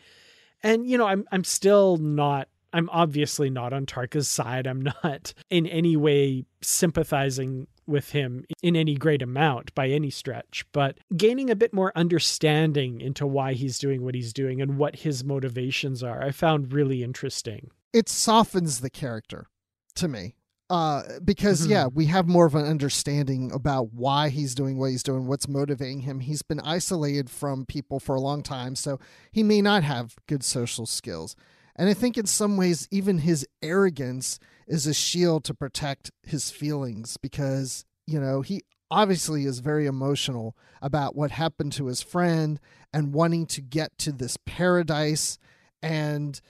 and 0.62 0.86
you 0.86 0.98
know, 0.98 1.06
I'm 1.06 1.26
I'm 1.32 1.44
still 1.44 1.96
not 1.96 2.48
I'm 2.72 2.88
obviously 2.90 3.50
not 3.50 3.72
on 3.72 3.86
Tarka's 3.86 4.28
side. 4.28 4.66
I'm 4.66 4.82
not 5.04 5.34
in 5.50 5.66
any 5.66 5.96
way 5.96 6.44
sympathizing 6.62 7.66
with 7.86 8.10
him 8.10 8.44
in 8.62 8.76
any 8.76 8.94
great 8.94 9.20
amount 9.20 9.74
by 9.74 9.88
any 9.88 10.10
stretch, 10.10 10.64
but 10.72 10.98
gaining 11.16 11.50
a 11.50 11.56
bit 11.56 11.74
more 11.74 11.92
understanding 11.96 13.00
into 13.00 13.26
why 13.26 13.52
he's 13.52 13.78
doing 13.78 14.04
what 14.04 14.14
he's 14.14 14.32
doing 14.32 14.62
and 14.62 14.78
what 14.78 14.96
his 14.96 15.24
motivations 15.24 16.02
are, 16.02 16.22
I 16.22 16.30
found 16.30 16.72
really 16.72 17.02
interesting. 17.02 17.70
It 17.92 18.08
softens 18.08 18.80
the 18.80 18.90
character 18.90 19.48
to 19.96 20.06
me. 20.06 20.36
Uh, 20.70 21.02
because 21.24 21.66
yeah, 21.66 21.88
we 21.88 22.06
have 22.06 22.28
more 22.28 22.46
of 22.46 22.54
an 22.54 22.64
understanding 22.64 23.50
about 23.52 23.92
why 23.92 24.28
he's 24.28 24.54
doing 24.54 24.78
what 24.78 24.92
he's 24.92 25.02
doing, 25.02 25.26
what's 25.26 25.48
motivating 25.48 26.00
him. 26.00 26.20
He's 26.20 26.42
been 26.42 26.61
isolated 26.61 27.28
from 27.28 27.66
people 27.66 27.98
for 27.98 28.14
a 28.14 28.20
long 28.20 28.44
time, 28.44 28.76
so 28.76 29.00
he 29.33 29.42
may 29.42 29.61
not 29.61 29.83
have 29.83 30.14
good 30.28 30.44
social 30.44 30.87
skills. 30.87 31.35
And 31.74 31.88
I 31.88 31.94
think 31.94 32.16
in 32.16 32.26
some 32.26 32.56
ways, 32.56 32.87
even 32.92 33.18
his 33.18 33.44
arrogance 33.61 34.38
is 34.68 34.87
a 34.87 34.94
shield 34.94 35.42
to 35.44 35.54
protect 35.54 36.12
his 36.22 36.52
feelings 36.52 37.16
because, 37.16 37.85
you 38.06 38.20
know, 38.20 38.42
he 38.42 38.62
obviously 38.92 39.46
is 39.46 39.59
very 39.59 39.87
emotional 39.87 40.56
about 40.80 41.16
what 41.16 41.33
happened 41.33 41.72
to 41.72 41.87
his 41.87 42.00
friend 42.00 42.61
and 42.92 43.12
wanting 43.12 43.46
to 43.46 43.61
get 43.61 43.98
to 43.98 44.12
this 44.12 44.37
paradise. 44.46 45.37
And 45.83 46.40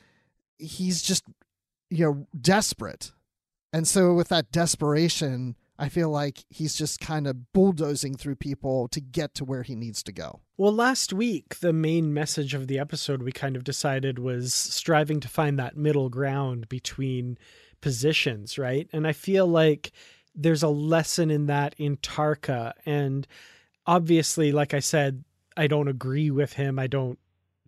he's 0.58 1.00
just, 1.00 1.24
you 1.88 2.04
know, 2.04 2.26
desperate 2.38 3.12
and 3.72 3.86
so, 3.86 4.14
with 4.14 4.28
that 4.28 4.50
desperation, 4.50 5.56
I 5.78 5.88
feel 5.88 6.10
like 6.10 6.44
he's 6.50 6.74
just 6.74 7.00
kind 7.00 7.26
of 7.26 7.52
bulldozing 7.52 8.14
through 8.14 8.36
people 8.36 8.88
to 8.88 9.00
get 9.00 9.34
to 9.36 9.44
where 9.44 9.62
he 9.62 9.74
needs 9.74 10.02
to 10.02 10.12
go. 10.12 10.40
Well, 10.58 10.74
last 10.74 11.12
week, 11.12 11.60
the 11.60 11.72
main 11.72 12.12
message 12.12 12.52
of 12.52 12.66
the 12.66 12.78
episode 12.78 13.22
we 13.22 13.32
kind 13.32 13.56
of 13.56 13.64
decided 13.64 14.18
was 14.18 14.52
striving 14.52 15.20
to 15.20 15.28
find 15.28 15.58
that 15.58 15.78
middle 15.78 16.10
ground 16.10 16.68
between 16.68 17.38
positions, 17.80 18.58
right? 18.58 18.88
And 18.92 19.06
I 19.06 19.12
feel 19.12 19.46
like 19.46 19.92
there's 20.34 20.62
a 20.62 20.68
lesson 20.68 21.30
in 21.30 21.46
that 21.46 21.74
in 21.78 21.96
Tarka. 21.96 22.72
And 22.84 23.26
obviously, 23.86 24.52
like 24.52 24.74
I 24.74 24.80
said, 24.80 25.24
I 25.56 25.66
don't 25.66 25.88
agree 25.88 26.30
with 26.30 26.52
him, 26.52 26.78
I 26.78 26.88
don't 26.88 27.18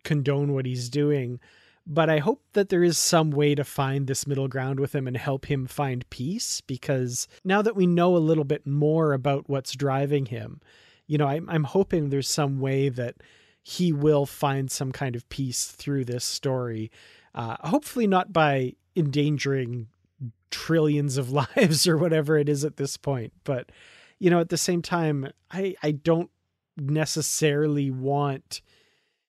condone 0.03 0.53
what 0.53 0.65
he's 0.65 0.89
doing 0.89 1.39
but 1.85 2.09
I 2.09 2.19
hope 2.19 2.41
that 2.53 2.69
there 2.69 2.83
is 2.83 2.97
some 2.97 3.31
way 3.31 3.55
to 3.55 3.63
find 3.63 4.07
this 4.07 4.25
middle 4.25 4.47
ground 4.47 4.79
with 4.79 4.95
him 4.95 5.07
and 5.07 5.17
help 5.17 5.45
him 5.45 5.67
find 5.67 6.09
peace 6.09 6.61
because 6.61 7.27
now 7.43 7.61
that 7.61 7.75
we 7.75 7.85
know 7.85 8.15
a 8.15 8.19
little 8.19 8.45
bit 8.45 8.65
more 8.65 9.13
about 9.13 9.49
what's 9.49 9.73
driving 9.73 10.27
him, 10.27 10.61
you 11.07 11.17
know, 11.17 11.27
I'm, 11.27 11.49
I'm 11.49 11.65
hoping 11.65 12.09
there's 12.09 12.29
some 12.29 12.59
way 12.59 12.89
that 12.89 13.15
he 13.61 13.91
will 13.91 14.25
find 14.25 14.71
some 14.71 14.91
kind 14.91 15.15
of 15.15 15.27
peace 15.29 15.65
through 15.65 16.05
this 16.05 16.23
story. 16.23 16.91
Uh, 17.35 17.57
hopefully, 17.61 18.07
not 18.07 18.31
by 18.31 18.73
endangering 18.95 19.87
trillions 20.51 21.17
of 21.17 21.31
lives 21.55 21.87
or 21.87 21.97
whatever 21.97 22.37
it 22.37 22.47
is 22.47 22.63
at 22.63 22.77
this 22.77 22.97
point, 22.97 23.33
but 23.43 23.71
you 24.19 24.29
know, 24.29 24.39
at 24.39 24.49
the 24.49 24.57
same 24.57 24.81
time, 24.81 25.29
I 25.51 25.75
I 25.83 25.91
don't 25.91 26.29
necessarily 26.77 27.91
want 27.91 28.61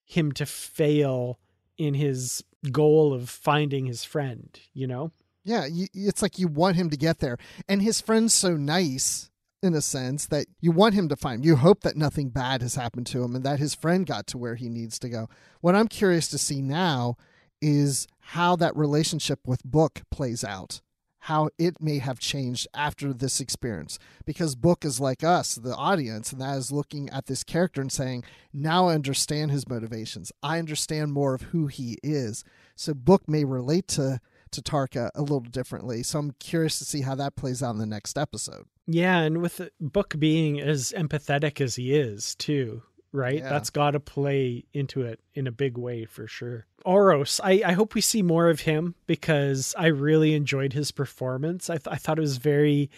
him 0.05 0.33
to 0.33 0.47
fail 0.47 1.39
in 1.79 1.95
his 1.95 2.43
goal 2.71 3.13
of 3.13 3.29
finding 3.29 3.87
his 3.87 4.05
friend, 4.05 4.59
you 4.73 4.87
know? 4.87 5.13
Yeah, 5.45 5.67
it's 5.69 6.23
like 6.23 6.39
you 6.39 6.49
want 6.49 6.77
him 6.77 6.89
to 6.91 6.97
get 6.97 7.19
there. 7.19 7.37
And 7.69 7.83
his 7.83 8.01
friend's 8.01 8.33
so 8.33 8.57
nice 8.57 9.31
in 9.63 9.75
a 9.75 9.81
sense 9.81 10.27
that 10.27 10.47
you 10.61 10.73
want 10.73 10.95
him 10.95 11.09
to 11.09 11.17
find. 11.17 11.45
You 11.45 11.57
hope 11.57 11.83
that 11.83 11.97
nothing 11.97 12.31
bad 12.31 12.63
has 12.63 12.75
happened 12.75 13.07
to 13.09 13.23
him 13.23 13.35
and 13.35 13.45
that 13.45 13.59
his 13.59 13.75
friend 13.75 14.07
got 14.07 14.27
to 14.29 14.39
where 14.39 14.55
he 14.55 14.69
needs 14.69 14.99
to 15.01 15.09
go. 15.09 15.29
What 15.61 15.75
I'm 15.75 15.89
curious 15.89 16.29
to 16.29 16.39
see 16.39 16.63
now 16.63 17.17
is 17.61 18.07
how 18.21 18.57
that 18.57 18.77
relationship 18.77 19.41
with 19.47 19.63
Book 19.65 20.03
plays 20.11 20.45
out 20.45 20.81
how 21.25 21.49
it 21.57 21.81
may 21.81 21.99
have 21.99 22.19
changed 22.19 22.69
after 22.75 23.11
this 23.11 23.41
experience. 23.41 23.99
Because 24.27 24.55
book 24.55 24.85
is 24.85 25.01
like 25.01 25.25
us 25.25 25.55
the 25.55 25.75
audience 25.75 26.33
and 26.33 26.41
that 26.43 26.59
is 26.59 26.71
looking 26.71 27.09
at 27.09 27.25
this 27.25 27.43
character 27.43 27.81
and 27.81 27.91
saying 27.91 28.25
now 28.53 28.89
i 28.89 28.95
understand 28.95 29.51
his 29.51 29.67
motivations. 29.67 30.33
I 30.43 30.59
understand 30.59 31.13
more 31.13 31.33
of 31.33 31.41
who 31.43 31.67
he 31.67 31.97
is. 32.03 32.45
So 32.77 32.93
book 32.93 33.27
may 33.27 33.45
relate 33.45 33.89
to 33.89 34.21
to 34.51 34.63
tarka 34.63 35.09
a 35.15 35.23
little 35.23 35.41
differently. 35.41 36.03
So 36.03 36.19
i'm 36.19 36.33
curious 36.33 36.79
to 36.81 36.85
see 36.85 37.01
how 37.01 37.15
that 37.15 37.37
plays 37.37 37.63
out 37.63 37.71
in 37.71 37.79
the 37.79 37.87
next 37.87 38.19
episode. 38.19 38.67
Yeah 38.87 39.21
and 39.21 39.41
with 39.41 39.71
book 39.81 40.17
being 40.19 40.61
as 40.61 40.93
empathetic 40.95 41.59
as 41.59 41.77
he 41.77 41.95
is 41.95 42.35
too 42.35 42.83
right? 43.15 43.39
Yeah. 43.39 43.49
That's 43.49 43.71
got 43.71 43.93
to 43.93 44.01
play 44.01 44.65
into 44.75 45.03
it 45.03 45.21
in 45.35 45.47
a 45.47 45.53
big 45.53 45.79
way 45.79 46.05
for 46.05 46.27
sure. 46.27 46.67
Oros, 46.85 47.41
I, 47.43 47.63
I 47.65 47.73
hope 47.73 47.95
we 47.95 48.01
see 48.01 48.23
more 48.23 48.51
of 48.51 48.61
him 48.61 48.97
because 49.07 49.75
I 49.79 49.87
really 49.87 50.35
enjoyed 50.35 50.73
his 50.73 50.91
performance. 50.91 51.71
I, 51.71 51.75
th- 51.75 51.87
I 51.95 51.97
thought 51.97 52.19
it 52.19 52.23
was 52.23 52.39
very 52.39 52.91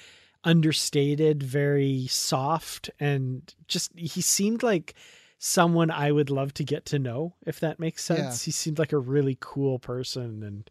understated, 0.42 1.42
very 1.42 2.07
soft, 2.09 2.88
and 2.98 3.55
just 3.68 3.92
he 3.96 4.22
seemed 4.22 4.62
like 4.62 4.94
someone 5.38 5.90
I 5.90 6.11
would 6.12 6.31
love 6.31 6.55
to 6.55 6.64
get 6.64 6.87
to 6.87 6.98
know, 6.98 7.35
if 7.44 7.61
that 7.61 7.79
makes 7.79 8.02
sense. 8.02 8.42
Yeah. 8.42 8.44
He 8.46 8.52
seemed 8.52 8.79
like 8.79 8.92
a 8.92 8.98
really 8.98 9.37
cool 9.38 9.79
person 9.79 10.42
and 10.42 10.68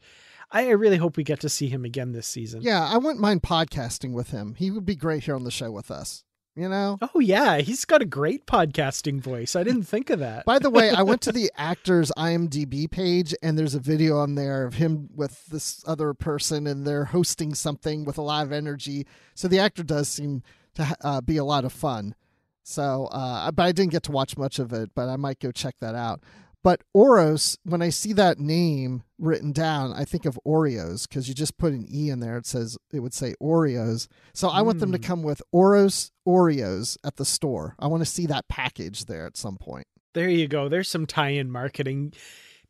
I 0.51 0.69
really 0.69 0.97
hope 0.97 1.17
we 1.17 1.23
get 1.23 1.39
to 1.41 1.49
see 1.49 1.67
him 1.67 1.85
again 1.85 2.13
this 2.13 2.27
season. 2.27 2.61
Yeah, 2.61 2.87
I 2.87 2.97
wouldn't 2.97 3.19
mind 3.19 3.41
podcasting 3.41 4.13
with 4.13 4.29
him. 4.29 4.55
He 4.55 4.71
would 4.71 4.85
be 4.85 4.95
great 4.95 5.23
here 5.23 5.35
on 5.35 5.43
the 5.43 5.51
show 5.51 5.71
with 5.71 5.91
us 5.91 6.23
you 6.55 6.69
know? 6.69 6.97
Oh 7.13 7.19
yeah, 7.19 7.57
he's 7.57 7.85
got 7.85 8.01
a 8.01 8.05
great 8.05 8.45
podcasting 8.47 9.19
voice. 9.19 9.55
I 9.55 9.63
didn't 9.63 9.83
think 9.83 10.09
of 10.09 10.19
that. 10.19 10.45
By 10.45 10.59
the 10.59 10.69
way, 10.69 10.89
I 10.89 11.03
went 11.03 11.21
to 11.23 11.31
the 11.33 11.51
actor's 11.57 12.11
IMDb 12.17 12.89
page 12.89 13.35
and 13.43 13.57
there's 13.57 13.75
a 13.75 13.79
video 13.79 14.17
on 14.17 14.35
there 14.35 14.65
of 14.65 14.75
him 14.75 15.09
with 15.13 15.45
this 15.47 15.83
other 15.85 16.13
person 16.13 16.65
and 16.65 16.87
they're 16.87 17.05
hosting 17.05 17.53
something 17.53 18.05
with 18.05 18.17
a 18.17 18.21
lot 18.21 18.45
of 18.45 18.51
energy. 18.51 19.05
So 19.33 19.47
the 19.47 19.59
actor 19.59 19.83
does 19.83 20.07
seem 20.07 20.43
to 20.75 20.95
uh, 21.01 21.21
be 21.21 21.37
a 21.37 21.45
lot 21.45 21.65
of 21.65 21.73
fun. 21.73 22.15
So, 22.63 23.05
uh, 23.11 23.51
but 23.51 23.63
I 23.63 23.71
didn't 23.71 23.91
get 23.91 24.03
to 24.03 24.11
watch 24.11 24.37
much 24.37 24.57
of 24.57 24.73
it, 24.73 24.89
but 24.95 25.07
I 25.07 25.17
might 25.17 25.39
go 25.39 25.51
check 25.51 25.75
that 25.81 25.93
out. 25.93 26.21
But 26.65 26.81
Oros, 26.95 27.59
when 27.63 27.83
I 27.83 27.89
see 27.89 28.11
that 28.13 28.39
name 28.39 29.03
written 29.19 29.51
down, 29.51 29.93
I 29.93 30.03
think 30.03 30.25
of 30.25 30.39
Oreos 30.47 31.07
because 31.07 31.29
you 31.29 31.35
just 31.35 31.59
put 31.59 31.73
an 31.73 31.85
E 31.87 32.09
in 32.09 32.21
there. 32.21 32.37
It 32.37 32.47
says 32.47 32.75
it 32.91 33.01
would 33.01 33.13
say 33.13 33.35
Oreos. 33.39 34.07
So 34.33 34.49
I 34.49 34.61
mm. 34.61 34.65
want 34.65 34.79
them 34.79 34.91
to 34.91 34.97
hmm. 34.97 35.03
come 35.03 35.21
with 35.21 35.43
Oros 35.51 36.09
Oreos 36.27 36.97
at 37.03 37.17
the 37.17 37.23
store. 37.23 37.75
I 37.77 37.85
want 37.85 38.01
to 38.01 38.09
see 38.09 38.25
that 38.25 38.47
package 38.47 39.05
there 39.05 39.27
at 39.27 39.37
some 39.37 39.57
point. 39.57 39.85
There 40.13 40.27
you 40.27 40.47
go. 40.47 40.67
There's 40.67 40.89
some 40.89 41.05
tie-in 41.05 41.51
marketing. 41.51 42.13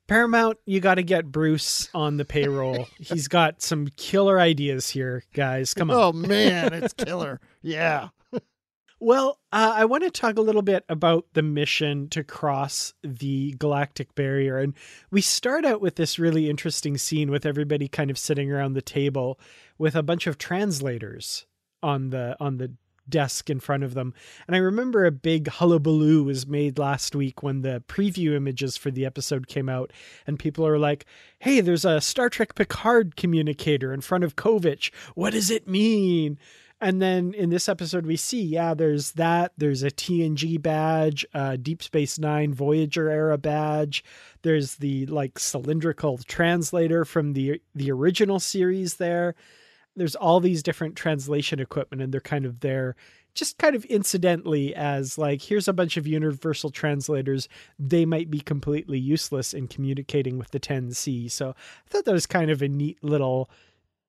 Paramount, 0.07 0.57
you 0.65 0.81
got 0.81 0.95
to 0.95 1.03
get 1.03 1.31
Bruce 1.31 1.87
on 1.93 2.17
the 2.17 2.25
payroll. 2.25 2.89
He's 2.99 3.29
got 3.29 3.61
some 3.61 3.87
killer 3.95 4.41
ideas 4.41 4.89
here, 4.89 5.23
guys. 5.33 5.73
Come 5.73 5.89
on. 5.89 5.95
Oh 5.97 6.11
man, 6.11 6.73
it's 6.73 6.91
killer. 6.93 7.39
yeah. 7.61 8.09
Well, 8.99 9.39
uh, 9.51 9.73
I 9.75 9.85
want 9.85 10.03
to 10.03 10.09
talk 10.09 10.37
a 10.37 10.41
little 10.41 10.61
bit 10.61 10.85
about 10.87 11.25
the 11.33 11.43
mission 11.43 12.07
to 12.09 12.23
cross 12.23 12.93
the 13.03 13.53
galactic 13.59 14.15
barrier. 14.15 14.57
And 14.57 14.73
we 15.11 15.21
start 15.21 15.65
out 15.65 15.81
with 15.81 15.95
this 15.95 16.17
really 16.17 16.49
interesting 16.49 16.97
scene 16.97 17.29
with 17.29 17.45
everybody 17.45 17.87
kind 17.89 18.09
of 18.09 18.17
sitting 18.17 18.51
around 18.51 18.73
the 18.73 18.81
table 18.81 19.39
with 19.77 19.95
a 19.95 20.03
bunch 20.03 20.27
of 20.27 20.37
translators 20.37 21.45
on 21.83 22.09
the 22.09 22.37
on 22.39 22.57
the 22.57 22.71
desk 23.07 23.49
in 23.49 23.59
front 23.59 23.83
of 23.83 23.93
them. 23.93 24.13
And 24.47 24.55
I 24.55 24.59
remember 24.59 25.05
a 25.05 25.11
big 25.11 25.47
hullabaloo 25.47 26.23
was 26.23 26.47
made 26.47 26.79
last 26.79 27.15
week 27.15 27.43
when 27.43 27.61
the 27.61 27.83
preview 27.87 28.33
images 28.33 28.77
for 28.77 28.91
the 28.91 29.05
episode 29.05 29.47
came 29.47 29.69
out, 29.69 29.91
and 30.25 30.39
people 30.39 30.65
are 30.65 30.79
like, 30.79 31.05
hey, 31.39 31.61
there's 31.61 31.85
a 31.85 32.01
Star 32.01 32.29
Trek 32.29 32.55
Picard 32.55 33.15
communicator 33.15 33.93
in 33.93 34.01
front 34.01 34.23
of 34.23 34.35
Kovich. 34.35 34.91
What 35.13 35.33
does 35.33 35.51
it 35.51 35.67
mean? 35.67 36.39
And 36.81 37.01
then 37.01 37.33
in 37.33 37.49
this 37.49 37.69
episode, 37.69 38.05
we 38.05 38.17
see, 38.17 38.41
yeah, 38.43 38.73
there's 38.73 39.13
that. 39.13 39.53
There's 39.57 39.81
a 39.81 39.89
TNG 39.89 40.61
badge, 40.61 41.25
a 41.33 41.57
Deep 41.57 41.81
Space 41.81 42.19
Nine 42.19 42.53
Voyager 42.53 43.09
era 43.09 43.37
badge. 43.37 44.03
There's 44.41 44.75
the 44.75 45.05
like 45.05 45.39
cylindrical 45.39 46.17
translator 46.17 47.05
from 47.05 47.33
the 47.33 47.61
the 47.73 47.91
original 47.91 48.39
series 48.39 48.95
there. 48.95 49.35
There's 49.95 50.15
all 50.15 50.41
these 50.41 50.61
different 50.61 50.97
translation 50.97 51.59
equipment, 51.59 52.01
and 52.01 52.13
they're 52.13 52.21
kind 52.21 52.45
of 52.45 52.59
there 52.59 52.95
just 53.35 53.57
kind 53.57 53.75
of 53.75 53.83
incidentally 53.85 54.73
as 54.73 55.17
like 55.17 55.41
here's 55.41 55.67
a 55.67 55.73
bunch 55.73 55.97
of 55.97 56.07
universal 56.07 56.69
translators 56.69 57.47
they 57.77 58.05
might 58.05 58.31
be 58.31 58.39
completely 58.39 58.97
useless 58.97 59.53
in 59.53 59.67
communicating 59.67 60.37
with 60.37 60.49
the 60.51 60.59
10c 60.59 61.29
so 61.29 61.49
i 61.49 61.89
thought 61.89 62.05
that 62.05 62.13
was 62.13 62.25
kind 62.25 62.49
of 62.49 62.61
a 62.61 62.67
neat 62.67 62.97
little 63.03 63.49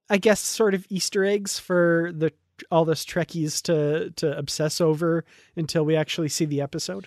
i 0.09 0.17
guess 0.17 0.41
sort 0.41 0.75
of 0.75 0.87
easter 0.89 1.25
eggs 1.25 1.59
for 1.59 2.13
the 2.15 2.33
all 2.71 2.85
this 2.85 3.05
Trekkies 3.05 3.63
to 3.63 4.11
to 4.17 4.37
obsess 4.37 4.81
over 4.81 5.25
until 5.57 5.85
we 5.85 5.97
actually 5.97 6.29
see 6.29 6.45
the 6.45 6.61
episode. 6.61 7.07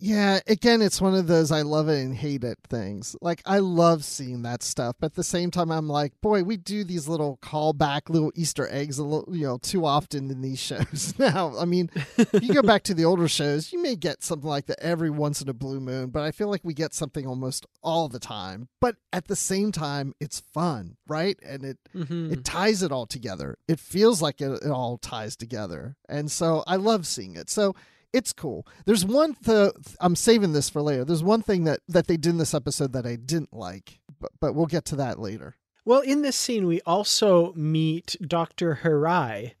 Yeah, 0.00 0.38
again, 0.46 0.80
it's 0.80 1.00
one 1.00 1.14
of 1.14 1.26
those 1.26 1.50
I 1.50 1.62
love 1.62 1.88
it 1.88 2.00
and 2.00 2.14
hate 2.14 2.44
it 2.44 2.58
things. 2.68 3.16
Like 3.20 3.42
I 3.44 3.58
love 3.58 4.04
seeing 4.04 4.42
that 4.42 4.62
stuff, 4.62 4.96
but 5.00 5.06
at 5.06 5.14
the 5.14 5.24
same 5.24 5.50
time, 5.50 5.72
I'm 5.72 5.88
like, 5.88 6.12
boy, 6.20 6.44
we 6.44 6.56
do 6.56 6.84
these 6.84 7.08
little 7.08 7.38
callback, 7.42 8.08
little 8.08 8.30
Easter 8.36 8.68
eggs, 8.70 8.98
a 8.98 9.04
little, 9.04 9.34
you 9.34 9.44
know, 9.44 9.58
too 9.58 9.84
often 9.84 10.30
in 10.30 10.40
these 10.40 10.58
shows. 10.68 11.14
now, 11.18 11.52
I 11.58 11.64
mean, 11.64 11.90
if 12.16 12.42
you 12.42 12.54
go 12.54 12.62
back 12.62 12.84
to 12.84 12.94
the 12.94 13.04
older 13.04 13.28
shows, 13.28 13.72
you 13.72 13.82
may 13.82 13.96
get 13.96 14.22
something 14.22 14.48
like 14.48 14.66
that 14.66 14.80
every 14.80 15.10
once 15.10 15.42
in 15.42 15.48
a 15.48 15.54
blue 15.54 15.80
moon, 15.80 16.10
but 16.10 16.22
I 16.22 16.30
feel 16.30 16.48
like 16.48 16.64
we 16.64 16.74
get 16.74 16.94
something 16.94 17.26
almost 17.26 17.66
all 17.82 18.08
the 18.08 18.20
time. 18.20 18.68
But 18.80 18.96
at 19.12 19.26
the 19.26 19.36
same 19.36 19.72
time, 19.72 20.14
it's 20.20 20.40
fun, 20.40 20.96
right? 21.08 21.36
And 21.44 21.64
it 21.64 21.78
mm-hmm. 21.94 22.32
it 22.32 22.44
ties 22.44 22.82
it 22.82 22.92
all 22.92 23.06
together. 23.06 23.56
It 23.66 23.80
feels 23.80 24.22
like 24.22 24.40
it, 24.40 24.62
it 24.62 24.70
all 24.70 24.98
ties 24.98 25.34
together, 25.34 25.96
and 26.08 26.30
so 26.30 26.62
I 26.66 26.76
love 26.76 27.06
seeing 27.06 27.34
it. 27.34 27.50
So 27.50 27.74
it's 28.12 28.32
cool. 28.32 28.66
There's 28.86 29.04
one 29.04 29.34
th- 29.34 29.72
I'm 30.00 30.16
saving 30.16 30.52
this 30.52 30.70
for 30.70 30.82
later. 30.82 31.04
There's 31.04 31.22
one 31.22 31.42
thing 31.42 31.64
that 31.64 31.80
that 31.88 32.06
they 32.06 32.16
did 32.16 32.30
in 32.30 32.38
this 32.38 32.54
episode 32.54 32.92
that 32.92 33.06
I 33.06 33.16
didn't 33.16 33.52
like, 33.52 34.00
but 34.20 34.32
but 34.40 34.54
we'll 34.54 34.66
get 34.66 34.84
to 34.86 34.96
that 34.96 35.18
later. 35.18 35.56
Well, 35.84 36.00
in 36.00 36.20
this 36.20 36.36
scene, 36.36 36.66
we 36.66 36.82
also 36.82 37.54
meet 37.54 38.14
Dr. 38.20 38.80
Hirai, 38.82 39.52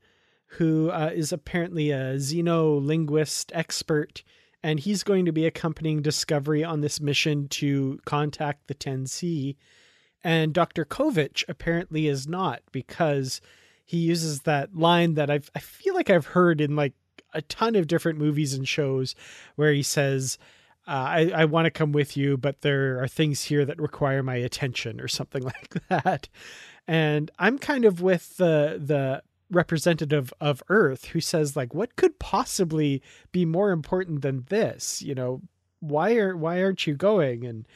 who 0.52 0.90
uh, 0.90 1.10
is 1.14 1.32
apparently 1.32 1.90
a 1.90 2.16
xenolinguist 2.16 3.50
expert, 3.54 4.22
and 4.62 4.78
he's 4.78 5.02
going 5.02 5.24
to 5.24 5.32
be 5.32 5.46
accompanying 5.46 6.02
Discovery 6.02 6.62
on 6.62 6.82
this 6.82 7.00
mission 7.00 7.48
to 7.48 7.98
contact 8.04 8.66
the 8.66 8.74
10C. 8.74 9.56
And 10.22 10.52
Dr. 10.52 10.84
Kovich 10.84 11.44
apparently 11.48 12.08
is 12.08 12.26
not 12.28 12.60
because 12.72 13.40
he 13.86 13.96
uses 13.96 14.42
that 14.42 14.76
line 14.76 15.14
that 15.14 15.30
I've, 15.30 15.50
I 15.54 15.60
feel 15.60 15.94
like 15.94 16.10
I've 16.10 16.26
heard 16.26 16.60
in 16.60 16.76
like 16.76 16.92
a 17.34 17.42
ton 17.42 17.76
of 17.76 17.86
different 17.86 18.18
movies 18.18 18.54
and 18.54 18.66
shows 18.66 19.14
where 19.56 19.72
he 19.72 19.82
says, 19.82 20.38
uh, 20.86 20.90
I, 20.90 21.32
I 21.34 21.44
want 21.44 21.66
to 21.66 21.70
come 21.70 21.92
with 21.92 22.16
you, 22.16 22.38
but 22.38 22.62
there 22.62 23.02
are 23.02 23.08
things 23.08 23.44
here 23.44 23.64
that 23.66 23.78
require 23.78 24.22
my 24.22 24.36
attention 24.36 25.00
or 25.00 25.08
something 25.08 25.42
like 25.44 25.74
that. 25.88 26.28
And 26.86 27.30
I'm 27.38 27.58
kind 27.58 27.84
of 27.84 28.00
with 28.00 28.38
the 28.38 28.80
the 28.82 29.22
representative 29.50 30.32
of 30.40 30.62
Earth 30.68 31.06
who 31.06 31.20
says 31.20 31.56
like, 31.56 31.74
what 31.74 31.96
could 31.96 32.18
possibly 32.18 33.02
be 33.32 33.44
more 33.44 33.70
important 33.70 34.22
than 34.22 34.44
this? 34.48 35.02
You 35.02 35.14
know, 35.14 35.42
why 35.80 36.16
are 36.16 36.36
why 36.36 36.62
aren't 36.62 36.86
you 36.86 36.94
going? 36.94 37.44
And 37.44 37.66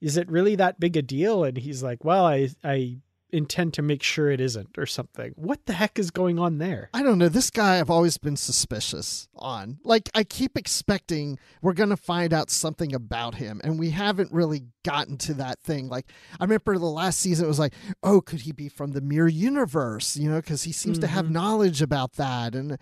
is 0.00 0.16
it 0.16 0.30
really 0.30 0.56
that 0.56 0.80
big 0.80 0.96
a 0.96 1.02
deal? 1.02 1.44
And 1.44 1.56
he's 1.56 1.82
like, 1.82 2.04
well, 2.04 2.26
I 2.26 2.48
I 2.64 2.96
intend 3.30 3.74
to 3.74 3.82
make 3.82 4.02
sure 4.02 4.30
it 4.30 4.40
isn't 4.40 4.78
or 4.78 4.86
something. 4.86 5.32
What 5.36 5.66
the 5.66 5.74
heck 5.74 5.98
is 5.98 6.10
going 6.10 6.38
on 6.38 6.58
there? 6.58 6.88
I 6.94 7.02
don't 7.02 7.18
know. 7.18 7.28
This 7.28 7.50
guy 7.50 7.78
I've 7.78 7.90
always 7.90 8.18
been 8.18 8.36
suspicious 8.36 9.28
on. 9.36 9.78
Like 9.84 10.08
I 10.14 10.24
keep 10.24 10.56
expecting 10.56 11.38
we're 11.60 11.74
going 11.74 11.90
to 11.90 11.96
find 11.96 12.32
out 12.32 12.50
something 12.50 12.94
about 12.94 13.34
him 13.34 13.60
and 13.62 13.78
we 13.78 13.90
haven't 13.90 14.32
really 14.32 14.64
gotten 14.84 15.18
to 15.18 15.34
that 15.34 15.60
thing. 15.60 15.88
Like 15.88 16.06
I 16.40 16.44
remember 16.44 16.78
the 16.78 16.86
last 16.86 17.20
season 17.20 17.44
it 17.44 17.48
was 17.48 17.58
like, 17.58 17.74
"Oh, 18.02 18.20
could 18.20 18.40
he 18.40 18.52
be 18.52 18.68
from 18.68 18.92
the 18.92 19.00
mirror 19.00 19.28
universe?" 19.28 20.16
you 20.16 20.30
know, 20.30 20.40
cuz 20.40 20.62
he 20.62 20.72
seems 20.72 20.96
mm-hmm. 20.96 21.02
to 21.02 21.08
have 21.08 21.24
mm-hmm. 21.26 21.34
knowledge 21.34 21.82
about 21.82 22.14
that 22.14 22.54
and 22.54 22.78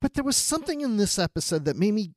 but 0.00 0.14
there 0.14 0.24
was 0.24 0.36
something 0.36 0.80
in 0.80 0.96
this 0.96 1.18
episode 1.18 1.64
that 1.64 1.76
made 1.76 1.92
me 1.92 2.12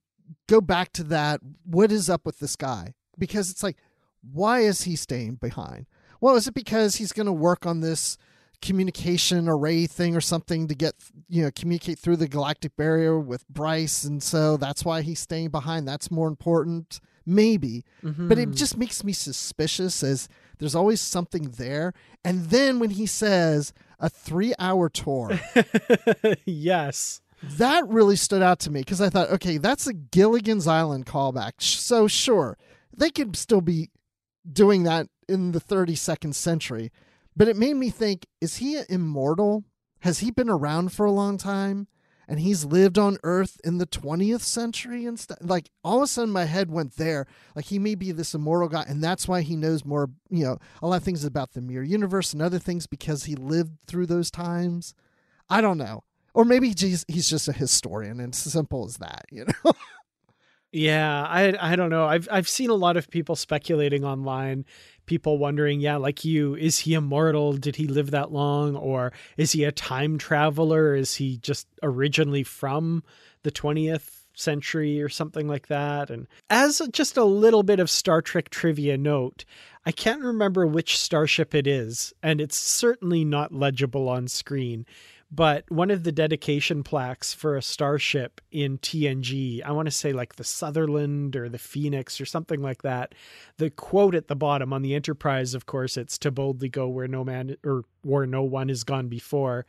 go 0.48 0.62
back 0.62 0.94
to 0.94 1.04
that 1.04 1.42
what 1.64 1.92
is 1.92 2.10
up 2.10 2.26
with 2.26 2.40
this 2.40 2.56
guy? 2.56 2.94
Because 3.18 3.50
it's 3.50 3.64
like 3.64 3.78
why 4.22 4.60
is 4.60 4.84
he 4.84 4.96
staying 4.96 5.36
behind? 5.36 5.88
Well, 6.22 6.36
is 6.36 6.48
it 6.48 6.54
because 6.54 6.96
he's 6.96 7.12
going 7.12 7.26
to 7.26 7.34
work 7.34 7.66
on 7.66 7.82
this 7.82 8.18
communication 8.62 9.50
array 9.50 9.88
thing 9.88 10.16
or 10.16 10.22
something 10.22 10.68
to 10.68 10.76
get 10.76 10.94
you 11.28 11.42
know 11.44 11.50
communicate 11.56 11.98
through 11.98 12.16
the 12.16 12.28
galactic 12.28 12.76
barrier 12.78 13.20
with 13.20 13.48
Bryce, 13.50 14.04
and 14.04 14.22
so 14.22 14.56
that's 14.56 14.86
why 14.86 15.02
he's 15.02 15.20
staying 15.20 15.50
behind. 15.50 15.88
That's 15.88 16.12
more 16.12 16.28
important, 16.28 17.00
maybe. 17.26 17.84
Mm-hmm. 18.04 18.28
But 18.28 18.38
it 18.38 18.50
mm-hmm. 18.50 18.56
just 18.56 18.78
makes 18.78 19.04
me 19.04 19.14
suspicious 19.14 20.04
as 20.04 20.30
there's 20.60 20.76
always 20.76 21.02
something 21.02 21.50
there. 21.58 21.94
And 22.24 22.46
then 22.46 22.78
when 22.78 22.92
he 22.92 23.08
says 23.08 23.74
a 24.00 24.10
three-hour 24.10 24.90
tour, 24.90 25.40
yes. 26.46 27.22
That 27.44 27.88
really 27.88 28.18
stood 28.18 28.44
out 28.44 28.60
to 28.60 28.72
me 28.72 28.82
because 28.82 29.02
I 29.02 29.10
thought, 29.10 29.32
okay, 29.32 29.58
that's 29.58 29.88
a 29.88 29.94
Gilligan's 29.94 30.68
Island 30.68 31.08
callback. 31.08 31.54
So 31.60 32.08
sure, 32.08 32.56
they 32.96 33.10
could 33.10 33.36
still 33.36 33.62
be 33.62 33.90
doing 34.50 34.84
that 34.84 35.08
in 35.28 35.52
the 35.52 35.62
32nd 35.62 36.34
century. 36.36 36.92
But 37.36 37.48
it 37.48 37.56
made 37.56 37.76
me 37.76 37.90
think 37.90 38.26
is 38.40 38.58
he 38.58 38.82
immortal? 38.90 39.64
Has 40.00 40.20
he 40.20 40.32
been 40.32 40.50
around 40.50 40.92
for 40.92 41.06
a 41.06 41.12
long 41.12 41.38
time? 41.38 41.88
And 42.28 42.40
he's 42.40 42.64
lived 42.64 42.98
on 42.98 43.18
Earth 43.24 43.60
in 43.64 43.78
the 43.78 43.86
20th 43.86 44.42
century 44.42 45.06
and 45.06 45.20
stuff. 45.20 45.38
Like 45.42 45.70
all 45.84 45.98
of 45.98 46.04
a 46.04 46.08
sudden, 46.08 46.32
my 46.32 46.46
head 46.46 46.72
went 46.72 46.96
there. 46.96 47.28
Like 47.56 47.66
he 47.66 47.78
may 47.78 47.94
be 47.94 48.12
this 48.12 48.34
immortal 48.34 48.70
guy, 48.70 48.86
and 48.88 49.04
that's 49.04 49.28
why 49.28 49.42
he 49.42 49.58
knows 49.58 49.84
more, 49.84 50.10
you 50.30 50.46
know, 50.46 50.58
a 50.82 50.88
lot 50.88 50.96
of 50.98 51.04
things 51.04 51.26
about 51.26 51.52
the 51.52 51.62
mirror 51.62 51.84
universe 51.84 52.32
and 52.32 52.42
other 52.42 52.60
things 52.60 52.88
because 52.88 53.26
he 53.26 53.36
lived 53.36 53.72
through 53.86 54.06
those 54.06 54.32
times. 54.32 54.96
I 55.50 55.60
don't 55.60 55.78
know. 55.78 56.04
Or 56.34 56.46
maybe 56.46 56.70
he's, 56.70 57.04
he's 57.10 57.30
just 57.30 57.50
a 57.50 57.54
historian, 57.54 58.22
and 58.22 58.34
simple 58.34 58.86
as 58.86 58.98
that, 58.98 59.26
you 59.30 59.46
know? 59.46 59.72
Yeah, 60.72 61.24
I 61.28 61.54
I 61.60 61.76
don't 61.76 61.90
know. 61.90 62.06
I've 62.06 62.28
I've 62.32 62.48
seen 62.48 62.70
a 62.70 62.76
lot 62.76 62.96
of 62.96 63.10
people 63.10 63.36
speculating 63.36 64.06
online, 64.06 64.66
people 65.06 65.38
wondering, 65.38 65.82
yeah, 65.82 65.98
like 65.98 66.24
you, 66.24 66.56
is 66.56 66.80
he 66.80 66.94
immortal? 66.94 67.54
Did 67.54 67.76
he 67.76 67.88
live 67.88 68.12
that 68.12 68.32
long 68.32 68.78
or 68.78 69.12
is 69.36 69.52
he 69.52 69.66
a 69.66 69.72
time 69.74 70.18
traveler? 70.18 70.96
Is 70.96 71.16
he 71.16 71.38
just 71.38 71.68
originally 71.84 72.44
from 72.44 73.04
the 73.44 73.52
20th 73.52 74.24
century 74.34 75.02
or 75.02 75.10
something 75.10 75.46
like 75.46 75.68
that? 75.68 76.10
And 76.10 76.28
as 76.50 76.82
just 76.94 77.18
a 77.18 77.26
little 77.26 77.64
bit 77.64 77.82
of 77.82 77.90
Star 77.90 78.22
Trek 78.22 78.50
trivia 78.50 78.98
note, 78.98 79.44
I 79.86 79.92
can't 79.92 80.22
remember 80.22 80.66
which 80.66 80.98
starship 80.98 81.54
it 81.54 81.68
is, 81.68 82.14
and 82.24 82.40
it's 82.40 82.56
certainly 82.56 83.26
not 83.26 83.52
legible 83.54 84.08
on 84.08 84.30
screen 84.30 84.86
but 85.32 85.64
one 85.72 85.92
of 85.92 86.04
the 86.04 86.12
dedication 86.12 86.84
plaques 86.84 87.34
for 87.34 87.56
a 87.56 87.62
starship 87.62 88.42
in 88.52 88.78
TNG, 88.80 89.64
I 89.64 89.72
want 89.72 89.86
to 89.86 89.92
say 89.92 90.12
like 90.12 90.36
the 90.36 90.44
Sutherland 90.44 91.38
or 91.38 91.48
the 91.48 91.58
Phoenix 91.58 92.20
or 92.20 92.26
something 92.26 92.62
like 92.62 92.82
that. 92.82 93.16
The 93.58 93.70
quote 93.70 94.14
at 94.14 94.28
the 94.28 94.36
bottom 94.36 94.74
on 94.74 94.82
the 94.82 94.94
Enterprise, 94.94 95.54
of 95.54 95.66
course, 95.66 95.96
it's 95.96 96.18
to 96.20 96.32
boldly 96.32 96.68
go 96.68 96.90
where 96.90 97.08
no 97.08 97.24
man 97.24 97.56
or 97.64 97.86
where 98.02 98.26
no 98.26 98.44
one 98.44 98.68
has 98.68 98.84
gone 98.84 99.08
before. 99.08 99.66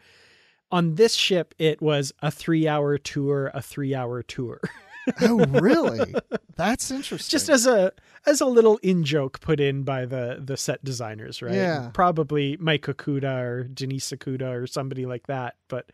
On 0.73 0.97
this 0.97 1.15
ship, 1.15 1.55
it 1.59 1.81
was 1.81 2.13
a 2.21 2.33
three 2.33 2.67
hour 2.67 2.99
tour, 2.99 3.53
a 3.55 3.63
three 3.63 3.95
hour 3.95 4.21
tour. 4.23 4.61
oh, 5.23 5.45
really? 5.47 6.15
That's 6.57 6.91
interesting. 6.91 7.31
Just 7.31 7.49
as 7.49 7.67
a 7.67 7.93
as 8.27 8.41
a 8.41 8.47
little 8.47 8.79
in 8.79 9.05
joke 9.05 9.41
put 9.41 9.61
in 9.61 9.83
by 9.83 10.05
the 10.07 10.41
the 10.45 10.57
set 10.57 10.85
designers, 10.85 11.43
right? 11.43 11.55
Yeah. 11.55 11.91
Probably 11.93 12.57
Mike 12.61 12.83
Okuda 12.83 13.43
or 13.43 13.65
Denise 13.65 14.11
Okuda 14.11 14.63
or 14.63 14.67
somebody 14.67 15.07
like 15.07 15.27
that. 15.27 15.57
But 15.69 15.91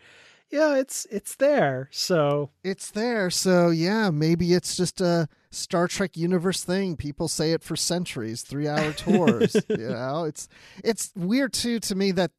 yeah, 0.51 0.77
it's 0.77 1.07
it's 1.11 1.37
there. 1.37 1.89
So 1.91 2.51
it's 2.65 2.91
there. 2.91 3.31
So 3.31 3.71
yeah, 3.71 4.11
maybe 4.11 4.55
it's 4.55 4.77
just 4.77 5.01
a 5.01 5.29
Star 5.51 5.89
Trek 5.89 6.17
universe 6.17 6.65
thing. 6.65 6.97
People 6.97 7.29
say 7.29 7.53
it 7.53 7.63
for 7.63 7.77
centuries. 7.77 8.43
Three 8.43 8.69
hour 8.69 8.93
tours. 8.97 9.57
you 9.69 9.77
know, 9.89 10.25
it's 10.25 10.49
it's 10.83 11.13
weird 11.15 11.53
too 11.53 11.81
to 11.81 11.95
me 11.95 12.13
that 12.13 12.31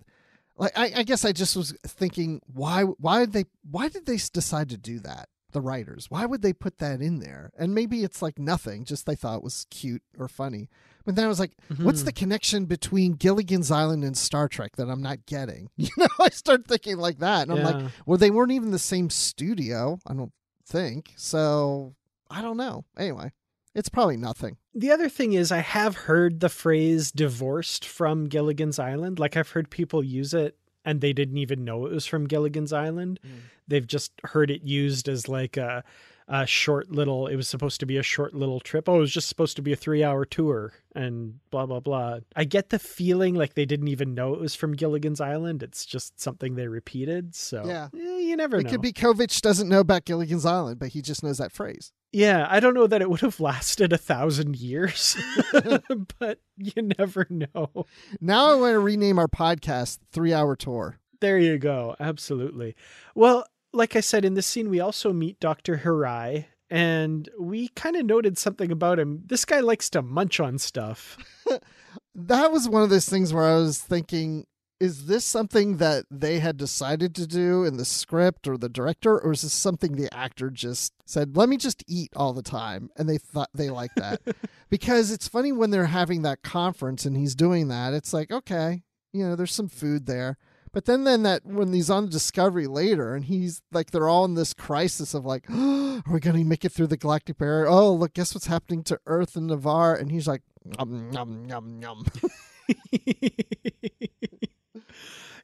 like 0.58 0.78
I, 0.78 0.92
I 0.98 1.04
guess 1.04 1.24
I 1.24 1.32
just 1.32 1.56
was 1.56 1.74
thinking 1.86 2.42
why 2.52 2.84
why 2.84 3.22
did 3.22 3.34
they 3.34 3.46
why 3.70 3.90
did 3.90 4.06
they 4.06 4.18
decide 4.18 4.70
to 4.70 4.78
do 4.78 5.00
that? 5.00 5.30
The 5.52 5.62
writers. 5.62 6.08
Why 6.10 6.26
would 6.26 6.42
they 6.42 6.54
put 6.54 6.78
that 6.80 7.02
in 7.02 7.20
there? 7.20 7.52
And 7.58 7.74
maybe 7.74 8.04
it's 8.04 8.22
like 8.22 8.40
nothing, 8.40 8.86
just 8.86 9.06
they 9.06 9.16
thought 9.16 9.38
it 9.38 9.44
was 9.44 9.66
cute 9.70 10.04
or 10.18 10.28
funny. 10.28 10.70
But 11.06 11.16
then 11.16 11.26
I 11.26 11.30
was 11.30 11.40
like, 11.40 11.54
mm-hmm. 11.72 11.84
what's 11.84 12.04
the 12.04 12.12
connection 12.12 12.66
between 12.66 13.14
Gilligan's 13.14 13.72
Island 13.72 14.04
and 14.04 14.18
Star 14.18 14.48
Trek 14.48 14.76
that 14.76 14.90
I'm 14.90 15.02
not 15.02 15.26
getting? 15.26 15.70
You 15.78 15.90
know, 15.98 16.08
I 16.20 16.30
start 16.30 16.68
thinking 16.68 16.98
like 16.98 17.20
that. 17.20 17.48
And 17.48 17.58
I'm 17.58 17.64
like, 17.64 17.92
well, 18.06 18.18
they 18.18 18.30
weren't 18.32 18.52
even 18.52 18.72
the 18.72 18.80
same 18.80 19.10
studio, 19.10 20.00
I 20.06 20.14
don't 20.14 20.34
think. 20.68 21.14
So 21.16 21.96
I 22.30 22.42
don't 22.42 22.58
know. 22.58 22.86
Anyway, 22.98 23.32
it's 23.74 23.90
probably 23.90 24.18
nothing. 24.18 24.58
The 24.76 24.92
other 24.92 25.10
thing 25.10 25.34
is, 25.34 25.52
I 25.52 25.60
have 25.60 25.96
heard 25.96 26.40
the 26.40 26.50
phrase 26.50 27.12
divorced 27.12 27.86
from 27.86 28.28
Gilligan's 28.28 28.78
Island. 28.78 29.20
Like, 29.20 29.36
I've 29.36 29.50
heard 29.50 29.70
people 29.70 30.04
use 30.04 30.34
it 30.34 30.58
and 30.90 31.02
they 31.02 31.14
didn't 31.14 31.38
even 31.38 31.64
know 31.64 31.86
it 31.86 31.92
was 31.92 32.08
from 32.08 32.26
Gilligan's 32.26 32.74
Island. 32.74 33.20
Mm. 33.24 33.42
They've 33.68 33.86
just 33.86 34.12
heard 34.24 34.50
it 34.50 34.64
used 34.64 35.08
as 35.08 35.30
like 35.30 35.56
a, 35.56 35.84
a 36.28 36.48
short 36.48 36.90
little. 36.90 37.28
It 37.28 37.36
was 37.36 37.48
supposed 37.48 37.80
to 37.82 37.86
be 37.86 37.98
a 37.98 38.02
short 38.02 38.34
little 38.34 38.60
trip. 38.60 38.90
Oh, 38.90 38.96
it 38.96 39.00
was 39.02 39.12
just 39.12 39.30
supposed 39.30 39.56
to 39.58 39.62
be 39.62 39.72
a 39.72 39.76
three 39.76 40.04
hour 40.04 40.26
tour 40.26 40.74
and 40.96 41.40
blah 41.52 41.68
blah 41.68 41.80
blah. 41.80 42.22
I 42.36 42.44
get 42.44 42.70
the 42.70 42.80
feeling 42.80 43.36
like 43.36 43.54
they 43.54 43.66
didn't 43.66 43.90
even 43.90 44.16
know 44.16 44.34
it 44.34 44.40
was 44.40 44.56
from 44.56 44.74
Gilligan's 44.74 45.22
Island. 45.22 45.62
It's 45.62 45.86
just 45.86 46.20
something 46.20 46.56
they 46.56 46.68
repeated. 46.68 47.36
So 47.36 47.64
yeah, 47.68 47.90
eh, 47.94 48.20
you 48.22 48.36
never 48.36 48.58
it 48.58 48.64
know. 48.64 48.70
It 48.70 48.72
could 48.72 48.82
be 48.82 48.92
Kovich 48.92 49.42
doesn't 49.42 49.70
know 49.70 49.82
about 49.82 50.06
Gilligan's 50.06 50.46
Island, 50.46 50.80
but 50.80 50.90
he 50.90 51.04
just 51.04 51.22
knows 51.22 51.38
that 51.38 51.52
phrase. 51.52 51.94
Yeah, 52.12 52.48
I 52.50 52.60
don't 52.60 52.74
know 52.74 52.88
that 52.88 53.02
it 53.02 53.10
would 53.10 53.22
have 53.22 53.40
lasted 53.40 53.94
a 53.94 53.98
thousand 53.98 54.56
years, 54.56 55.16
but 56.20 56.40
you 56.58 56.82
never 56.98 57.28
know. 57.30 57.86
Now 58.20 58.52
I 58.52 58.56
want 58.56 58.74
to 58.74 58.80
rename 58.80 59.20
our 59.20 59.28
podcast 59.28 60.00
Three 60.12 60.34
Hour 60.34 60.56
Tour. 60.56 60.98
There 61.22 61.38
you 61.38 61.58
go. 61.58 61.96
Absolutely. 62.00 62.76
Well, 63.14 63.46
like 63.74 63.96
I 63.96 64.00
said, 64.00 64.26
in 64.26 64.34
this 64.34 64.48
scene, 64.48 64.70
we 64.70 64.80
also 64.80 65.14
meet 65.14 65.40
Dr. 65.40 65.82
Hirai, 65.84 66.46
and 66.70 67.30
we 67.40 67.68
kind 67.70 67.96
of 67.96 68.06
noted 68.06 68.38
something 68.38 68.72
about 68.72 69.00
him. 69.00 69.24
This 69.26 69.46
guy 69.46 69.60
likes 69.60 69.90
to 69.92 70.02
munch 70.02 70.40
on 70.40 70.58
stuff. 70.58 71.18
that 72.16 72.52
was 72.52 72.70
one 72.70 72.84
of 72.84 72.90
those 72.90 73.08
things 73.10 73.34
where 73.34 73.46
I 73.46 73.56
was 73.56 73.80
thinking, 73.80 74.48
is 74.80 75.08
this 75.08 75.26
something 75.26 75.78
that 75.78 76.06
they 76.10 76.40
had 76.40 76.58
decided 76.58 77.14
to 77.16 77.28
do 77.28 77.66
in 77.66 77.78
the 77.78 77.86
script 77.86 78.48
or 78.48 78.58
the 78.58 78.70
director 78.70 79.20
or 79.20 79.34
is 79.34 79.42
this 79.42 79.54
something 79.54 79.96
the 79.96 80.14
actor 80.14 80.50
just 80.50 80.94
said 81.06 81.36
let 81.36 81.50
me 81.50 81.58
just 81.58 81.84
eat 81.88 82.12
all 82.16 82.34
the 82.34 82.42
time 82.42 82.90
and 82.96 83.10
they 83.10 83.18
thought 83.18 83.50
they 83.54 83.70
like 83.70 83.94
that? 83.96 84.22
Because 84.70 85.12
it's 85.12 85.28
funny 85.28 85.52
when 85.52 85.72
they're 85.72 85.88
having 85.88 86.22
that 86.22 86.44
conference 86.44 87.04
and 87.04 87.18
he's 87.18 87.34
doing 87.34 87.70
that 87.70 87.94
it's 87.94 88.14
like 88.14 88.32
okay 88.32 88.84
you 89.12 89.28
know 89.28 89.36
there's 89.36 89.54
some 89.54 89.68
food 89.70 90.06
there. 90.06 90.38
But 90.72 90.86
then 90.86 91.04
then 91.04 91.24
that 91.24 91.46
when 91.46 91.74
he's 91.74 91.90
on 91.90 92.10
discovery 92.10 92.68
later 92.68 93.16
and 93.16 93.26
he's 93.26 93.62
like 93.72 93.90
they're 93.92 94.08
all 94.08 94.26
in 94.26 94.36
this 94.36 94.54
crisis 94.54 95.14
of 95.14 95.26
like 95.26 95.46
oh, 95.50 96.04
are 96.08 96.14
we 96.14 96.20
going 96.20 96.38
to 96.38 96.44
make 96.44 96.64
it 96.64 96.72
through 96.72 96.88
the 96.88 96.98
galactic 96.98 97.38
barrier? 97.38 97.68
Oh 97.68 97.92
look 97.94 98.14
guess 98.14 98.36
what's 98.36 98.48
happening 98.48 98.84
to 98.84 99.00
earth 99.08 99.36
and 99.36 99.48
navarre? 99.48 99.96
And 99.96 100.12
he's 100.12 100.28
like 100.28 100.44
yum 100.78 101.12
yum 101.12 101.46
yum 101.50 101.82
yum 101.82 102.06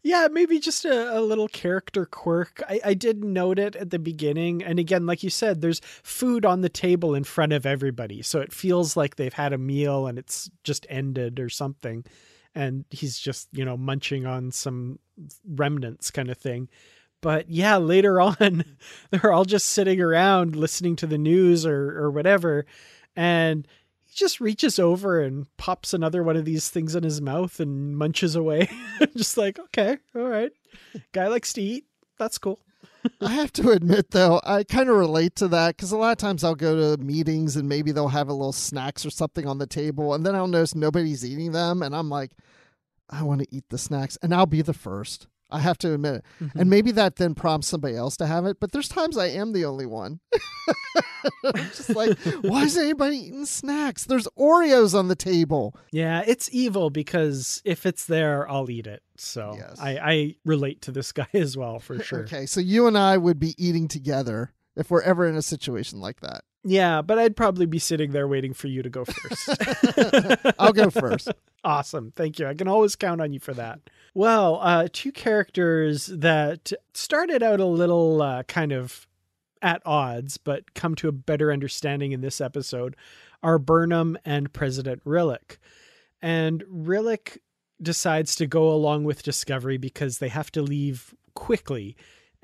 yeah, 0.05 0.27
maybe 0.31 0.59
just 0.59 0.85
a, 0.85 1.17
a, 1.17 1.19
little 1.19 1.47
character 1.47 2.05
quirk. 2.05 2.61
I, 2.69 2.79
I 2.85 2.93
did 2.93 3.23
note 3.23 3.57
it 3.57 3.75
at 3.75 3.89
the 3.89 3.97
beginning. 3.97 4.63
And 4.63 4.77
again, 4.77 5.07
like 5.07 5.23
you 5.23 5.31
said, 5.31 5.61
there's 5.61 5.81
food 6.03 6.45
on 6.45 6.61
the 6.61 6.69
table 6.69 7.15
in 7.15 7.23
front 7.23 7.53
of 7.53 7.65
everybody. 7.65 8.21
So 8.21 8.39
it 8.39 8.53
feels 8.53 8.95
like 8.95 9.15
they've 9.15 9.33
had 9.33 9.51
a 9.51 9.57
meal 9.57 10.05
and 10.05 10.19
it's 10.19 10.47
just 10.63 10.85
ended 10.91 11.39
or 11.39 11.49
something. 11.49 12.05
And 12.53 12.85
he's 12.91 13.17
just, 13.17 13.47
you 13.51 13.65
know, 13.65 13.77
munching 13.77 14.27
on 14.27 14.51
some 14.51 14.99
remnants 15.43 16.11
kind 16.11 16.29
of 16.29 16.37
thing. 16.37 16.69
But 17.19 17.49
yeah, 17.49 17.77
later 17.77 18.21
on, 18.39 18.63
they're 19.09 19.33
all 19.33 19.43
just 19.43 19.69
sitting 19.69 19.99
around 19.99 20.55
listening 20.55 20.97
to 20.97 21.07
the 21.07 21.17
news 21.17 21.65
or, 21.65 21.97
or 21.97 22.11
whatever. 22.11 22.67
And 23.15 23.67
just 24.15 24.39
reaches 24.39 24.79
over 24.79 25.21
and 25.21 25.45
pops 25.57 25.93
another 25.93 26.23
one 26.23 26.37
of 26.37 26.45
these 26.45 26.69
things 26.69 26.95
in 26.95 27.03
his 27.03 27.21
mouth 27.21 27.59
and 27.59 27.97
munches 27.97 28.35
away. 28.35 28.69
just 29.15 29.37
like, 29.37 29.59
okay, 29.59 29.97
all 30.15 30.23
right. 30.23 30.51
Guy 31.11 31.27
likes 31.27 31.53
to 31.53 31.61
eat. 31.61 31.85
That's 32.17 32.37
cool. 32.37 32.59
I 33.21 33.33
have 33.33 33.51
to 33.53 33.69
admit, 33.69 34.11
though, 34.11 34.41
I 34.43 34.63
kind 34.63 34.89
of 34.89 34.95
relate 34.95 35.35
to 35.37 35.47
that 35.49 35.75
because 35.75 35.91
a 35.91 35.97
lot 35.97 36.11
of 36.11 36.17
times 36.17 36.43
I'll 36.43 36.55
go 36.55 36.95
to 36.95 37.03
meetings 37.03 37.55
and 37.55 37.69
maybe 37.69 37.91
they'll 37.91 38.07
have 38.07 38.29
a 38.29 38.33
little 38.33 38.51
snacks 38.51 39.05
or 39.05 39.09
something 39.09 39.47
on 39.47 39.59
the 39.59 39.67
table, 39.67 40.13
and 40.13 40.25
then 40.25 40.35
I'll 40.35 40.47
notice 40.47 40.73
nobody's 40.73 41.25
eating 41.25 41.51
them, 41.51 41.83
and 41.83 41.95
I'm 41.95 42.09
like, 42.09 42.31
I 43.09 43.21
want 43.21 43.41
to 43.41 43.47
eat 43.51 43.65
the 43.69 43.77
snacks, 43.77 44.17
and 44.21 44.33
I'll 44.33 44.47
be 44.47 44.61
the 44.61 44.73
first. 44.73 45.27
I 45.55 45.59
have 45.59 45.77
to 45.79 45.93
admit 45.93 46.15
it. 46.15 46.25
Mm-hmm. 46.41 46.59
And 46.59 46.69
maybe 46.69 46.91
that 46.91 47.15
then 47.15 47.33
prompts 47.33 47.67
somebody 47.67 47.95
else 47.95 48.17
to 48.17 48.27
have 48.27 48.45
it, 48.45 48.59
but 48.59 48.71
there's 48.71 48.89
times 48.89 49.17
I 49.17 49.27
am 49.27 49.53
the 49.53 49.65
only 49.65 49.85
one. 49.85 50.19
I'm 51.43 51.55
just 51.55 51.89
like, 51.95 52.17
why 52.41 52.63
is 52.63 52.77
anybody 52.77 53.17
eating 53.17 53.45
snacks? 53.45 54.05
There's 54.05 54.27
Oreos 54.37 54.97
on 54.97 55.07
the 55.07 55.15
table. 55.15 55.75
Yeah, 55.91 56.23
it's 56.25 56.49
evil 56.51 56.89
because 56.89 57.61
if 57.65 57.85
it's 57.85 58.05
there, 58.05 58.49
I'll 58.49 58.69
eat 58.69 58.87
it. 58.87 59.01
So 59.17 59.55
yes. 59.57 59.79
I, 59.79 59.97
I 59.97 60.35
relate 60.45 60.81
to 60.83 60.91
this 60.91 61.11
guy 61.13 61.27
as 61.33 61.55
well 61.57 61.79
for 61.79 61.99
sure. 61.99 62.19
okay, 62.21 62.45
so 62.45 62.59
you 62.59 62.87
and 62.87 62.97
I 62.97 63.17
would 63.17 63.39
be 63.39 63.55
eating 63.57 63.87
together 63.87 64.53
if 64.75 64.91
we're 64.91 65.01
ever 65.01 65.25
in 65.25 65.35
a 65.35 65.41
situation 65.41 65.99
like 65.99 66.21
that. 66.21 66.43
Yeah, 66.67 67.03
but 67.03 67.19
I'd 67.19 67.35
probably 67.35 67.67
be 67.67 67.77
sitting 67.77 68.11
there 68.11 68.27
waiting 68.27 68.53
for 68.53 68.67
you 68.67 68.81
to 68.81 68.89
go 68.89 69.05
first. 69.05 70.55
I'll 70.59 70.73
go 70.73 70.89
first. 70.89 71.31
Awesome. 71.63 72.11
Thank 72.11 72.39
you. 72.39 72.47
I 72.47 72.55
can 72.55 72.67
always 72.67 72.95
count 72.95 73.21
on 73.21 73.33
you 73.33 73.39
for 73.39 73.53
that. 73.53 73.81
Well, 74.15 74.59
uh, 74.61 74.87
two 74.91 75.11
characters 75.11 76.07
that 76.07 76.71
started 76.93 77.43
out 77.43 77.59
a 77.59 77.65
little 77.65 78.19
uh, 78.21 78.43
kind 78.43 78.71
of 78.71 79.05
at 79.61 79.83
odds, 79.85 80.37
but 80.37 80.73
come 80.73 80.95
to 80.95 81.07
a 81.07 81.11
better 81.11 81.51
understanding 81.51 82.13
in 82.13 82.21
this 82.21 82.41
episode 82.41 82.95
are 83.43 83.59
Burnham 83.59 84.17
and 84.25 84.51
President 84.51 85.03
Rillak. 85.05 85.57
And 86.19 86.63
Rillak 86.63 87.37
decides 87.79 88.35
to 88.37 88.47
go 88.47 88.71
along 88.71 89.03
with 89.03 89.21
Discovery 89.21 89.77
because 89.77 90.17
they 90.17 90.29
have 90.29 90.51
to 90.51 90.63
leave 90.63 91.13
quickly 91.35 91.95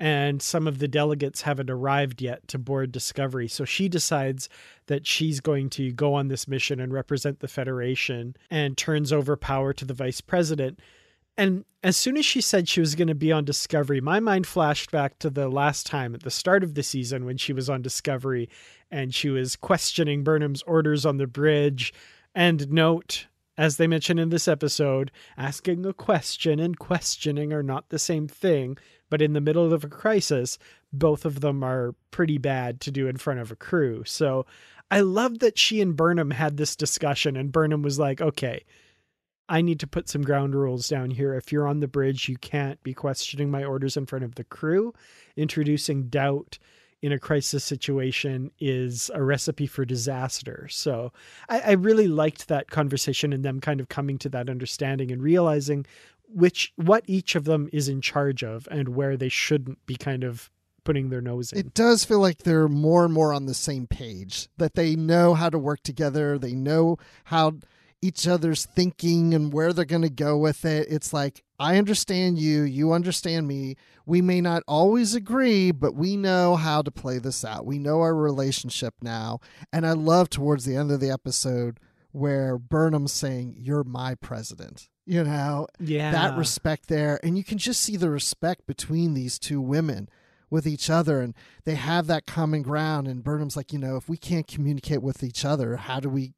and 0.02 0.42
some 0.42 0.66
of 0.66 0.80
the 0.80 0.88
delegates 0.88 1.42
haven't 1.42 1.70
arrived 1.70 2.20
yet 2.20 2.48
to 2.48 2.58
board 2.58 2.90
Discovery. 2.90 3.46
So 3.46 3.64
she 3.64 3.88
decides 3.88 4.48
that 4.88 5.06
she's 5.06 5.38
going 5.38 5.70
to 5.70 5.92
go 5.92 6.14
on 6.14 6.26
this 6.26 6.48
mission 6.48 6.80
and 6.80 6.92
represent 6.92 7.38
the 7.38 7.46
Federation 7.46 8.34
and 8.50 8.76
turns 8.76 9.12
over 9.12 9.36
power 9.36 9.72
to 9.72 9.84
the 9.84 9.94
vice 9.94 10.20
president. 10.20 10.80
And 11.36 11.64
as 11.84 11.96
soon 11.96 12.16
as 12.16 12.26
she 12.26 12.40
said 12.40 12.68
she 12.68 12.80
was 12.80 12.96
going 12.96 13.06
to 13.06 13.14
be 13.14 13.30
on 13.30 13.44
Discovery, 13.44 14.00
my 14.00 14.18
mind 14.18 14.48
flashed 14.48 14.90
back 14.90 15.20
to 15.20 15.30
the 15.30 15.48
last 15.48 15.86
time 15.86 16.16
at 16.16 16.24
the 16.24 16.32
start 16.32 16.64
of 16.64 16.74
the 16.74 16.82
season 16.82 17.24
when 17.24 17.36
she 17.36 17.52
was 17.52 17.70
on 17.70 17.80
Discovery 17.80 18.48
and 18.90 19.14
she 19.14 19.28
was 19.28 19.54
questioning 19.54 20.24
Burnham's 20.24 20.62
orders 20.62 21.06
on 21.06 21.18
the 21.18 21.28
bridge. 21.28 21.94
And 22.34 22.72
note, 22.72 23.26
as 23.62 23.76
they 23.76 23.86
mention 23.86 24.18
in 24.18 24.30
this 24.30 24.48
episode, 24.48 25.10
asking 25.36 25.86
a 25.86 25.92
question 25.92 26.58
and 26.58 26.78
questioning 26.78 27.52
are 27.52 27.62
not 27.62 27.88
the 27.88 27.98
same 27.98 28.28
thing 28.28 28.76
but 29.12 29.20
in 29.20 29.34
the 29.34 29.42
middle 29.42 29.74
of 29.74 29.84
a 29.84 29.88
crisis, 29.88 30.58
both 30.90 31.26
of 31.26 31.42
them 31.42 31.62
are 31.62 31.94
pretty 32.12 32.38
bad 32.38 32.80
to 32.80 32.90
do 32.90 33.08
in 33.08 33.18
front 33.18 33.40
of 33.40 33.50
a 33.50 33.56
crew. 33.56 34.02
So 34.06 34.46
I 34.90 35.00
love 35.00 35.40
that 35.40 35.58
she 35.58 35.82
and 35.82 35.94
Burnham 35.94 36.30
had 36.30 36.56
this 36.56 36.74
discussion, 36.74 37.36
and 37.36 37.52
Burnham 37.52 37.82
was 37.82 37.98
like, 37.98 38.22
okay, 38.22 38.64
I 39.50 39.60
need 39.60 39.80
to 39.80 39.86
put 39.86 40.08
some 40.08 40.22
ground 40.22 40.54
rules 40.54 40.88
down 40.88 41.10
here. 41.10 41.34
If 41.34 41.52
you're 41.52 41.68
on 41.68 41.80
the 41.80 41.88
bridge, 41.88 42.26
you 42.26 42.38
can't 42.38 42.82
be 42.82 42.94
questioning 42.94 43.50
my 43.50 43.64
orders 43.64 43.98
in 43.98 44.06
front 44.06 44.24
of 44.24 44.36
the 44.36 44.44
crew. 44.44 44.94
Introducing 45.36 46.04
doubt 46.04 46.58
in 47.02 47.12
a 47.12 47.18
crisis 47.18 47.64
situation 47.64 48.50
is 48.60 49.10
a 49.12 49.22
recipe 49.22 49.66
for 49.66 49.84
disaster. 49.84 50.68
So 50.70 51.12
I, 51.48 51.60
I, 51.60 51.72
really 51.72 52.06
liked 52.06 52.46
that 52.46 52.70
conversation 52.70 53.32
and 53.32 53.44
them 53.44 53.60
kind 53.60 53.80
of 53.80 53.88
coming 53.88 54.18
to 54.18 54.28
that 54.30 54.48
understanding 54.48 55.10
and 55.10 55.20
realizing 55.20 55.84
which 56.28 56.72
what 56.76 57.02
each 57.06 57.34
of 57.34 57.44
them 57.44 57.68
is 57.72 57.88
in 57.88 58.00
charge 58.00 58.44
of 58.44 58.68
and 58.70 58.90
where 58.90 59.16
they 59.16 59.28
shouldn't 59.28 59.84
be 59.84 59.96
kind 59.96 60.22
of 60.22 60.48
putting 60.84 61.10
their 61.10 61.20
nose 61.20 61.52
in. 61.52 61.58
It 61.58 61.74
does 61.74 62.04
feel 62.04 62.20
like 62.20 62.38
they're 62.38 62.68
more 62.68 63.04
and 63.04 63.12
more 63.12 63.32
on 63.32 63.46
the 63.46 63.54
same 63.54 63.86
page, 63.86 64.48
that 64.56 64.74
they 64.74 64.96
know 64.96 65.34
how 65.34 65.50
to 65.50 65.58
work 65.58 65.82
together, 65.82 66.38
they 66.38 66.54
know 66.54 66.98
how 67.24 67.54
each 68.02 68.26
other's 68.26 68.66
thinking 68.66 69.32
and 69.32 69.52
where 69.52 69.72
they're 69.72 69.84
going 69.84 70.02
to 70.02 70.10
go 70.10 70.36
with 70.36 70.64
it. 70.64 70.88
It's 70.90 71.12
like, 71.12 71.42
I 71.58 71.78
understand 71.78 72.38
you, 72.38 72.62
you 72.62 72.92
understand 72.92 73.46
me. 73.46 73.76
We 74.04 74.20
may 74.20 74.40
not 74.40 74.64
always 74.66 75.14
agree, 75.14 75.70
but 75.70 75.94
we 75.94 76.16
know 76.16 76.56
how 76.56 76.82
to 76.82 76.90
play 76.90 77.18
this 77.18 77.44
out. 77.44 77.64
We 77.64 77.78
know 77.78 78.00
our 78.00 78.14
relationship 78.14 78.94
now. 79.00 79.38
And 79.72 79.86
I 79.86 79.92
love 79.92 80.28
towards 80.28 80.64
the 80.64 80.76
end 80.76 80.90
of 80.90 80.98
the 81.00 81.10
episode 81.10 81.78
where 82.10 82.58
Burnham's 82.58 83.12
saying, 83.12 83.54
You're 83.56 83.84
my 83.84 84.16
president 84.16 84.88
you 85.04 85.24
know 85.24 85.66
yeah 85.80 86.12
that 86.12 86.38
respect 86.38 86.88
there 86.88 87.18
and 87.24 87.36
you 87.36 87.42
can 87.42 87.58
just 87.58 87.80
see 87.80 87.96
the 87.96 88.08
respect 88.08 88.66
between 88.66 89.14
these 89.14 89.38
two 89.38 89.60
women 89.60 90.08
with 90.48 90.66
each 90.66 90.88
other 90.88 91.20
and 91.20 91.34
they 91.64 91.74
have 91.74 92.06
that 92.06 92.26
common 92.26 92.62
ground 92.62 93.08
and 93.08 93.24
burnham's 93.24 93.56
like 93.56 93.72
you 93.72 93.78
know 93.78 93.96
if 93.96 94.08
we 94.08 94.16
can't 94.16 94.46
communicate 94.46 95.02
with 95.02 95.22
each 95.22 95.44
other 95.44 95.76
how 95.76 95.98
do 95.98 96.08
we 96.08 96.34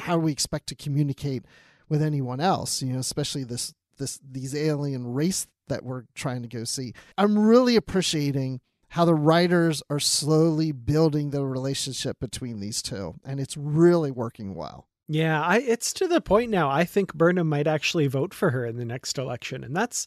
how 0.00 0.14
do 0.16 0.20
we 0.20 0.32
expect 0.32 0.66
to 0.68 0.74
communicate 0.74 1.44
with 1.88 2.02
anyone 2.02 2.40
else 2.40 2.82
you 2.82 2.92
know 2.92 2.98
especially 2.98 3.44
this 3.44 3.74
this 3.98 4.18
these 4.28 4.54
alien 4.54 5.12
race 5.12 5.46
that 5.68 5.84
we're 5.84 6.04
trying 6.14 6.42
to 6.42 6.48
go 6.48 6.64
see 6.64 6.92
i'm 7.18 7.38
really 7.38 7.76
appreciating 7.76 8.60
how 8.90 9.04
the 9.04 9.14
writers 9.14 9.82
are 9.90 9.98
slowly 9.98 10.70
building 10.72 11.30
the 11.30 11.44
relationship 11.44 12.18
between 12.20 12.60
these 12.60 12.82
two 12.82 13.14
and 13.24 13.40
it's 13.40 13.56
really 13.56 14.10
working 14.10 14.54
well 14.54 14.86
yeah, 15.08 15.40
I 15.40 15.58
it's 15.58 15.92
to 15.94 16.08
the 16.08 16.20
point 16.20 16.50
now. 16.50 16.68
I 16.68 16.84
think 16.84 17.14
Burnham 17.14 17.48
might 17.48 17.68
actually 17.68 18.08
vote 18.08 18.34
for 18.34 18.50
her 18.50 18.66
in 18.66 18.76
the 18.76 18.84
next 18.84 19.18
election, 19.18 19.62
and 19.62 19.74
that's 19.74 20.06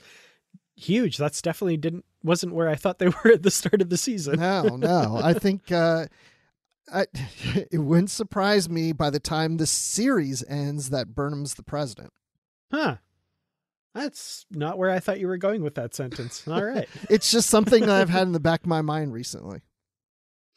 huge. 0.75 1.17
That's 1.17 1.41
definitely 1.41 1.77
didn't 1.77 2.05
wasn't 2.23 2.53
where 2.53 2.67
I 2.67 2.75
thought 2.75 2.99
they 2.99 3.07
were 3.23 3.31
at 3.31 3.43
the 3.43 3.51
start 3.51 3.81
of 3.81 3.89
the 3.89 3.97
season. 3.97 4.39
no, 4.39 4.75
no. 4.75 5.19
I 5.21 5.33
think 5.33 5.71
uh, 5.71 6.07
I, 6.93 7.05
it 7.71 7.79
wouldn't 7.79 8.11
surprise 8.11 8.69
me 8.69 8.91
by 8.91 9.09
the 9.09 9.19
time 9.19 9.57
the 9.57 9.67
series 9.67 10.43
ends 10.47 10.89
that 10.89 11.15
Burnham's 11.15 11.55
the 11.55 11.63
president. 11.63 12.13
Huh. 12.71 12.97
That's 13.95 14.45
not 14.51 14.77
where 14.77 14.91
I 14.91 14.99
thought 14.99 15.19
you 15.19 15.27
were 15.27 15.37
going 15.37 15.63
with 15.63 15.75
that 15.75 15.95
sentence. 15.95 16.47
All 16.47 16.63
right. 16.63 16.87
it's 17.09 17.31
just 17.31 17.49
something 17.49 17.81
that 17.81 18.01
I've 18.01 18.09
had 18.09 18.23
in 18.23 18.33
the 18.33 18.39
back 18.39 18.61
of 18.61 18.67
my 18.67 18.81
mind 18.81 19.13
recently. 19.13 19.61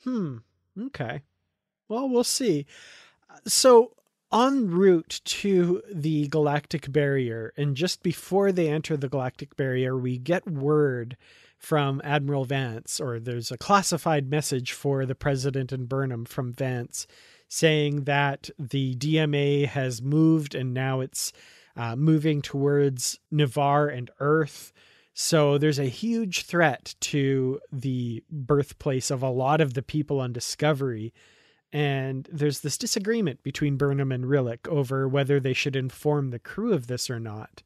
Hmm. 0.05 0.39
Okay. 0.79 1.23
Well, 1.89 2.09
we'll 2.09 2.25
see. 2.25 2.67
So 3.47 3.95
en 4.33 4.71
route 4.71 5.21
to 5.25 5.83
the 5.93 6.29
galactic 6.29 6.91
barrier, 6.93 7.53
and 7.57 7.77
just 7.77 8.03
before 8.03 8.53
they 8.53 8.69
enter 8.69 8.97
the 8.97 9.09
galactic 9.09 9.57
barrier, 9.57 9.97
we 9.97 10.19
get 10.19 10.47
word 10.47 11.17
from 11.63 12.01
Admiral 12.03 12.45
Vance, 12.45 13.01
or 13.01 13.21
there's 13.21 13.53
a 13.53 13.57
classified 13.57 14.29
message 14.29 14.73
for 14.73 15.07
the 15.07 15.15
President 15.15 15.71
and 15.71 15.89
Burnham 15.89 16.25
from 16.25 16.53
Vance 16.53 17.07
saying 17.47 18.05
that 18.05 18.51
the 18.59 18.97
DMA 18.97 19.67
has 19.67 20.03
moved 20.03 20.57
and 20.57 20.75
now 20.75 20.99
it's 20.99 21.33
uh, 21.77 21.95
moving 21.95 22.43
towards 22.43 23.21
Ni'Var 23.31 23.89
and 23.89 24.11
Earth. 24.19 24.73
So 25.15 25.57
there's 25.57 25.79
a 25.79 25.85
huge 25.85 26.47
threat 26.47 26.97
to 27.01 27.61
the 27.71 28.25
birthplace 28.29 29.13
of 29.13 29.23
a 29.23 29.31
lot 29.31 29.61
of 29.61 29.75
the 29.75 29.83
people 29.83 30.19
on 30.19 30.33
Discovery 30.33 31.15
and 31.73 32.29
there's 32.31 32.61
this 32.61 32.77
disagreement 32.77 33.43
between 33.43 33.77
Burnham 33.77 34.13
and 34.13 34.25
Rillak 34.25 34.69
over 34.69 35.09
whether 35.09 35.41
they 35.41 35.55
should 35.55 35.77
inform 35.77 36.31
the 36.31 36.39
crew 36.39 36.75
of 36.75 36.87
this 36.87 37.09
or 37.09 37.19
not. 37.19 37.63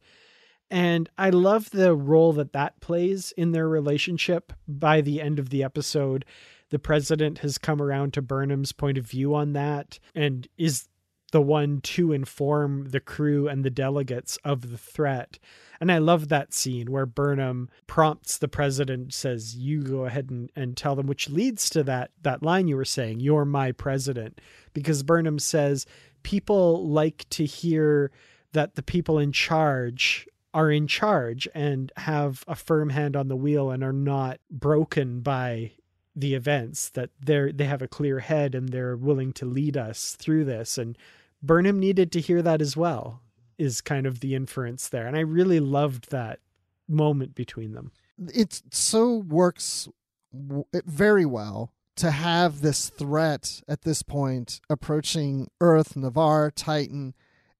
And 0.70 1.08
I 1.16 1.30
love 1.30 1.70
the 1.70 1.94
role 1.94 2.32
that 2.34 2.52
that 2.52 2.80
plays 2.80 3.32
in 3.36 3.52
their 3.52 3.68
relationship. 3.68 4.52
By 4.66 5.00
the 5.00 5.20
end 5.20 5.38
of 5.38 5.50
the 5.50 5.62
episode, 5.62 6.24
the 6.70 6.78
president 6.78 7.38
has 7.38 7.58
come 7.58 7.80
around 7.80 8.12
to 8.14 8.22
Burnham's 8.22 8.72
point 8.72 8.98
of 8.98 9.06
view 9.06 9.34
on 9.34 9.52
that 9.52 9.98
and 10.14 10.48
is 10.58 10.88
the 11.32 11.42
one 11.42 11.80
to 11.82 12.12
inform 12.12 12.90
the 12.90 13.00
crew 13.00 13.48
and 13.48 13.64
the 13.64 13.70
delegates 13.70 14.38
of 14.44 14.70
the 14.70 14.78
threat. 14.78 15.38
And 15.80 15.92
I 15.92 15.98
love 15.98 16.28
that 16.28 16.54
scene 16.54 16.90
where 16.90 17.06
Burnham 17.06 17.68
prompts 17.86 18.38
the 18.38 18.48
president, 18.48 19.12
says, 19.12 19.56
You 19.56 19.82
go 19.82 20.06
ahead 20.06 20.30
and, 20.30 20.50
and 20.56 20.76
tell 20.76 20.96
them, 20.96 21.06
which 21.06 21.28
leads 21.28 21.68
to 21.70 21.82
that 21.84 22.10
that 22.22 22.42
line 22.42 22.68
you 22.68 22.76
were 22.76 22.84
saying, 22.84 23.20
You're 23.20 23.44
my 23.44 23.72
president. 23.72 24.40
Because 24.72 25.02
Burnham 25.02 25.38
says 25.38 25.86
people 26.22 26.88
like 26.88 27.26
to 27.30 27.44
hear 27.44 28.10
that 28.52 28.74
the 28.74 28.82
people 28.82 29.18
in 29.18 29.32
charge 29.32 30.26
are 30.57 30.70
in 30.70 30.86
charge 30.86 31.46
and 31.54 31.92
have 31.98 32.42
a 32.48 32.54
firm 32.54 32.88
hand 32.88 33.14
on 33.14 33.28
the 33.28 33.36
wheel 33.36 33.70
and 33.70 33.84
are 33.84 33.92
not 33.92 34.40
broken 34.50 35.20
by 35.20 35.70
the 36.14 36.34
events 36.34 36.88
that 36.88 37.11
they're 37.20 37.52
they 37.52 37.66
have 37.66 37.82
a 37.82 37.86
clear 37.86 38.20
head 38.20 38.54
and 38.54 38.70
they're 38.70 38.96
willing 38.96 39.34
to 39.34 39.44
lead 39.44 39.76
us 39.76 40.16
through 40.18 40.46
this. 40.46 40.78
And 40.78 40.96
Burnham 41.42 41.78
needed 41.78 42.11
to 42.12 42.22
hear 42.22 42.40
that 42.40 42.62
as 42.62 42.74
well 42.74 43.20
is 43.59 43.82
kind 43.82 44.07
of 44.07 44.20
the 44.20 44.34
inference 44.34 44.88
there. 44.88 45.07
And 45.07 45.14
I 45.14 45.20
really 45.20 45.61
loved 45.61 46.11
that 46.11 46.40
moment 46.88 47.34
between 47.34 47.74
them. 47.74 47.92
It 48.32 48.62
so 48.70 49.18
works 49.18 49.90
very 50.32 51.26
well 51.26 51.70
to 51.96 52.11
have 52.12 52.62
this 52.62 52.88
threat 52.88 53.61
at 53.68 53.82
this 53.82 54.02
point 54.02 54.62
approaching 54.70 55.50
Earth, 55.61 55.96
Ni'Var, 55.96 56.50
Titan, 56.50 57.14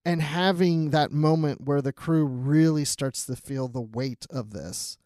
and 0.07 0.23
having 0.23 0.91
that 0.91 1.11
moment 1.11 1.63
where 1.63 1.83
the 1.83 1.93
crew 1.93 2.25
really 2.25 2.85
starts 2.85 3.27
to 3.27 3.35
feel 3.35 3.67
the 3.67 3.81
weight 3.81 4.25
of 4.31 4.53
this. 4.53 4.99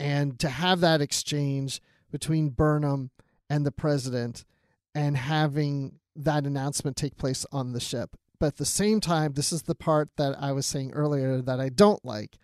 And 0.00 0.40
to 0.40 0.48
have 0.48 0.80
that 0.80 1.00
exchange 1.00 1.80
between 2.10 2.48
Burnham 2.48 3.10
and 3.48 3.64
the 3.64 3.70
president 3.70 4.44
and 4.92 5.16
having 5.16 6.00
that 6.16 6.46
announcement 6.46 6.96
take 6.96 7.16
place 7.16 7.46
on 7.52 7.72
the 7.72 7.80
ship. 7.80 8.16
But 8.40 8.46
at 8.46 8.56
the 8.56 8.64
same 8.64 9.00
time, 9.00 9.34
this 9.34 9.52
is 9.52 9.62
the 9.62 9.76
part 9.76 10.10
that 10.16 10.36
I 10.42 10.50
was 10.50 10.66
saying 10.66 10.92
earlier 10.94 11.40
that 11.40 11.60
I 11.60 11.68
don't 11.68 12.04
like. 12.04 12.36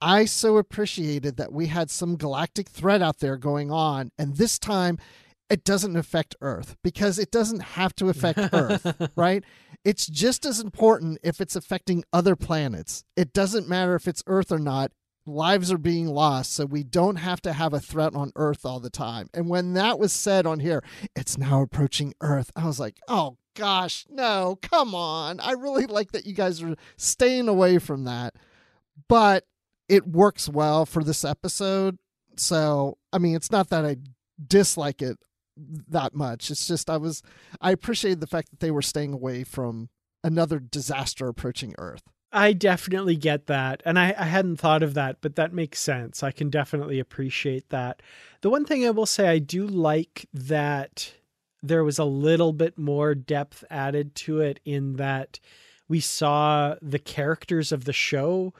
I 0.00 0.24
so 0.24 0.56
appreciated 0.56 1.36
that 1.36 1.52
we 1.52 1.66
had 1.66 1.90
some 1.90 2.16
galactic 2.16 2.70
threat 2.70 3.02
out 3.02 3.18
there 3.18 3.36
going 3.36 3.70
on, 3.70 4.12
and 4.18 4.36
this 4.36 4.58
time 4.58 4.98
it 5.50 5.62
doesn't 5.62 5.96
affect 5.96 6.36
Earth 6.40 6.76
because 6.82 7.18
it 7.18 7.30
doesn't 7.30 7.60
have 7.60 7.94
to 7.96 8.08
affect 8.08 8.38
Earth, 8.52 9.10
right? 9.14 9.44
It's 9.84 10.06
just 10.06 10.46
as 10.46 10.60
important 10.60 11.18
if 11.22 11.40
it's 11.40 11.56
affecting 11.56 12.04
other 12.12 12.36
planets. 12.36 13.04
It 13.16 13.32
doesn't 13.32 13.68
matter 13.68 13.94
if 13.94 14.08
it's 14.08 14.22
Earth 14.26 14.50
or 14.50 14.58
not. 14.58 14.92
Lives 15.26 15.72
are 15.72 15.78
being 15.78 16.06
lost, 16.06 16.52
so 16.52 16.66
we 16.66 16.82
don't 16.82 17.16
have 17.16 17.40
to 17.42 17.52
have 17.52 17.72
a 17.72 17.80
threat 17.80 18.14
on 18.14 18.32
Earth 18.36 18.66
all 18.66 18.80
the 18.80 18.90
time. 18.90 19.28
And 19.32 19.48
when 19.48 19.72
that 19.74 19.98
was 19.98 20.12
said 20.12 20.46
on 20.46 20.60
here, 20.60 20.82
it's 21.16 21.38
now 21.38 21.62
approaching 21.62 22.14
Earth, 22.20 22.50
I 22.56 22.66
was 22.66 22.78
like, 22.78 22.98
oh 23.08 23.38
gosh, 23.54 24.04
no, 24.10 24.58
come 24.60 24.94
on. 24.94 25.40
I 25.40 25.52
really 25.52 25.86
like 25.86 26.12
that 26.12 26.26
you 26.26 26.34
guys 26.34 26.62
are 26.62 26.76
staying 26.96 27.48
away 27.48 27.78
from 27.78 28.04
that. 28.04 28.34
But 29.08 29.46
it 29.88 30.06
works 30.06 30.48
well 30.48 30.86
for 30.86 31.02
this 31.02 31.24
episode. 31.24 31.98
So, 32.36 32.98
I 33.12 33.18
mean, 33.18 33.34
it's 33.34 33.50
not 33.50 33.70
that 33.70 33.84
I 33.84 33.96
dislike 34.46 35.02
it 35.02 35.18
that 35.56 36.14
much. 36.14 36.50
It's 36.50 36.66
just 36.66 36.90
I 36.90 36.96
was 36.96 37.22
I 37.60 37.70
appreciated 37.70 38.20
the 38.20 38.26
fact 38.26 38.50
that 38.50 38.60
they 38.60 38.70
were 38.70 38.82
staying 38.82 39.12
away 39.12 39.44
from 39.44 39.88
another 40.22 40.58
disaster 40.58 41.28
approaching 41.28 41.74
Earth. 41.78 42.02
I 42.32 42.52
definitely 42.52 43.14
get 43.14 43.46
that. 43.46 43.80
And 43.84 43.96
I, 43.96 44.12
I 44.18 44.24
hadn't 44.24 44.56
thought 44.56 44.82
of 44.82 44.94
that, 44.94 45.18
but 45.20 45.36
that 45.36 45.52
makes 45.52 45.78
sense. 45.78 46.22
I 46.24 46.32
can 46.32 46.50
definitely 46.50 46.98
appreciate 46.98 47.68
that. 47.68 48.02
The 48.40 48.50
one 48.50 48.64
thing 48.64 48.84
I 48.84 48.90
will 48.90 49.06
say 49.06 49.28
I 49.28 49.38
do 49.38 49.66
like 49.66 50.26
that 50.34 51.14
there 51.62 51.84
was 51.84 51.98
a 51.98 52.04
little 52.04 52.52
bit 52.52 52.76
more 52.76 53.14
depth 53.14 53.64
added 53.70 54.16
to 54.16 54.40
it 54.40 54.58
in 54.64 54.96
that 54.96 55.38
we 55.88 56.00
saw 56.00 56.74
the 56.82 56.98
characters 56.98 57.70
of 57.70 57.84
the 57.84 57.92
show 57.92 58.52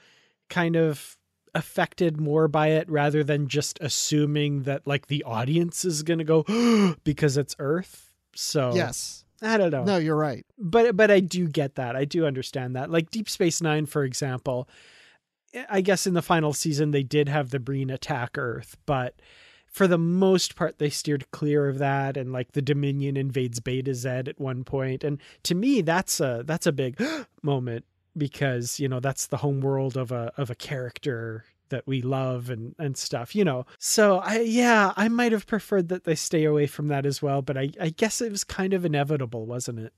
kind 0.48 0.76
of 0.76 1.16
affected 1.54 2.20
more 2.20 2.48
by 2.48 2.68
it 2.68 2.88
rather 2.90 3.22
than 3.22 3.48
just 3.48 3.78
assuming 3.80 4.62
that 4.64 4.86
like 4.86 5.06
the 5.06 5.22
audience 5.24 5.84
is 5.84 6.02
going 6.02 6.18
to 6.18 6.24
go 6.24 6.44
because 7.04 7.36
it's 7.36 7.56
earth? 7.58 8.14
So 8.34 8.74
yes. 8.74 9.24
I 9.42 9.58
don't 9.58 9.70
know. 9.70 9.84
No 9.84 9.96
you're 9.98 10.16
right. 10.16 10.46
But 10.58 10.96
but 10.96 11.10
i 11.10 11.20
do 11.20 11.48
get 11.48 11.74
that. 11.74 11.96
I 11.96 12.04
do 12.04 12.26
understand 12.26 12.76
that. 12.76 12.90
Like 12.90 13.10
deep 13.10 13.28
space 13.28 13.60
nine 13.60 13.86
for 13.86 14.04
example 14.04 14.68
i 15.68 15.80
guess 15.80 16.06
in 16.06 16.14
the 16.14 16.22
final 16.22 16.52
season 16.52 16.90
they 16.90 17.02
did 17.02 17.28
have 17.28 17.50
the 17.50 17.60
breen 17.60 17.90
attack 17.90 18.36
earth 18.36 18.76
but 18.86 19.20
for 19.66 19.86
the 19.86 19.98
most 19.98 20.56
part 20.56 20.78
they 20.78 20.90
steered 20.90 21.30
clear 21.30 21.68
of 21.68 21.78
that 21.78 22.16
and 22.16 22.32
like 22.32 22.52
the 22.52 22.62
dominion 22.62 23.16
invades 23.16 23.60
Betazed 23.60 24.28
at 24.28 24.40
one 24.40 24.64
point 24.64 25.04
and 25.04 25.18
to 25.42 25.54
me 25.54 25.80
that's 25.80 26.20
a 26.20 26.42
that's 26.46 26.66
a 26.66 26.72
big 26.72 27.00
moment 27.42 27.84
because 28.16 28.78
you 28.80 28.88
know 28.88 29.00
that's 29.00 29.26
the 29.26 29.38
home 29.38 29.60
world 29.60 29.96
of 29.96 30.12
a 30.12 30.32
of 30.36 30.50
a 30.50 30.54
character 30.54 31.44
that 31.70 31.86
we 31.86 32.02
love 32.02 32.50
and 32.50 32.74
and 32.78 32.96
stuff 32.96 33.34
you 33.34 33.44
know. 33.44 33.66
So 33.78 34.18
i 34.18 34.40
yeah 34.40 34.92
i 34.96 35.08
might 35.08 35.32
have 35.32 35.46
preferred 35.46 35.88
that 35.88 36.04
they 36.04 36.14
stay 36.14 36.44
away 36.44 36.66
from 36.66 36.88
that 36.88 37.06
as 37.06 37.22
well 37.22 37.42
but 37.42 37.56
i 37.56 37.70
i 37.80 37.88
guess 37.90 38.20
it 38.20 38.30
was 38.30 38.44
kind 38.44 38.72
of 38.74 38.84
inevitable 38.84 39.46
wasn't 39.46 39.80
it? 39.80 39.92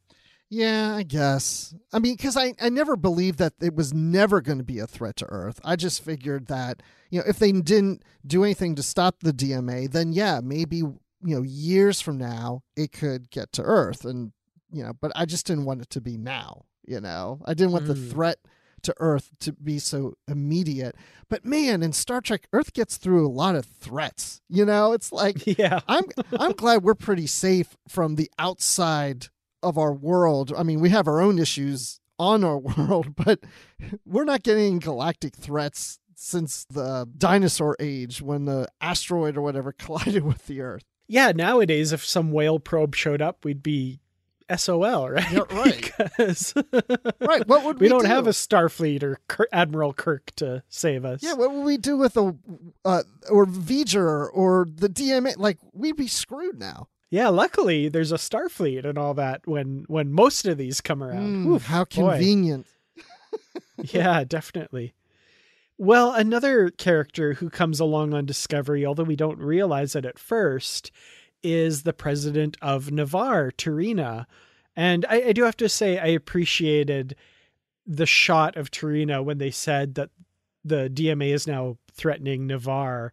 Yeah 0.48 0.94
i 0.94 1.02
guess. 1.02 1.74
I 1.92 1.98
mean 1.98 2.14
because 2.16 2.36
i 2.36 2.54
i 2.60 2.68
never 2.68 2.96
believed 2.96 3.38
that 3.38 3.54
it 3.60 3.74
was 3.74 3.92
never 3.92 4.40
going 4.40 4.58
to 4.58 4.64
be 4.64 4.78
a 4.78 4.86
threat 4.86 5.16
to 5.16 5.26
earth. 5.26 5.60
I 5.64 5.76
just 5.76 6.04
figured 6.04 6.46
that 6.46 6.82
you 7.10 7.18
know 7.18 7.24
if 7.28 7.38
they 7.38 7.52
didn't 7.52 8.02
do 8.26 8.44
anything 8.44 8.74
to 8.76 8.82
stop 8.82 9.20
the 9.20 9.32
dma 9.32 9.90
then 9.90 10.12
yeah 10.12 10.40
maybe 10.42 10.76
you 10.78 11.00
know 11.22 11.42
years 11.42 12.00
from 12.00 12.18
now 12.18 12.62
it 12.76 12.92
could 12.92 13.30
get 13.30 13.52
to 13.52 13.62
earth 13.62 14.04
and 14.04 14.32
you 14.70 14.82
know 14.82 14.92
but 15.00 15.12
i 15.16 15.24
just 15.24 15.46
didn't 15.46 15.64
want 15.64 15.80
it 15.80 15.90
to 15.90 16.00
be 16.00 16.16
now 16.16 16.64
you 16.86 17.00
know, 17.00 17.40
I 17.44 17.54
didn't 17.54 17.72
want 17.72 17.84
mm. 17.84 17.88
the 17.88 17.94
threat 17.96 18.38
to 18.82 18.94
Earth 18.98 19.30
to 19.40 19.52
be 19.52 19.78
so 19.78 20.14
immediate. 20.28 20.94
But 21.28 21.44
man, 21.44 21.82
in 21.82 21.92
Star 21.92 22.20
Trek, 22.20 22.46
Earth 22.52 22.72
gets 22.72 22.96
through 22.96 23.26
a 23.26 23.28
lot 23.28 23.56
of 23.56 23.66
threats. 23.66 24.40
You 24.48 24.64
know, 24.64 24.92
it's 24.92 25.12
like 25.12 25.46
yeah, 25.58 25.80
I'm 25.88 26.04
I'm 26.38 26.52
glad 26.52 26.82
we're 26.82 26.94
pretty 26.94 27.26
safe 27.26 27.76
from 27.88 28.14
the 28.14 28.30
outside 28.38 29.26
of 29.62 29.76
our 29.76 29.92
world. 29.92 30.52
I 30.56 30.62
mean, 30.62 30.80
we 30.80 30.90
have 30.90 31.08
our 31.08 31.20
own 31.20 31.38
issues 31.38 32.00
on 32.18 32.44
our 32.44 32.58
world, 32.78 33.14
but 33.16 33.40
we're 34.04 34.24
not 34.24 34.42
getting 34.42 34.78
galactic 34.78 35.34
threats 35.34 35.98
since 36.14 36.64
the 36.70 37.08
dinosaur 37.18 37.76
age 37.78 38.22
when 38.22 38.46
the 38.46 38.68
asteroid 38.80 39.36
or 39.36 39.42
whatever 39.42 39.72
collided 39.78 40.24
with 40.24 40.46
the 40.46 40.60
Earth. 40.60 40.84
Yeah, 41.08 41.32
nowadays 41.32 41.92
if 41.92 42.04
some 42.04 42.32
whale 42.32 42.58
probe 42.58 42.94
showed 42.96 43.22
up, 43.22 43.44
we'd 43.44 43.62
be 43.62 44.00
SOL, 44.54 45.10
right? 45.10 45.32
Yeah, 45.32 45.40
right. 45.50 45.92
Because 45.98 46.54
right. 47.20 47.46
What 47.46 47.64
would 47.64 47.76
we, 47.80 47.84
we 47.84 47.88
don't 47.88 48.02
do? 48.02 48.08
have 48.08 48.26
a 48.26 48.30
Starfleet 48.30 49.02
or 49.02 49.18
K- 49.28 49.44
Admiral 49.52 49.92
Kirk 49.92 50.34
to 50.36 50.62
save 50.68 51.04
us? 51.04 51.22
Yeah. 51.22 51.34
What 51.34 51.52
would 51.52 51.64
we 51.64 51.76
do 51.76 51.96
with 51.96 52.16
a 52.16 52.34
uh, 52.84 53.02
or 53.30 53.46
V'ger 53.46 54.28
or 54.32 54.66
the 54.72 54.88
DMA? 54.88 55.34
Like 55.36 55.58
we'd 55.72 55.96
be 55.96 56.08
screwed 56.08 56.58
now. 56.58 56.88
Yeah. 57.10 57.28
Luckily, 57.28 57.88
there's 57.88 58.12
a 58.12 58.16
Starfleet 58.16 58.84
and 58.84 58.98
all 58.98 59.14
that 59.14 59.46
when 59.46 59.84
when 59.88 60.12
most 60.12 60.46
of 60.46 60.58
these 60.58 60.80
come 60.80 61.02
around. 61.02 61.44
Mm, 61.44 61.46
Oof, 61.54 61.66
how 61.66 61.84
convenient. 61.84 62.66
yeah, 63.82 64.24
definitely. 64.24 64.94
Well, 65.78 66.14
another 66.14 66.70
character 66.70 67.34
who 67.34 67.50
comes 67.50 67.80
along 67.80 68.14
on 68.14 68.24
Discovery, 68.24 68.86
although 68.86 69.02
we 69.02 69.16
don't 69.16 69.38
realize 69.38 69.94
it 69.94 70.06
at 70.06 70.18
first, 70.18 70.90
is 71.42 71.82
the 71.82 71.92
president 71.92 72.56
of 72.62 72.90
Ni'Var, 72.90 73.52
T'Rina. 73.52 74.26
And 74.74 75.04
I, 75.08 75.28
I, 75.28 75.32
do 75.32 75.44
have 75.44 75.56
to 75.58 75.68
say, 75.68 75.98
I 75.98 76.08
appreciated 76.08 77.16
the 77.86 78.06
shot 78.06 78.56
of 78.56 78.70
T'Rina 78.70 79.24
when 79.24 79.38
they 79.38 79.50
said 79.50 79.94
that 79.94 80.10
the 80.64 80.90
DMA 80.92 81.32
is 81.32 81.46
now 81.46 81.78
threatening 81.92 82.46
Ni'Var. 82.46 83.12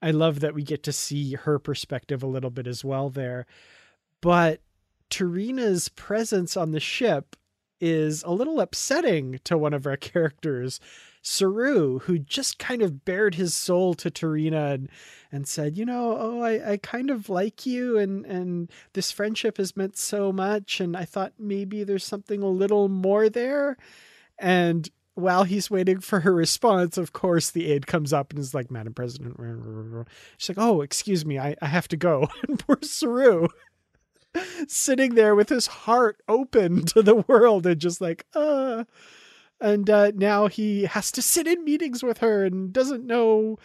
I 0.00 0.10
love 0.10 0.40
that 0.40 0.54
we 0.54 0.62
get 0.62 0.82
to 0.84 0.92
see 0.92 1.34
her 1.34 1.58
perspective 1.58 2.22
a 2.22 2.26
little 2.28 2.50
bit 2.50 2.66
as 2.66 2.84
well 2.84 3.10
there. 3.10 3.46
But 4.20 4.60
T'Rina's 5.10 5.88
presence 5.88 6.56
on 6.56 6.72
the 6.72 6.80
ship 6.80 7.36
is 7.80 8.22
a 8.22 8.30
little 8.30 8.60
upsetting 8.60 9.40
to 9.44 9.58
one 9.58 9.74
of 9.74 9.86
our 9.86 9.96
characters 9.98 10.80
Saru, 11.26 12.00
who 12.00 12.18
just 12.18 12.58
kind 12.58 12.82
of 12.82 13.06
bared 13.06 13.34
his 13.34 13.54
soul 13.54 13.94
to 13.94 14.10
T'Rina 14.10 14.74
and, 14.74 14.90
and 15.32 15.48
said, 15.48 15.78
you 15.78 15.86
know, 15.86 16.16
oh, 16.20 16.42
I, 16.42 16.72
I 16.72 16.76
kind 16.76 17.08
of 17.10 17.30
like 17.30 17.64
you 17.64 17.96
and, 17.98 18.26
and 18.26 18.70
this 18.92 19.10
friendship 19.10 19.56
has 19.56 19.74
meant 19.74 19.96
so 19.96 20.32
much. 20.32 20.80
And 20.80 20.94
I 20.94 21.06
thought 21.06 21.32
maybe 21.38 21.82
there's 21.82 22.04
something 22.04 22.42
a 22.42 22.48
little 22.48 22.90
more 22.90 23.30
there. 23.30 23.78
And 24.38 24.86
while 25.14 25.44
he's 25.44 25.70
waiting 25.70 26.00
for 26.00 26.20
her 26.20 26.34
response, 26.34 26.98
of 26.98 27.14
course, 27.14 27.50
the 27.50 27.72
aide 27.72 27.86
comes 27.86 28.12
up 28.12 28.30
and 28.30 28.38
is 28.38 28.52
like, 28.52 28.70
Madam 28.70 28.92
President. 28.92 29.36
She's 30.36 30.54
like, 30.54 30.62
oh, 30.62 30.82
excuse 30.82 31.24
me, 31.24 31.38
I, 31.38 31.56
I 31.62 31.66
have 31.66 31.88
to 31.88 31.96
go. 31.96 32.28
And 32.46 32.58
poor 32.58 32.78
Saru 32.82 33.48
sitting 34.68 35.14
there 35.14 35.34
with 35.34 35.48
his 35.48 35.68
heart 35.68 36.20
open 36.28 36.84
to 36.86 37.00
the 37.02 37.14
world 37.14 37.66
and 37.66 37.80
just 37.80 38.02
like, 38.02 38.26
uh 38.34 38.84
and 39.64 39.88
uh, 39.88 40.12
now 40.14 40.46
he 40.46 40.84
has 40.84 41.10
to 41.12 41.22
sit 41.22 41.46
in 41.46 41.64
meetings 41.64 42.02
with 42.02 42.18
her 42.18 42.44
and 42.44 42.72
doesn't 42.72 43.06
know. 43.06 43.58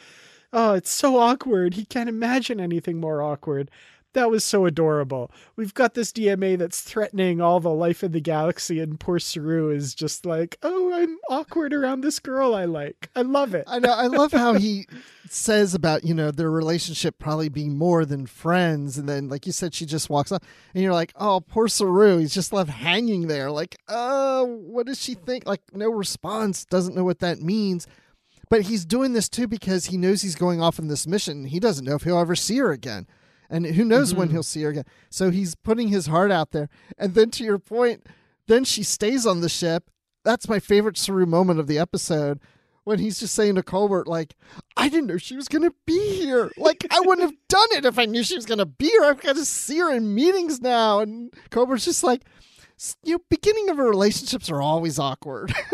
Oh, 0.53 0.73
it's 0.73 0.89
so 0.89 1.17
awkward. 1.17 1.75
He 1.75 1.85
can't 1.85 2.09
imagine 2.09 2.59
anything 2.59 2.99
more 2.99 3.21
awkward. 3.21 3.69
That 4.13 4.31
was 4.31 4.43
so 4.43 4.65
adorable. 4.65 5.29
We've 5.55 5.73
got 5.73 5.93
this 5.93 6.11
DMA 6.11 6.57
that's 6.57 6.81
threatening 6.81 7.41
all 7.41 7.59
the 7.59 7.69
life 7.69 8.03
in 8.03 8.11
the 8.11 8.19
galaxy, 8.19 8.79
and 8.79 8.99
poor 8.99 9.19
Saru 9.19 9.69
is 9.69 9.93
just 9.93 10.25
like, 10.25 10.57
"Oh, 10.63 10.91
I'm 10.91 11.17
awkward 11.29 11.73
around 11.73 12.01
this 12.01 12.17
girl 12.17 12.55
I 12.55 12.65
like. 12.65 13.11
I 13.15 13.21
love 13.21 13.53
it." 13.53 13.65
I 13.67 13.77
know. 13.77 13.91
I 13.91 14.07
love 14.07 14.31
how 14.31 14.53
he 14.53 14.87
says 15.29 15.75
about 15.75 16.03
you 16.03 16.15
know 16.15 16.31
their 16.31 16.49
relationship 16.49 17.19
probably 17.19 17.49
being 17.49 17.77
more 17.77 18.03
than 18.03 18.25
friends, 18.25 18.97
and 18.97 19.07
then 19.07 19.29
like 19.29 19.45
you 19.45 19.51
said, 19.51 19.75
she 19.75 19.85
just 19.85 20.09
walks 20.09 20.31
up, 20.31 20.43
and 20.73 20.83
you're 20.83 20.93
like, 20.93 21.13
"Oh, 21.15 21.41
poor 21.41 21.67
Saru. 21.67 22.17
He's 22.17 22.33
just 22.33 22.51
left 22.51 22.71
hanging 22.71 23.27
there. 23.27 23.51
Like, 23.51 23.77
oh, 23.87 24.45
what 24.45 24.87
does 24.87 24.99
she 24.99 25.13
think? 25.13 25.45
Like, 25.45 25.61
no 25.71 25.89
response. 25.91 26.65
Doesn't 26.65 26.95
know 26.95 27.03
what 27.03 27.19
that 27.19 27.41
means." 27.41 27.85
But 28.49 28.63
he's 28.63 28.85
doing 28.85 29.13
this 29.13 29.29
too 29.29 29.47
because 29.47 29.85
he 29.85 29.97
knows 29.97 30.23
he's 30.23 30.35
going 30.35 30.59
off 30.59 30.79
on 30.79 30.87
this 30.87 31.05
mission. 31.05 31.45
He 31.45 31.59
doesn't 31.59 31.85
know 31.85 31.93
if 31.93 32.01
he'll 32.03 32.17
ever 32.17 32.35
see 32.35 32.57
her 32.57 32.71
again. 32.71 33.05
And 33.49 33.65
who 33.65 33.83
knows 33.83 34.09
mm-hmm. 34.09 34.19
when 34.19 34.29
he'll 34.29 34.43
see 34.43 34.61
her 34.63 34.69
again. 34.69 34.85
So 35.09 35.31
he's 35.31 35.55
putting 35.55 35.87
his 35.87 36.07
heart 36.07 36.31
out 36.31 36.51
there. 36.51 36.69
And 36.97 37.15
then 37.15 37.31
to 37.31 37.43
your 37.43 37.59
point, 37.59 38.05
then 38.47 38.63
she 38.63 38.83
stays 38.83 39.25
on 39.25 39.41
the 39.41 39.49
ship. 39.49 39.89
That's 40.23 40.49
my 40.49 40.59
favorite 40.59 40.97
Saru 40.97 41.25
moment 41.25 41.59
of 41.59 41.67
the 41.67 41.79
episode 41.79 42.39
when 42.83 42.99
he's 42.99 43.19
just 43.19 43.35
saying 43.35 43.55
to 43.55 43.61
Culber, 43.61 44.05
like, 44.07 44.35
I 44.75 44.89
didn't 44.89 45.07
know 45.07 45.17
she 45.17 45.35
was 45.35 45.47
going 45.47 45.61
to 45.61 45.73
be 45.85 46.15
here. 46.15 46.51
Like, 46.57 46.85
I 46.89 46.99
wouldn't 47.01 47.29
have 47.29 47.37
done 47.47 47.67
it 47.71 47.85
if 47.85 47.99
I 47.99 48.05
knew 48.05 48.23
she 48.23 48.35
was 48.35 48.47
going 48.47 48.57
to 48.57 48.65
be 48.65 48.87
here. 48.87 49.03
I've 49.03 49.21
got 49.21 49.35
to 49.35 49.45
see 49.45 49.77
her 49.77 49.93
in 49.93 50.15
meetings 50.15 50.59
now. 50.59 50.99
And 50.99 51.31
Culber's 51.51 51.85
just 51.85 52.03
like, 52.03 52.23
you 53.03 53.13
know, 53.13 53.19
beginning 53.29 53.69
of 53.69 53.77
relationships 53.77 54.49
are 54.49 54.61
always 54.61 54.97
awkward. 54.97 55.53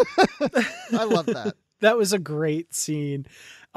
I 0.92 1.04
love 1.04 1.28
that. 1.28 1.56
That 1.82 1.98
was 1.98 2.14
a 2.14 2.20
great 2.20 2.74
scene. 2.74 3.28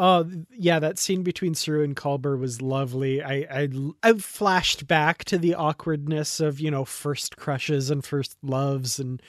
Oh 0.01 0.31
yeah, 0.53 0.79
that 0.79 0.97
scene 0.99 1.25
between 1.25 1.55
Saru 1.55 1.83
and 1.83 1.97
Culber 1.97 2.39
was 2.39 2.63
lovely. 2.63 3.21
I, 3.21 3.35
I 3.51 3.69
I 4.03 4.13
flashed 4.15 4.87
back 4.87 5.25
to 5.25 5.39
the 5.39 5.55
awkwardness 5.55 6.39
of 6.39 6.61
you 6.61 6.71
know 6.71 6.85
first 6.85 7.37
crushes 7.37 7.91
and 7.91 8.05
first 8.05 8.37
loves 8.43 9.01
and 9.01 9.21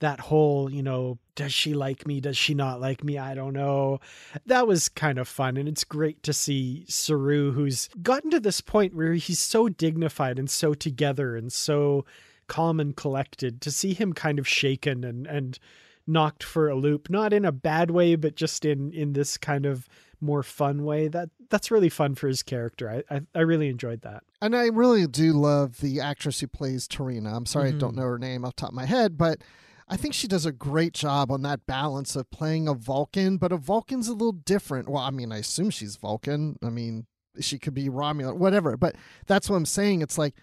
that 0.00 0.20
whole 0.20 0.70
you 0.70 0.82
know 0.82 1.18
does 1.34 1.52
she 1.52 1.72
like 1.74 2.06
me 2.06 2.20
does 2.20 2.36
she 2.36 2.52
not 2.54 2.78
like 2.80 3.02
me 3.02 3.16
I 3.16 3.34
don't 3.34 3.54
know. 3.54 4.00
That 4.44 4.66
was 4.66 4.90
kind 4.90 5.18
of 5.18 5.28
fun 5.28 5.56
and 5.56 5.66
it's 5.68 5.84
great 5.84 6.22
to 6.24 6.34
see 6.34 6.84
Saru 6.88 7.52
who's 7.52 7.88
gotten 8.02 8.30
to 8.30 8.40
this 8.40 8.60
point 8.60 8.94
where 8.94 9.14
he's 9.14 9.40
so 9.40 9.70
dignified 9.70 10.38
and 10.38 10.50
so 10.50 10.74
together 10.74 11.36
and 11.36 11.50
so 11.50 12.04
calm 12.48 12.80
and 12.80 12.94
collected 12.96 13.60
to 13.62 13.70
see 13.70 13.94
him 13.94 14.12
kind 14.12 14.38
of 14.38 14.46
shaken 14.46 15.04
and 15.04 15.26
and 15.26 15.58
knocked 16.06 16.42
for 16.42 16.68
a 16.68 16.74
loop 16.74 17.10
not 17.10 17.32
in 17.32 17.44
a 17.44 17.52
bad 17.52 17.90
way 17.90 18.14
but 18.14 18.34
just 18.34 18.64
in 18.64 18.92
in 18.92 19.12
this 19.12 19.36
kind 19.36 19.66
of 19.66 19.86
more 20.20 20.42
fun 20.42 20.84
way. 20.84 21.08
That 21.08 21.30
that's 21.50 21.70
really 21.70 21.88
fun 21.88 22.14
for 22.14 22.28
his 22.28 22.42
character. 22.42 22.88
I 22.90 23.14
I, 23.14 23.20
I 23.34 23.40
really 23.40 23.68
enjoyed 23.68 24.02
that. 24.02 24.22
And 24.40 24.56
I 24.56 24.66
really 24.66 25.06
do 25.06 25.32
love 25.32 25.80
the 25.80 26.00
actress 26.00 26.40
who 26.40 26.46
plays 26.46 26.86
T'Rina. 26.86 27.34
I'm 27.34 27.46
sorry 27.46 27.68
mm-hmm. 27.68 27.78
I 27.78 27.80
don't 27.80 27.90
mm-hmm. 27.90 28.00
know 28.00 28.06
her 28.06 28.18
name 28.18 28.44
off 28.44 28.56
top 28.56 28.70
of 28.70 28.74
my 28.74 28.86
head, 28.86 29.18
but 29.18 29.42
I 29.88 29.96
think 29.96 30.14
she 30.14 30.28
does 30.28 30.44
a 30.44 30.52
great 30.52 30.92
job 30.92 31.30
on 31.32 31.42
that 31.42 31.66
balance 31.66 32.14
of 32.14 32.30
playing 32.30 32.68
a 32.68 32.74
Vulcan, 32.74 33.38
but 33.38 33.52
a 33.52 33.56
Vulcan's 33.56 34.08
a 34.08 34.12
little 34.12 34.32
different. 34.32 34.88
Well, 34.88 35.02
I 35.02 35.10
mean, 35.10 35.32
I 35.32 35.38
assume 35.38 35.70
she's 35.70 35.96
Vulcan. 35.96 36.58
I 36.62 36.68
mean, 36.68 37.06
she 37.40 37.58
could 37.58 37.74
be 37.74 37.88
Romulan, 37.88 38.36
whatever. 38.36 38.76
But 38.76 38.96
that's 39.26 39.48
what 39.48 39.56
I'm 39.56 39.64
saying. 39.64 40.02
It's 40.02 40.18
like 40.18 40.34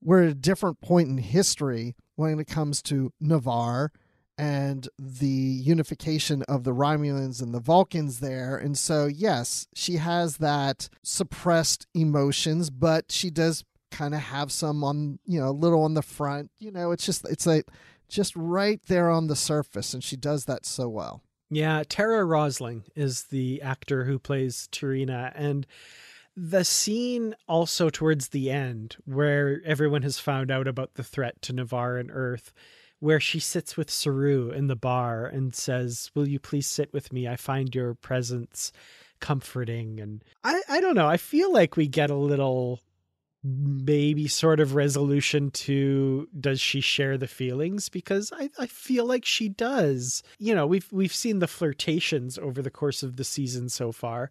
we're 0.00 0.22
at 0.22 0.30
a 0.30 0.34
different 0.34 0.80
point 0.80 1.08
in 1.08 1.18
history 1.18 1.96
when 2.14 2.38
it 2.38 2.46
comes 2.46 2.80
to 2.82 3.12
Ni'Var 3.20 3.90
and 4.38 4.88
the 4.98 5.26
unification 5.26 6.42
of 6.44 6.64
the 6.64 6.72
Romulans 6.72 7.42
and 7.42 7.54
the 7.54 7.60
Vulcans 7.60 8.20
there. 8.20 8.56
And 8.56 8.76
so, 8.76 9.06
yes, 9.06 9.66
she 9.74 9.96
has 9.96 10.38
that 10.38 10.88
suppressed 11.02 11.86
emotions, 11.94 12.70
but 12.70 13.12
she 13.12 13.30
does 13.30 13.64
kind 13.90 14.14
of 14.14 14.20
have 14.20 14.50
some 14.50 14.82
on, 14.82 15.18
you 15.26 15.38
know, 15.38 15.48
a 15.48 15.52
little 15.52 15.82
on 15.82 15.94
the 15.94 16.02
front. 16.02 16.50
You 16.58 16.70
know, 16.70 16.92
it's 16.92 17.04
just, 17.04 17.28
it's 17.28 17.46
like 17.46 17.66
just 18.08 18.34
right 18.34 18.80
there 18.86 19.10
on 19.10 19.26
the 19.26 19.36
surface. 19.36 19.92
And 19.92 20.02
she 20.02 20.16
does 20.16 20.46
that 20.46 20.64
so 20.64 20.88
well. 20.88 21.22
Yeah. 21.50 21.82
Tara 21.86 22.24
Rosling 22.24 22.84
is 22.96 23.24
the 23.24 23.60
actor 23.60 24.04
who 24.04 24.18
plays 24.18 24.68
T'Rina. 24.72 25.32
And 25.34 25.66
the 26.34 26.64
scene 26.64 27.34
also 27.46 27.90
towards 27.90 28.28
the 28.28 28.50
end 28.50 28.96
where 29.04 29.60
everyone 29.66 30.00
has 30.00 30.18
found 30.18 30.50
out 30.50 30.66
about 30.66 30.94
the 30.94 31.04
threat 31.04 31.42
to 31.42 31.52
Ni'Var 31.52 31.98
and 31.98 32.10
Earth 32.10 32.54
where 33.02 33.18
she 33.18 33.40
sits 33.40 33.76
with 33.76 33.90
Saru 33.90 34.50
in 34.50 34.68
the 34.68 34.76
bar 34.76 35.26
and 35.26 35.52
says, 35.52 36.12
Will 36.14 36.28
you 36.28 36.38
please 36.38 36.68
sit 36.68 36.92
with 36.92 37.12
me? 37.12 37.26
I 37.26 37.34
find 37.34 37.74
your 37.74 37.94
presence 37.94 38.70
comforting. 39.18 39.98
And 39.98 40.22
I, 40.44 40.62
I 40.68 40.80
don't 40.80 40.94
know. 40.94 41.08
I 41.08 41.16
feel 41.16 41.52
like 41.52 41.76
we 41.76 41.88
get 41.88 42.10
a 42.10 42.14
little 42.14 42.80
maybe 43.42 44.28
sort 44.28 44.60
of 44.60 44.76
resolution 44.76 45.50
to 45.50 46.28
does 46.38 46.60
she 46.60 46.80
share 46.80 47.18
the 47.18 47.26
feelings 47.26 47.88
because 47.88 48.32
I, 48.32 48.50
I 48.56 48.66
feel 48.66 49.04
like 49.04 49.24
she 49.24 49.48
does 49.48 50.22
you 50.38 50.54
know 50.54 50.64
we've 50.64 50.86
we've 50.92 51.12
seen 51.12 51.40
the 51.40 51.48
flirtations 51.48 52.38
over 52.38 52.62
the 52.62 52.70
course 52.70 53.02
of 53.02 53.16
the 53.16 53.24
season 53.24 53.68
so 53.68 53.90
far 53.90 54.30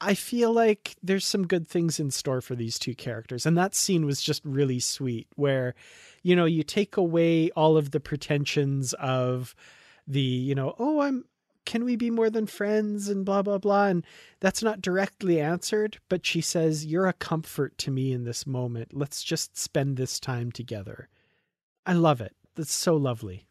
I 0.00 0.14
feel 0.14 0.52
like 0.52 0.96
there's 1.02 1.26
some 1.26 1.46
good 1.46 1.68
things 1.68 2.00
in 2.00 2.10
store 2.10 2.40
for 2.40 2.54
these 2.54 2.78
two 2.78 2.94
characters. 2.94 3.44
And 3.44 3.56
that 3.58 3.74
scene 3.74 4.06
was 4.06 4.22
just 4.22 4.42
really 4.44 4.80
sweet, 4.80 5.28
where, 5.36 5.74
you 6.22 6.34
know, 6.34 6.46
you 6.46 6.62
take 6.62 6.96
away 6.96 7.50
all 7.50 7.76
of 7.76 7.90
the 7.90 8.00
pretensions 8.00 8.94
of 8.94 9.54
the, 10.06 10.20
you 10.20 10.54
know, 10.54 10.74
oh, 10.78 11.00
I'm, 11.00 11.24
can 11.66 11.84
we 11.84 11.96
be 11.96 12.10
more 12.10 12.30
than 12.30 12.46
friends 12.46 13.08
and 13.08 13.24
blah, 13.24 13.42
blah, 13.42 13.58
blah. 13.58 13.86
And 13.86 14.04
that's 14.40 14.62
not 14.62 14.80
directly 14.80 15.40
answered, 15.40 15.98
but 16.08 16.24
she 16.24 16.40
says, 16.40 16.86
You're 16.86 17.06
a 17.06 17.12
comfort 17.12 17.76
to 17.78 17.90
me 17.90 18.12
in 18.12 18.24
this 18.24 18.46
moment. 18.46 18.96
Let's 18.96 19.22
just 19.22 19.56
spend 19.56 19.96
this 19.96 20.18
time 20.18 20.50
together. 20.50 21.08
I 21.86 21.92
love 21.92 22.20
it. 22.20 22.34
That's 22.56 22.72
so 22.72 22.96
lovely. 22.96 23.46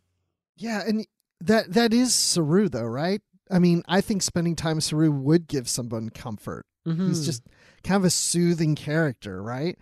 Yeah. 0.58 0.82
And 0.86 1.06
that, 1.40 1.74
that 1.74 1.94
is 1.94 2.14
Saru, 2.14 2.68
though, 2.70 2.84
right? 2.84 3.22
I 3.50 3.60
mean, 3.60 3.84
I 3.88 4.02
think 4.02 4.22
spending 4.22 4.56
time 4.56 4.76
with 4.76 4.86
Saru 4.86 5.12
would 5.12 5.48
give 5.48 5.68
someone 5.68 6.10
comfort. 6.10 6.66
Mm-hmm. 6.88 7.08
He's 7.08 7.26
just 7.26 7.44
kind 7.84 7.98
of 7.98 8.06
a 8.06 8.10
soothing 8.10 8.76
character, 8.76 9.42
right? 9.42 9.78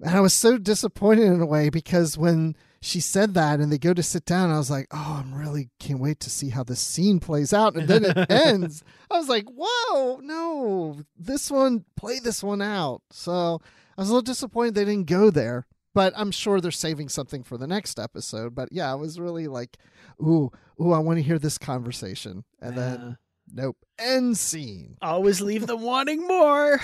And 0.00 0.16
I 0.16 0.20
was 0.20 0.34
so 0.34 0.58
disappointed 0.58 1.24
in 1.24 1.40
a 1.40 1.46
way 1.46 1.68
because 1.68 2.18
when 2.18 2.56
she 2.80 2.98
said 3.00 3.34
that 3.34 3.60
and 3.60 3.70
they 3.70 3.78
go 3.78 3.94
to 3.94 4.02
sit 4.02 4.24
down, 4.24 4.50
I 4.50 4.58
was 4.58 4.70
like, 4.70 4.88
oh, 4.90 5.22
I'm 5.22 5.32
really 5.34 5.70
can't 5.78 6.00
wait 6.00 6.18
to 6.20 6.30
see 6.30 6.50
how 6.50 6.64
this 6.64 6.80
scene 6.80 7.20
plays 7.20 7.52
out. 7.52 7.76
And 7.76 7.86
then 7.86 8.04
it 8.04 8.16
ends. 8.30 8.82
I 9.08 9.18
was 9.18 9.28
like, 9.28 9.46
whoa, 9.48 10.16
no, 10.16 10.98
this 11.16 11.50
one, 11.50 11.84
play 11.96 12.18
this 12.18 12.42
one 12.42 12.60
out. 12.60 13.02
So 13.10 13.60
I 13.96 14.00
was 14.00 14.08
a 14.08 14.12
little 14.12 14.22
disappointed 14.22 14.74
they 14.74 14.84
didn't 14.84 15.06
go 15.06 15.30
there, 15.30 15.66
but 15.94 16.12
I'm 16.16 16.32
sure 16.32 16.60
they're 16.60 16.72
saving 16.72 17.08
something 17.08 17.44
for 17.44 17.56
the 17.56 17.68
next 17.68 18.00
episode. 18.00 18.56
But 18.56 18.70
yeah, 18.72 18.90
I 18.90 18.96
was 18.96 19.20
really 19.20 19.46
like, 19.46 19.76
ooh, 20.20 20.50
ooh, 20.82 20.92
I 20.92 20.98
want 20.98 21.18
to 21.18 21.22
hear 21.22 21.38
this 21.38 21.58
conversation. 21.58 22.44
And 22.60 22.76
then, 22.76 23.18
nope, 23.52 23.76
end 23.98 24.36
scene. 24.36 24.96
Always 25.00 25.40
leave 25.40 25.66
them 25.66 25.82
wanting 25.82 26.26
more. 26.26 26.80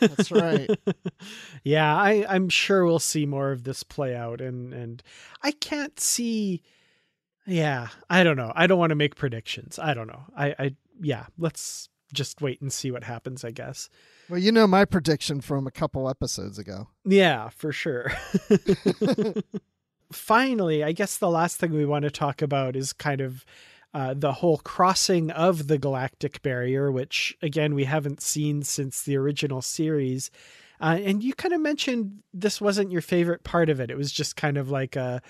That's 0.00 0.30
right. 0.30 0.68
yeah, 1.64 1.94
I, 1.94 2.26
I'm 2.28 2.48
sure 2.48 2.84
we'll 2.84 2.98
see 2.98 3.26
more 3.26 3.52
of 3.52 3.64
this 3.64 3.82
play 3.82 4.14
out. 4.14 4.40
And, 4.40 4.72
and 4.72 5.02
I 5.42 5.52
can't 5.52 5.98
see. 6.00 6.62
Yeah, 7.46 7.88
I 8.10 8.24
don't 8.24 8.36
know. 8.36 8.52
I 8.56 8.66
don't 8.66 8.78
want 8.78 8.90
to 8.90 8.96
make 8.96 9.14
predictions. 9.14 9.78
I 9.78 9.94
don't 9.94 10.08
know. 10.08 10.24
I, 10.36 10.54
I, 10.58 10.76
yeah, 11.00 11.26
let's 11.38 11.88
just 12.12 12.40
wait 12.40 12.60
and 12.60 12.72
see 12.72 12.90
what 12.90 13.04
happens, 13.04 13.44
I 13.44 13.50
guess. 13.52 13.88
Well, 14.28 14.40
you 14.40 14.50
know 14.50 14.66
my 14.66 14.84
prediction 14.84 15.40
from 15.40 15.66
a 15.66 15.70
couple 15.70 16.08
episodes 16.08 16.58
ago. 16.58 16.88
Yeah, 17.04 17.48
for 17.50 17.70
sure 17.72 18.12
finally, 20.12 20.82
I 20.84 20.92
guess 20.92 21.18
the 21.18 21.30
last 21.30 21.58
thing 21.58 21.72
we 21.72 21.84
want 21.86 22.04
to 22.04 22.10
talk 22.10 22.42
about 22.42 22.76
is 22.76 22.92
kind 22.92 23.20
of 23.20 23.44
uh, 23.94 24.14
the 24.14 24.32
whole 24.32 24.58
crossing 24.58 25.30
of 25.30 25.68
the 25.68 25.78
galactic 25.78 26.42
barrier, 26.42 26.90
which 26.92 27.36
again 27.40 27.74
we 27.74 27.84
haven't 27.84 28.20
seen 28.20 28.62
since 28.62 29.02
the 29.02 29.16
original 29.16 29.62
series. 29.62 30.30
Uh, 30.80 30.98
and 31.02 31.22
you 31.22 31.32
kind 31.32 31.54
of 31.54 31.60
mentioned 31.60 32.22
this 32.34 32.60
wasn't 32.60 32.92
your 32.92 33.00
favorite 33.00 33.42
part 33.42 33.70
of 33.70 33.80
it. 33.80 33.90
It 33.90 33.96
was 33.96 34.12
just 34.12 34.36
kind 34.36 34.58
of 34.58 34.70
like 34.70 34.96
a 34.96 35.22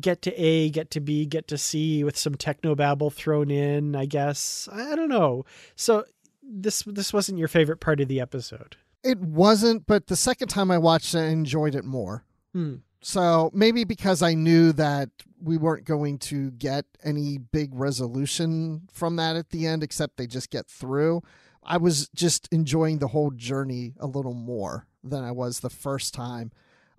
get 0.00 0.22
to 0.22 0.34
A, 0.40 0.70
get 0.70 0.90
to 0.92 1.00
B, 1.00 1.26
get 1.26 1.48
to 1.48 1.58
C 1.58 2.04
with 2.04 2.16
some 2.16 2.34
technobabble 2.34 3.12
thrown 3.12 3.50
in. 3.50 3.94
I 3.94 4.06
guess 4.06 4.68
I 4.72 4.94
don't 4.94 5.10
know. 5.10 5.44
So 5.76 6.04
this 6.42 6.82
this 6.84 7.12
wasn't 7.12 7.38
your 7.38 7.48
favorite 7.48 7.80
part 7.80 8.00
of 8.00 8.08
the 8.08 8.20
episode. 8.20 8.76
It 9.04 9.20
wasn't, 9.20 9.86
but 9.86 10.06
the 10.06 10.16
second 10.16 10.48
time 10.48 10.70
I 10.70 10.78
watched 10.78 11.14
it, 11.14 11.18
I 11.18 11.26
enjoyed 11.26 11.74
it 11.74 11.84
more. 11.84 12.24
Hmm. 12.52 12.76
So 13.00 13.50
maybe 13.54 13.84
because 13.84 14.22
I 14.22 14.34
knew 14.34 14.72
that 14.72 15.10
we 15.40 15.56
weren't 15.56 15.84
going 15.84 16.18
to 16.18 16.50
get 16.52 16.84
any 17.04 17.38
big 17.38 17.70
resolution 17.72 18.88
from 18.92 19.16
that 19.16 19.36
at 19.36 19.50
the 19.50 19.66
end, 19.66 19.82
except 19.82 20.16
they 20.16 20.26
just 20.26 20.50
get 20.50 20.66
through, 20.66 21.22
I 21.62 21.76
was 21.76 22.08
just 22.14 22.48
enjoying 22.50 22.98
the 22.98 23.08
whole 23.08 23.30
journey 23.30 23.94
a 24.00 24.06
little 24.06 24.34
more 24.34 24.86
than 25.04 25.22
I 25.22 25.30
was 25.30 25.60
the 25.60 25.70
first 25.70 26.12
time. 26.12 26.50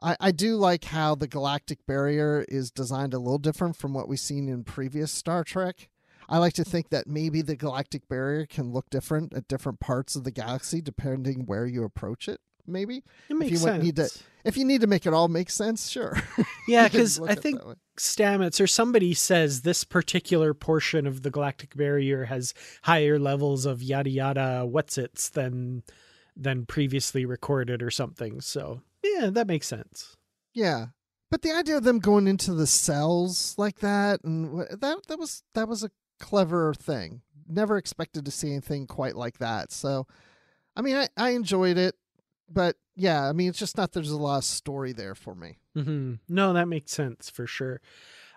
I, 0.02 0.16
I 0.20 0.32
do 0.32 0.56
like 0.56 0.86
how 0.86 1.16
the 1.16 1.28
galactic 1.28 1.86
barrier 1.86 2.46
is 2.48 2.72
designed 2.72 3.14
a 3.14 3.20
little 3.20 3.38
different 3.38 3.76
from 3.76 3.94
what 3.94 4.08
we've 4.08 4.20
seen 4.20 4.48
in 4.48 4.64
previous 4.64 5.12
Star 5.12 5.44
Trek. 5.44 5.90
I 6.30 6.38
like 6.38 6.54
to 6.54 6.64
think 6.64 6.90
that 6.90 7.08
maybe 7.08 7.42
the 7.42 7.56
galactic 7.56 8.08
barrier 8.08 8.46
can 8.46 8.72
look 8.72 8.90
different 8.90 9.34
at 9.34 9.48
different 9.48 9.80
parts 9.80 10.16
of 10.16 10.24
the 10.24 10.32
galaxy 10.32 10.80
depending 10.80 11.46
where 11.46 11.66
you 11.66 11.84
approach 11.84 12.28
it 12.28 12.40
maybe. 12.70 13.04
It 13.30 13.36
makes 13.36 13.48
if 13.48 13.52
you 13.52 13.58
sense. 13.58 13.84
Need 13.84 13.96
to, 13.98 14.10
if 14.44 14.58
you 14.58 14.66
need 14.66 14.82
to 14.82 14.88
make 14.88 15.06
it 15.06 15.14
all 15.14 15.28
make 15.28 15.50
sense, 15.50 15.90
sure. 15.90 16.18
Yeah, 16.68 16.88
because 16.88 17.20
I 17.20 17.36
think. 17.36 17.62
Stamets 17.98 18.62
or 18.62 18.68
somebody 18.68 19.14
says 19.14 19.64
this 19.64 19.84
particular 19.84 20.54
portion 20.54 21.06
of 21.06 21.22
the 21.22 21.30
galactic 21.30 21.76
barrier 21.76 22.24
has 22.26 22.54
higher 22.84 23.20
levels 23.20 23.66
of 23.66 23.84
yada 23.84 24.10
yada 24.10 24.66
what's 24.66 24.98
its 24.98 25.28
than 25.30 25.84
than 26.34 26.66
previously 26.66 27.26
recorded 27.26 27.84
or 27.84 27.92
something. 27.92 28.40
So 28.40 28.84
yeah, 29.04 29.30
that 29.32 29.48
makes 29.48 29.68
sense. 29.68 30.16
Yeah, 30.54 30.88
but 31.30 31.42
the 31.42 31.52
idea 31.52 31.78
of 31.78 31.84
them 31.84 32.00
going 32.00 32.28
into 32.28 32.54
the 32.54 32.68
cells 32.68 33.54
like 33.58 33.80
that 33.80 34.24
and 34.24 34.62
that 34.62 35.08
that 35.08 35.20
was 35.20 35.44
that 35.54 35.68
was 35.68 35.84
a 35.84 35.92
clever 36.20 36.74
thing. 36.74 37.22
Never 37.48 37.78
expected 37.78 38.26
to 38.26 38.32
see 38.32 38.52
anything 38.52 38.88
quite 38.88 39.16
like 39.16 39.40
that. 39.40 39.72
So, 39.72 40.08
I 40.76 40.82
mean, 40.82 40.96
I 40.96 41.08
I 41.18 41.32
enjoyed 41.32 41.78
it, 41.78 41.96
but 42.52 42.76
yeah, 42.96 43.28
I 43.28 43.34
mean, 43.34 43.50
it's 43.50 43.60
just 43.60 43.78
not 43.78 43.92
there's 43.94 44.12
a 44.12 44.18
lot 44.18 44.38
of 44.40 44.44
story 44.44 44.92
there 44.94 45.16
for 45.16 45.36
me. 45.36 45.58
hmm 45.74 46.16
No, 46.28 46.54
that 46.54 46.68
makes 46.68 46.92
sense 46.92 47.30
for 47.30 47.48
sure. 47.48 47.82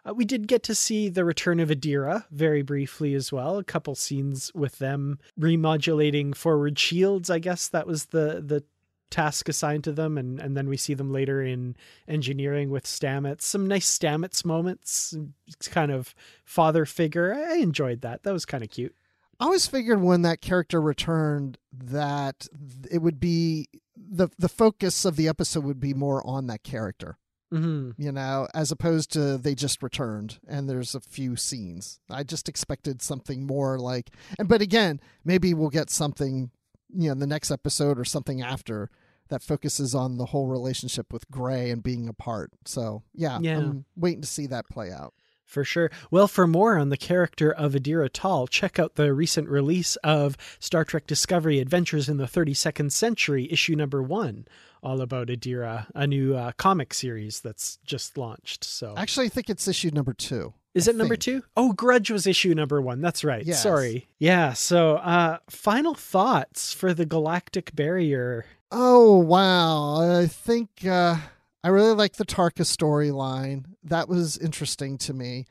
Uh, 0.04 0.12
we 0.14 0.24
did 0.24 0.48
get 0.48 0.62
to 0.64 0.74
see 0.74 1.08
the 1.08 1.24
return 1.24 1.60
of 1.60 1.68
Adira 1.68 2.24
very 2.30 2.62
briefly 2.62 3.14
as 3.14 3.30
well. 3.30 3.58
A 3.58 3.64
couple 3.64 3.94
scenes 3.94 4.50
with 4.54 4.78
them 4.78 5.18
remodulating 5.38 6.34
forward 6.34 6.78
shields. 6.78 7.30
I 7.30 7.38
guess 7.38 7.68
that 7.68 7.86
was 7.86 8.06
the 8.06 8.42
the 8.44 8.64
task 9.10 9.48
assigned 9.48 9.84
to 9.84 9.92
them, 9.92 10.18
and 10.18 10.40
and 10.40 10.56
then 10.56 10.68
we 10.68 10.76
see 10.76 10.94
them 10.94 11.12
later 11.12 11.42
in 11.42 11.76
engineering 12.08 12.70
with 12.70 12.84
Stamets. 12.84 13.42
Some 13.42 13.68
nice 13.68 13.86
Stamets 13.98 14.44
moments. 14.44 15.14
It's 15.48 15.68
kind 15.68 15.92
of 15.92 16.14
father 16.44 16.84
figure. 16.84 17.32
I 17.34 17.56
enjoyed 17.58 18.00
that. 18.00 18.24
That 18.24 18.32
was 18.32 18.44
kind 18.44 18.64
of 18.64 18.70
cute. 18.70 18.94
I 19.38 19.44
always 19.44 19.66
figured 19.66 20.00
when 20.00 20.22
that 20.22 20.40
character 20.40 20.80
returned 20.80 21.58
that 21.72 22.46
it 22.90 22.98
would 22.98 23.18
be 23.20 23.68
the 24.14 24.28
the 24.38 24.48
focus 24.48 25.04
of 25.04 25.16
the 25.16 25.26
episode 25.28 25.64
would 25.64 25.80
be 25.80 25.94
more 25.94 26.24
on 26.26 26.46
that 26.48 26.62
character. 26.62 27.16
hmm 27.50 27.90
you 27.96 28.12
know, 28.12 28.46
as 28.54 28.70
opposed 28.70 29.10
to 29.12 29.38
they 29.38 29.54
just 29.54 29.82
returned 29.82 30.38
and 30.46 30.68
there's 30.68 30.94
a 30.94 31.00
few 31.00 31.36
scenes. 31.36 32.00
I 32.10 32.22
just 32.22 32.48
expected 32.48 33.00
something 33.02 33.46
more 33.46 33.78
like, 33.78 34.10
and 34.38 34.48
but 34.48 34.60
again, 34.62 35.00
maybe 35.24 35.54
we'll 35.54 35.70
get 35.70 35.90
something, 35.90 36.50
you 36.94 37.06
know, 37.06 37.12
in 37.12 37.18
the 37.20 37.26
next 37.26 37.50
episode 37.50 37.98
or 37.98 38.04
something 38.04 38.42
after 38.42 38.90
that 39.28 39.42
focuses 39.42 39.94
on 39.94 40.18
the 40.18 40.26
whole 40.26 40.46
relationship 40.46 41.10
with 41.12 41.30
Gray 41.30 41.70
and 41.70 41.82
being 41.82 42.08
apart. 42.08 42.50
So 42.66 43.02
yeah, 43.14 43.38
Yeah. 43.40 43.58
I'm 43.58 43.84
waiting 43.96 44.20
to 44.22 44.28
see 44.28 44.46
that 44.48 44.68
play 44.68 44.90
out. 44.92 45.14
For 45.52 45.64
sure. 45.64 45.90
Well, 46.10 46.28
for 46.28 46.46
more 46.46 46.78
on 46.78 46.88
the 46.88 46.96
character 46.96 47.52
of 47.52 47.72
Adira 47.74 48.08
Tal, 48.10 48.46
check 48.46 48.78
out 48.78 48.94
the 48.94 49.12
recent 49.12 49.50
release 49.50 49.96
of 49.96 50.36
Star 50.58 50.82
Trek 50.82 51.06
Discovery 51.06 51.58
Adventures 51.60 52.08
in 52.08 52.16
the 52.16 52.24
32nd 52.24 52.90
Century, 52.90 53.46
issue 53.52 53.76
number 53.76 54.02
one, 54.02 54.46
all 54.82 55.02
about 55.02 55.28
Adira, 55.28 55.86
a 55.94 56.06
new 56.06 56.34
uh, 56.34 56.52
comic 56.52 56.94
series 56.94 57.40
that's 57.40 57.76
just 57.84 58.16
launched. 58.16 58.64
So, 58.64 58.94
Actually, 58.96 59.26
I 59.26 59.28
think 59.28 59.50
it's 59.50 59.68
issue 59.68 59.90
number 59.92 60.14
two. 60.14 60.54
is 60.72 60.88
I 60.88 60.92
it 60.92 60.96
number 60.96 61.16
think. 61.16 61.20
two? 61.22 61.42
Oh, 61.54 61.74
Grudge 61.74 62.10
was 62.10 62.26
issue 62.26 62.54
number 62.54 62.80
one. 62.80 63.02
That's 63.02 63.22
right. 63.22 63.44
Yes. 63.44 63.62
Sorry. 63.62 64.08
Yeah. 64.18 64.54
So, 64.54 64.96
uh, 64.96 65.36
final 65.50 65.92
thoughts 65.94 66.72
for 66.72 66.94
the 66.94 67.04
Galactic 67.04 67.74
Barrier. 67.76 68.46
Oh 68.74 69.18
wow! 69.18 70.18
I 70.22 70.26
think 70.26 70.70
uh, 70.86 71.16
I 71.64 71.68
really 71.68 71.94
like 71.94 72.16
the 72.16 72.24
Tarka 72.24 72.64
storyline. 72.64 73.66
That 73.84 74.08
was 74.08 74.36
interesting 74.38 74.98
to 74.98 75.14
me, 75.14 75.46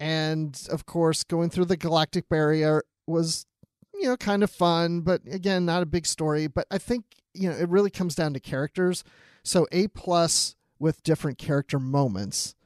and 0.00 0.60
of 0.70 0.86
course, 0.86 1.22
going 1.22 1.50
through 1.50 1.66
the 1.66 1.76
Galactic 1.76 2.28
Barrier 2.28 2.82
was, 3.06 3.46
you 3.94 4.08
know, 4.08 4.16
kind 4.16 4.42
of 4.42 4.50
fun. 4.50 5.02
But 5.02 5.22
again, 5.30 5.64
not 5.64 5.82
a 5.82 5.86
big 5.86 6.06
story. 6.06 6.48
But 6.48 6.66
I 6.70 6.78
think 6.78 7.04
you 7.34 7.48
know 7.48 7.56
it 7.56 7.68
really 7.68 7.90
comes 7.90 8.14
down 8.14 8.34
to 8.34 8.40
characters. 8.40 9.04
So 9.44 9.66
A 9.72 9.88
plus 9.88 10.56
with 10.78 11.02
different 11.04 11.38
character 11.38 11.78
moments, 11.78 12.56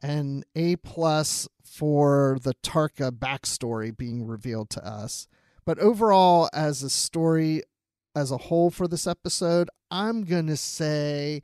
and 0.00 0.44
A 0.54 0.76
plus 0.76 1.48
for 1.64 2.38
the 2.42 2.54
Tarka 2.62 3.10
backstory 3.10 3.96
being 3.96 4.24
revealed 4.26 4.70
to 4.70 4.86
us. 4.86 5.26
But 5.64 5.80
overall, 5.80 6.48
as 6.52 6.84
a 6.84 6.90
story 6.90 7.62
as 8.14 8.30
a 8.30 8.36
whole 8.36 8.70
for 8.70 8.86
this 8.86 9.08
episode, 9.08 9.70
I'm 9.90 10.22
going 10.24 10.46
to 10.46 10.56
say 10.56 11.42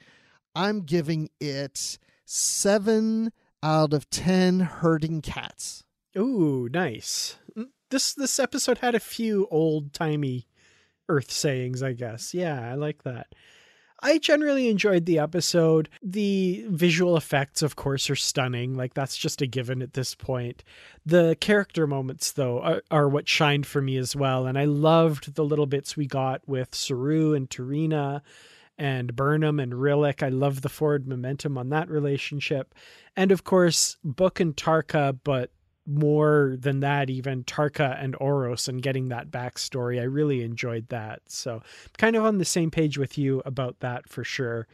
I'm 0.54 0.82
giving 0.82 1.30
it 1.40 1.98
seven 2.24 3.32
out 3.62 3.92
of 3.92 4.08
10 4.10 4.60
herding 4.60 5.20
cats. 5.20 5.84
Ooh, 6.16 6.68
nice. 6.72 7.36
Mm, 7.56 7.68
This 7.90 8.14
this 8.14 8.38
episode 8.38 8.78
had 8.78 8.94
a 8.94 9.00
few 9.00 9.46
old 9.50 9.92
timey 9.92 10.46
Earth 11.08 11.30
sayings, 11.30 11.82
I 11.82 11.92
guess. 11.92 12.32
Yeah, 12.34 12.60
I 12.70 12.74
like 12.74 13.02
that. 13.02 13.34
I 14.02 14.16
generally 14.18 14.68
enjoyed 14.68 15.04
the 15.04 15.18
episode. 15.18 15.88
The 16.02 16.64
visual 16.68 17.16
effects, 17.18 17.60
of 17.62 17.76
course, 17.76 18.08
are 18.08 18.16
stunning. 18.16 18.74
Like 18.74 18.94
that's 18.94 19.16
just 19.16 19.42
a 19.42 19.46
given 19.46 19.82
at 19.82 19.92
this 19.92 20.14
point. 20.14 20.64
The 21.04 21.36
character 21.40 21.86
moments, 21.86 22.32
though, 22.32 22.60
are, 22.60 22.82
are 22.90 23.08
what 23.08 23.28
shined 23.28 23.66
for 23.66 23.82
me 23.82 23.98
as 23.98 24.16
well. 24.16 24.46
And 24.46 24.58
I 24.58 24.64
loved 24.64 25.34
the 25.34 25.44
little 25.44 25.66
bits 25.66 25.96
we 25.98 26.06
got 26.06 26.40
with 26.48 26.74
Saru 26.74 27.34
and 27.34 27.50
T'Rina 27.50 28.22
and 28.80 29.14
Burnham 29.14 29.60
and 29.60 29.74
Rillak. 29.74 30.22
I 30.22 30.30
love 30.30 30.62
the 30.62 30.70
forward 30.70 31.06
momentum 31.06 31.58
on 31.58 31.68
that 31.68 31.90
relationship. 31.90 32.74
And 33.14 33.30
of 33.30 33.44
course, 33.44 33.98
Book 34.02 34.40
and 34.40 34.56
Tarka, 34.56 35.18
but 35.22 35.50
more 35.86 36.56
than 36.58 36.80
that, 36.80 37.10
even 37.10 37.44
Tarka 37.44 38.02
and 38.02 38.16
Oros 38.18 38.68
and 38.68 38.82
getting 38.82 39.08
that 39.08 39.30
backstory. 39.30 40.00
I 40.00 40.04
really 40.04 40.42
enjoyed 40.42 40.88
that. 40.88 41.20
So, 41.26 41.62
kind 41.98 42.16
of 42.16 42.24
on 42.24 42.38
the 42.38 42.44
same 42.46 42.70
page 42.70 42.96
with 42.96 43.18
you 43.18 43.42
about 43.44 43.80
that 43.80 44.08
for 44.08 44.24
sure. 44.24 44.66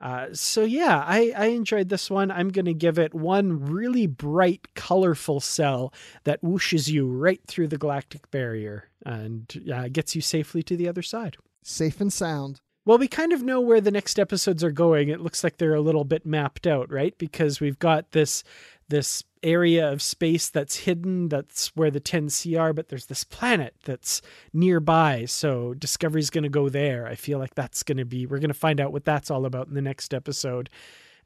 Uh, 0.00 0.28
so 0.32 0.64
yeah, 0.64 1.04
I, 1.06 1.32
I 1.36 1.46
enjoyed 1.46 1.90
this 1.90 2.10
one. 2.10 2.30
I'm 2.30 2.48
going 2.48 2.64
to 2.64 2.74
give 2.74 2.98
it 2.98 3.14
one 3.14 3.64
really 3.64 4.06
bright, 4.06 4.68
colorful 4.74 5.40
cell 5.40 5.92
that 6.24 6.42
whooshes 6.42 6.88
you 6.88 7.06
right 7.06 7.40
through 7.46 7.68
the 7.68 7.78
galactic 7.78 8.30
barrier 8.30 8.88
and 9.04 9.70
uh, 9.72 9.88
gets 9.88 10.14
you 10.14 10.22
safely 10.22 10.62
to 10.64 10.76
the 10.76 10.88
other 10.88 11.02
side. 11.02 11.36
Safe 11.62 12.00
and 12.00 12.12
sound. 12.12 12.60
Well, 12.86 12.98
we 12.98 13.08
kind 13.08 13.32
of 13.32 13.42
know 13.42 13.60
where 13.60 13.80
the 13.80 13.90
next 13.90 14.18
episodes 14.18 14.62
are 14.62 14.70
going. 14.70 15.08
It 15.08 15.20
looks 15.20 15.42
like 15.42 15.56
they're 15.56 15.74
a 15.74 15.80
little 15.80 16.04
bit 16.04 16.26
mapped 16.26 16.66
out, 16.66 16.90
right? 16.92 17.16
Because 17.16 17.60
we've 17.60 17.78
got 17.78 18.12
this 18.12 18.44
this 18.88 19.24
area 19.42 19.90
of 19.90 20.02
space 20.02 20.50
that's 20.50 20.76
hidden, 20.76 21.28
that's 21.30 21.68
where 21.74 21.90
the 21.90 22.00
10C 22.00 22.60
are, 22.60 22.74
but 22.74 22.88
there's 22.88 23.06
this 23.06 23.24
planet 23.24 23.74
that's 23.84 24.20
nearby. 24.52 25.24
So 25.24 25.72
Discovery's 25.72 26.28
going 26.28 26.44
to 26.44 26.50
go 26.50 26.68
there. 26.68 27.06
I 27.06 27.14
feel 27.14 27.38
like 27.38 27.54
that's 27.54 27.82
going 27.82 27.96
to 27.98 28.04
be 28.04 28.26
we're 28.26 28.38
going 28.38 28.48
to 28.48 28.54
find 28.54 28.80
out 28.80 28.92
what 28.92 29.04
that's 29.04 29.30
all 29.30 29.46
about 29.46 29.68
in 29.68 29.74
the 29.74 29.82
next 29.82 30.12
episode. 30.12 30.68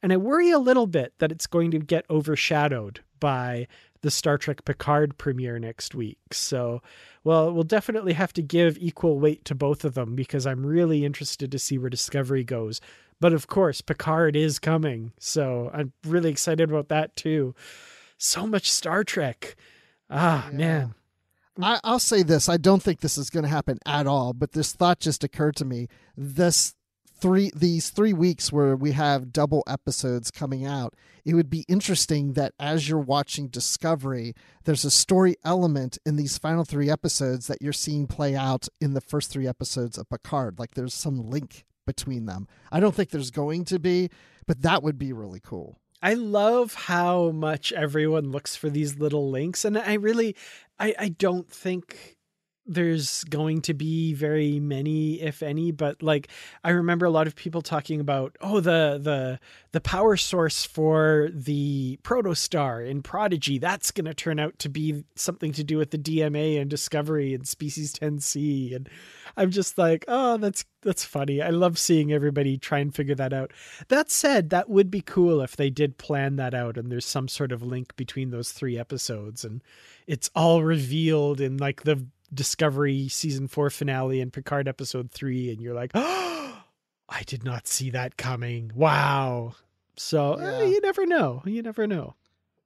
And 0.03 0.13
I 0.13 0.17
worry 0.17 0.51
a 0.51 0.59
little 0.59 0.87
bit 0.87 1.13
that 1.19 1.33
it's 1.33 1.47
going 1.47 1.71
to 1.73 1.79
get 1.79 2.05
overshadowed 2.09 3.01
by 3.21 3.67
the 4.01 4.11
Star 4.11 4.39
Trek 4.39 4.65
Picard 4.65 5.19
premiere 5.19 5.59
next 5.59 5.95
week. 5.95 6.19
So, 6.33 6.83
well, 7.25 7.53
we'll 7.53 7.65
definitely 7.65 8.13
have 8.13 8.33
to 8.35 8.43
give 8.43 8.79
equal 8.79 9.19
weight 9.19 9.45
to 9.47 9.55
both 9.57 9.85
of 9.85 9.95
them 9.95 10.15
because 10.15 10.47
I'm 10.47 10.65
really 10.65 11.05
interested 11.05 11.51
to 11.51 11.59
see 11.59 11.79
where 11.79 11.91
Discovery 11.91 12.45
goes. 12.45 12.81
But 13.21 13.33
of 13.33 13.49
course, 13.49 13.81
Picard 13.81 14.37
is 14.37 14.61
coming. 14.61 15.13
So 15.19 15.71
I'm 15.75 15.93
really 16.07 16.31
excited 16.31 16.71
about 16.71 16.89
that 16.89 17.17
too. 17.17 17.57
So 18.19 18.47
much 18.47 18.71
Star 18.71 19.03
Trek. 19.03 19.57
Ah, 20.09 20.49
Yeah. 20.53 20.57
man. 20.57 20.95
I, 21.61 21.81
I'll 21.83 21.99
say 21.99 22.23
this. 22.23 22.49
I 22.49 22.57
don't 22.57 22.81
think 22.81 23.01
this 23.01 23.19
is 23.19 23.31
going 23.31 23.43
to 23.43 23.49
happen 23.49 23.81
at 23.85 24.07
all, 24.07 24.33
but 24.33 24.53
this 24.53 24.73
thought 24.73 25.01
just 25.01 25.25
occurred 25.25 25.57
to 25.57 25.65
me. 25.65 25.89
This 26.17 26.77
three 27.19 27.51
these 27.55 27.91
three 27.91 28.13
weeks 28.13 28.53
where 28.53 28.77
we 28.77 28.93
have 28.93 29.33
double 29.33 29.63
episodes 29.67 30.31
coming 30.31 30.65
out 30.65 30.95
it 31.25 31.35
would 31.35 31.51
be 31.51 31.65
interesting 31.69 32.35
that 32.35 32.53
as 32.59 32.89
you're 32.89 32.99
watching 32.99 33.49
discovery 33.49 34.35
there's 34.65 34.85
a 34.85 34.91
story 34.91 35.37
element 35.45 35.99
in 36.07 36.17
these 36.17 36.39
final 36.39 36.65
three 36.65 36.91
episodes 36.91 37.47
that 37.47 37.61
you're 37.61 37.73
seeing 37.73 38.07
play 38.07 38.37
out 38.37 38.69
in 38.81 38.95
the 38.95 39.01
first 39.01 39.31
three 39.31 39.47
episodes 39.47 39.99
of 39.99 40.09
picard 40.09 40.59
like 40.59 40.75
there's 40.75 40.95
some 40.95 41.29
link 41.29 41.65
between 41.87 42.27
them 42.27 42.47
i 42.71 42.79
don't 42.79 42.95
think 42.95 43.11
there's 43.11 43.31
going 43.31 43.65
to 43.65 43.79
be 43.79 44.09
but 44.47 44.63
that 44.63 44.83
would 44.83 44.99
be 44.99 45.13
really 45.13 45.41
cool 45.41 45.79
I 46.01 46.15
love 46.15 46.75
how 46.75 47.31
much 47.31 47.73
everyone 47.73 48.31
looks 48.31 48.55
for 48.55 48.71
these 48.71 49.01
little 49.01 49.31
links. 49.31 49.65
And 49.65 49.77
I 49.77 49.95
really 49.95 50.37
I, 50.79 50.95
I 50.99 51.09
don't 51.09 51.51
think 51.51 52.18
there's 52.69 53.25
going 53.25 53.63
to 53.63 53.73
be 53.73 54.13
very 54.13 54.61
many 54.61 55.21
if 55.23 55.43
any 55.43 55.73
but 55.73 56.03
like 56.03 56.29
i 56.63 56.71
remember 56.71 57.07
a 57.07 57.11
lot 57.11 57.27
of 57.27 57.35
people 57.35 57.63
talking 57.63 57.99
about 57.99 58.37
oh 58.43 58.61
the 58.61 59.01
the 59.03 59.41
the 59.73 59.81
power 59.81 60.17
source 60.17 60.65
for 60.65 61.31
the 61.33 61.99
protostar 62.03 62.87
in 62.87 63.03
prodigy 63.03 63.59
that's 63.59 63.91
going 63.91 64.05
to 64.05 64.15
turn 64.15 64.39
out 64.39 64.57
to 64.59 64.69
be 64.69 65.03
something 65.17 65.51
to 65.53 65.65
do 65.65 65.79
with 65.79 65.91
the 65.91 65.99
dma 65.99 66.61
and 66.61 66.69
discovery 66.69 67.35
and 67.35 67.49
species 67.49 67.95
10c 67.95 68.77
and 68.77 68.89
i'm 69.37 69.51
just 69.51 69.79
like 69.79 70.05
oh 70.07 70.37
that's 70.37 70.65
that's 70.83 71.05
funny. 71.05 71.43
I 71.43 71.51
love 71.51 71.79
seeing 71.79 72.13
everybody 72.13 72.57
try 72.57 72.79
and 72.79 72.95
figure 72.95 73.15
that 73.17 73.33
out. 73.33 73.53
That 73.89 74.11
said 74.11 74.51
that 74.51 74.69
would 74.69 74.91
be 74.91 75.01
cool 75.01 75.41
if 75.41 75.57
they 75.57 75.71
did 75.71 75.99
plan 75.99 76.37
that 76.37 76.55
out 76.55 76.77
and 76.77 76.91
there's 76.91 77.05
some 77.05 77.29
sort 77.29 77.53
of 77.53 77.63
link 77.63 77.97
between 77.97 78.31
those 78.31 78.53
three 78.53 78.79
episodes 78.79 79.45
and 79.45 79.63
it's 80.07 80.31
all 80.35 80.63
revealed 80.63 81.41
in 81.41 81.57
like 81.57 81.83
the 81.83 82.07
Discovery 82.33 83.09
season 83.09 83.49
four 83.49 83.71
finale 83.71 84.21
and 84.21 84.33
Picard 84.33 84.69
episode 84.69 85.11
three, 85.11 85.51
and 85.51 85.61
you're 85.61 85.75
like, 85.75 85.91
oh, 85.95 86.63
I 87.09 87.23
did 87.23 87.45
not 87.45 87.67
see 87.67 87.91
that 87.91 88.17
coming. 88.17 88.71
Wow. 88.75 89.55
So 89.97 90.35
uh, 90.35 90.61
Yeah. 90.61 90.63
you 90.65 90.81
never 90.83 91.07
know. 91.07 91.43
You 91.47 91.63
never 91.63 91.87
know. 91.87 92.15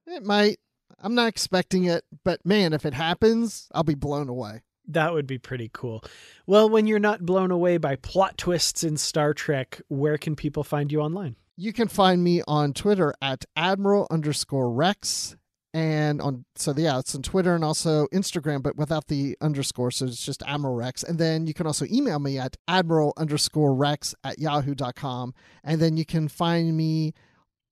It 0.06 0.24
might. 0.24 0.58
I'm 1.00 1.14
not 1.14 1.28
expecting 1.28 1.84
it, 1.84 2.04
but 2.24 2.44
man, 2.44 2.72
if 2.72 2.84
it 2.84 2.94
happens, 2.94 3.68
I'll 3.74 3.82
be 3.84 3.94
blown 3.94 4.28
away. 4.28 4.62
That 4.88 5.12
would 5.12 5.26
be 5.28 5.38
pretty 5.38 5.70
cool. 5.72 6.04
Well, 6.46 6.68
when 6.68 6.86
you're 6.88 6.98
not 6.98 7.24
blown 7.24 7.50
away 7.52 7.76
by 7.78 7.96
plot 7.96 8.36
twists 8.36 8.82
in 8.84 8.96
Star 8.96 9.32
Trek, 9.32 9.80
where 9.88 10.18
can 10.18 10.34
people 10.36 10.64
find 10.64 10.90
you 10.90 11.00
online? 11.00 11.36
You 11.56 11.72
can 11.72 11.86
find 11.88 12.22
me 12.24 12.42
on 12.48 12.72
Twitter 12.72 13.14
at 13.22 13.44
Admiral 13.56 14.06
underscore 14.10 14.72
Rex. 14.72 15.36
And 15.74 16.20
on, 16.20 16.44
so 16.54 16.74
yeah, 16.76 16.98
it's 16.98 17.14
on 17.14 17.22
Twitter 17.22 17.54
and 17.54 17.64
also 17.64 18.06
Instagram, 18.08 18.62
but 18.62 18.76
without 18.76 19.06
the 19.06 19.36
underscore. 19.40 19.90
So 19.90 20.06
it's 20.06 20.24
just 20.24 20.42
Admiral 20.46 20.74
Rex. 20.74 21.02
And 21.02 21.18
then 21.18 21.46
you 21.46 21.54
can 21.54 21.66
also 21.66 21.86
email 21.90 22.18
me 22.18 22.38
at 22.38 22.56
Admiral 22.68 23.14
underscore 23.16 23.74
Rex 23.74 24.14
at 24.22 24.38
yahoo.com. 24.38 25.32
And 25.64 25.80
then 25.80 25.96
you 25.96 26.04
can 26.04 26.28
find 26.28 26.76
me 26.76 27.14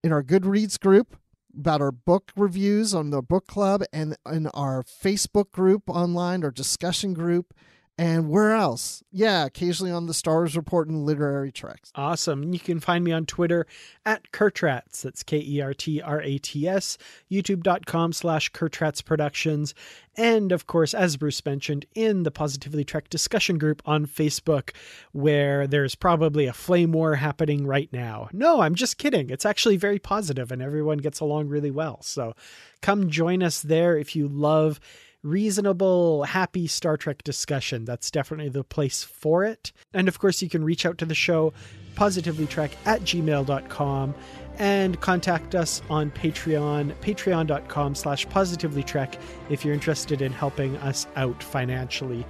in 0.02 0.12
our 0.12 0.22
Goodreads 0.22 0.80
group 0.80 1.16
about 1.58 1.82
our 1.82 1.92
book 1.92 2.32
reviews 2.36 2.94
on 2.94 3.10
the 3.10 3.20
book 3.20 3.46
club 3.46 3.82
and 3.92 4.16
in 4.30 4.46
our 4.48 4.82
Facebook 4.82 5.50
group 5.50 5.82
online, 5.88 6.44
our 6.44 6.50
discussion 6.50 7.12
group. 7.12 7.52
And 7.98 8.30
where 8.30 8.54
else? 8.54 9.02
Yeah, 9.12 9.44
occasionally 9.44 9.92
on 9.92 10.06
the 10.06 10.14
Stars 10.14 10.56
Report 10.56 10.88
and 10.88 11.04
Literary 11.04 11.52
Treks. 11.52 11.92
Awesome. 11.94 12.54
You 12.54 12.58
can 12.58 12.80
find 12.80 13.04
me 13.04 13.12
on 13.12 13.26
Twitter 13.26 13.66
at 14.06 14.32
Kertrats. 14.32 15.02
That's 15.02 15.22
K 15.22 15.38
E 15.38 15.60
R 15.60 15.74
T 15.74 16.00
R 16.00 16.22
A 16.22 16.38
T 16.38 16.66
S, 16.66 16.96
youtube.com 17.30 18.14
slash 18.14 18.52
Kertrats 18.52 19.04
Productions. 19.04 19.74
And 20.16 20.50
of 20.50 20.66
course, 20.66 20.94
as 20.94 21.18
Bruce 21.18 21.44
mentioned, 21.44 21.84
in 21.94 22.22
the 22.22 22.30
Positively 22.30 22.84
Trek 22.84 23.10
discussion 23.10 23.58
group 23.58 23.82
on 23.84 24.06
Facebook, 24.06 24.70
where 25.12 25.66
there's 25.66 25.94
probably 25.94 26.46
a 26.46 26.54
flame 26.54 26.92
war 26.92 27.16
happening 27.16 27.66
right 27.66 27.92
now. 27.92 28.30
No, 28.32 28.62
I'm 28.62 28.76
just 28.76 28.96
kidding. 28.96 29.28
It's 29.28 29.44
actually 29.44 29.76
very 29.76 29.98
positive 29.98 30.50
and 30.50 30.62
everyone 30.62 30.98
gets 30.98 31.20
along 31.20 31.48
really 31.48 31.70
well. 31.70 32.00
So 32.00 32.34
come 32.80 33.10
join 33.10 33.42
us 33.42 33.60
there 33.60 33.98
if 33.98 34.16
you 34.16 34.26
love 34.26 34.80
reasonable, 35.22 36.24
happy 36.24 36.66
Star 36.66 36.96
Trek 36.96 37.22
discussion. 37.22 37.84
That's 37.84 38.10
definitely 38.10 38.48
the 38.48 38.64
place 38.64 39.04
for 39.04 39.44
it. 39.44 39.72
And 39.92 40.08
of 40.08 40.18
course, 40.18 40.42
you 40.42 40.48
can 40.48 40.64
reach 40.64 40.86
out 40.86 40.98
to 40.98 41.06
the 41.06 41.14
show, 41.14 41.52
positivelytrek 41.94 42.70
at 42.86 43.02
gmail.com, 43.02 44.14
and 44.58 45.00
contact 45.00 45.54
us 45.54 45.82
on 45.88 46.10
Patreon, 46.10 46.94
patreon.com 47.00 47.94
slash 47.94 48.26
positivelytrek, 48.28 49.18
if 49.48 49.64
you're 49.64 49.74
interested 49.74 50.22
in 50.22 50.32
helping 50.32 50.76
us 50.78 51.06
out 51.16 51.42
financially. 51.42 52.26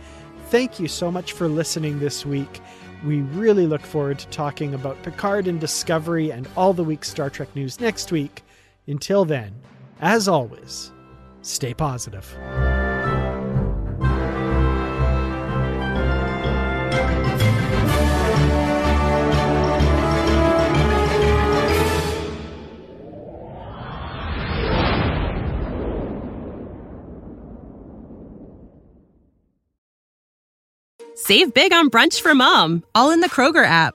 Thank 0.48 0.80
you 0.80 0.88
so 0.88 1.10
much 1.10 1.32
for 1.32 1.48
listening 1.48 1.98
this 1.98 2.26
week. 2.26 2.60
We 3.04 3.22
really 3.22 3.66
look 3.66 3.82
forward 3.82 4.18
to 4.18 4.28
talking 4.28 4.74
about 4.74 5.02
Picard 5.02 5.46
and 5.46 5.60
Discovery 5.60 6.30
and 6.30 6.48
all 6.56 6.72
the 6.72 6.84
week's 6.84 7.08
Star 7.08 7.30
Trek 7.30 7.54
news 7.56 7.80
next 7.80 8.12
week. 8.12 8.42
Until 8.86 9.24
then, 9.24 9.54
as 10.00 10.28
always, 10.28 10.92
stay 11.42 11.74
positive. 11.74 12.36
Save 31.14 31.54
big 31.54 31.72
on 31.72 31.90
brunch 31.90 32.20
for 32.20 32.34
mom, 32.34 32.82
all 32.92 33.12
in 33.12 33.20
the 33.20 33.28
Kroger 33.28 33.64
app. 33.64 33.94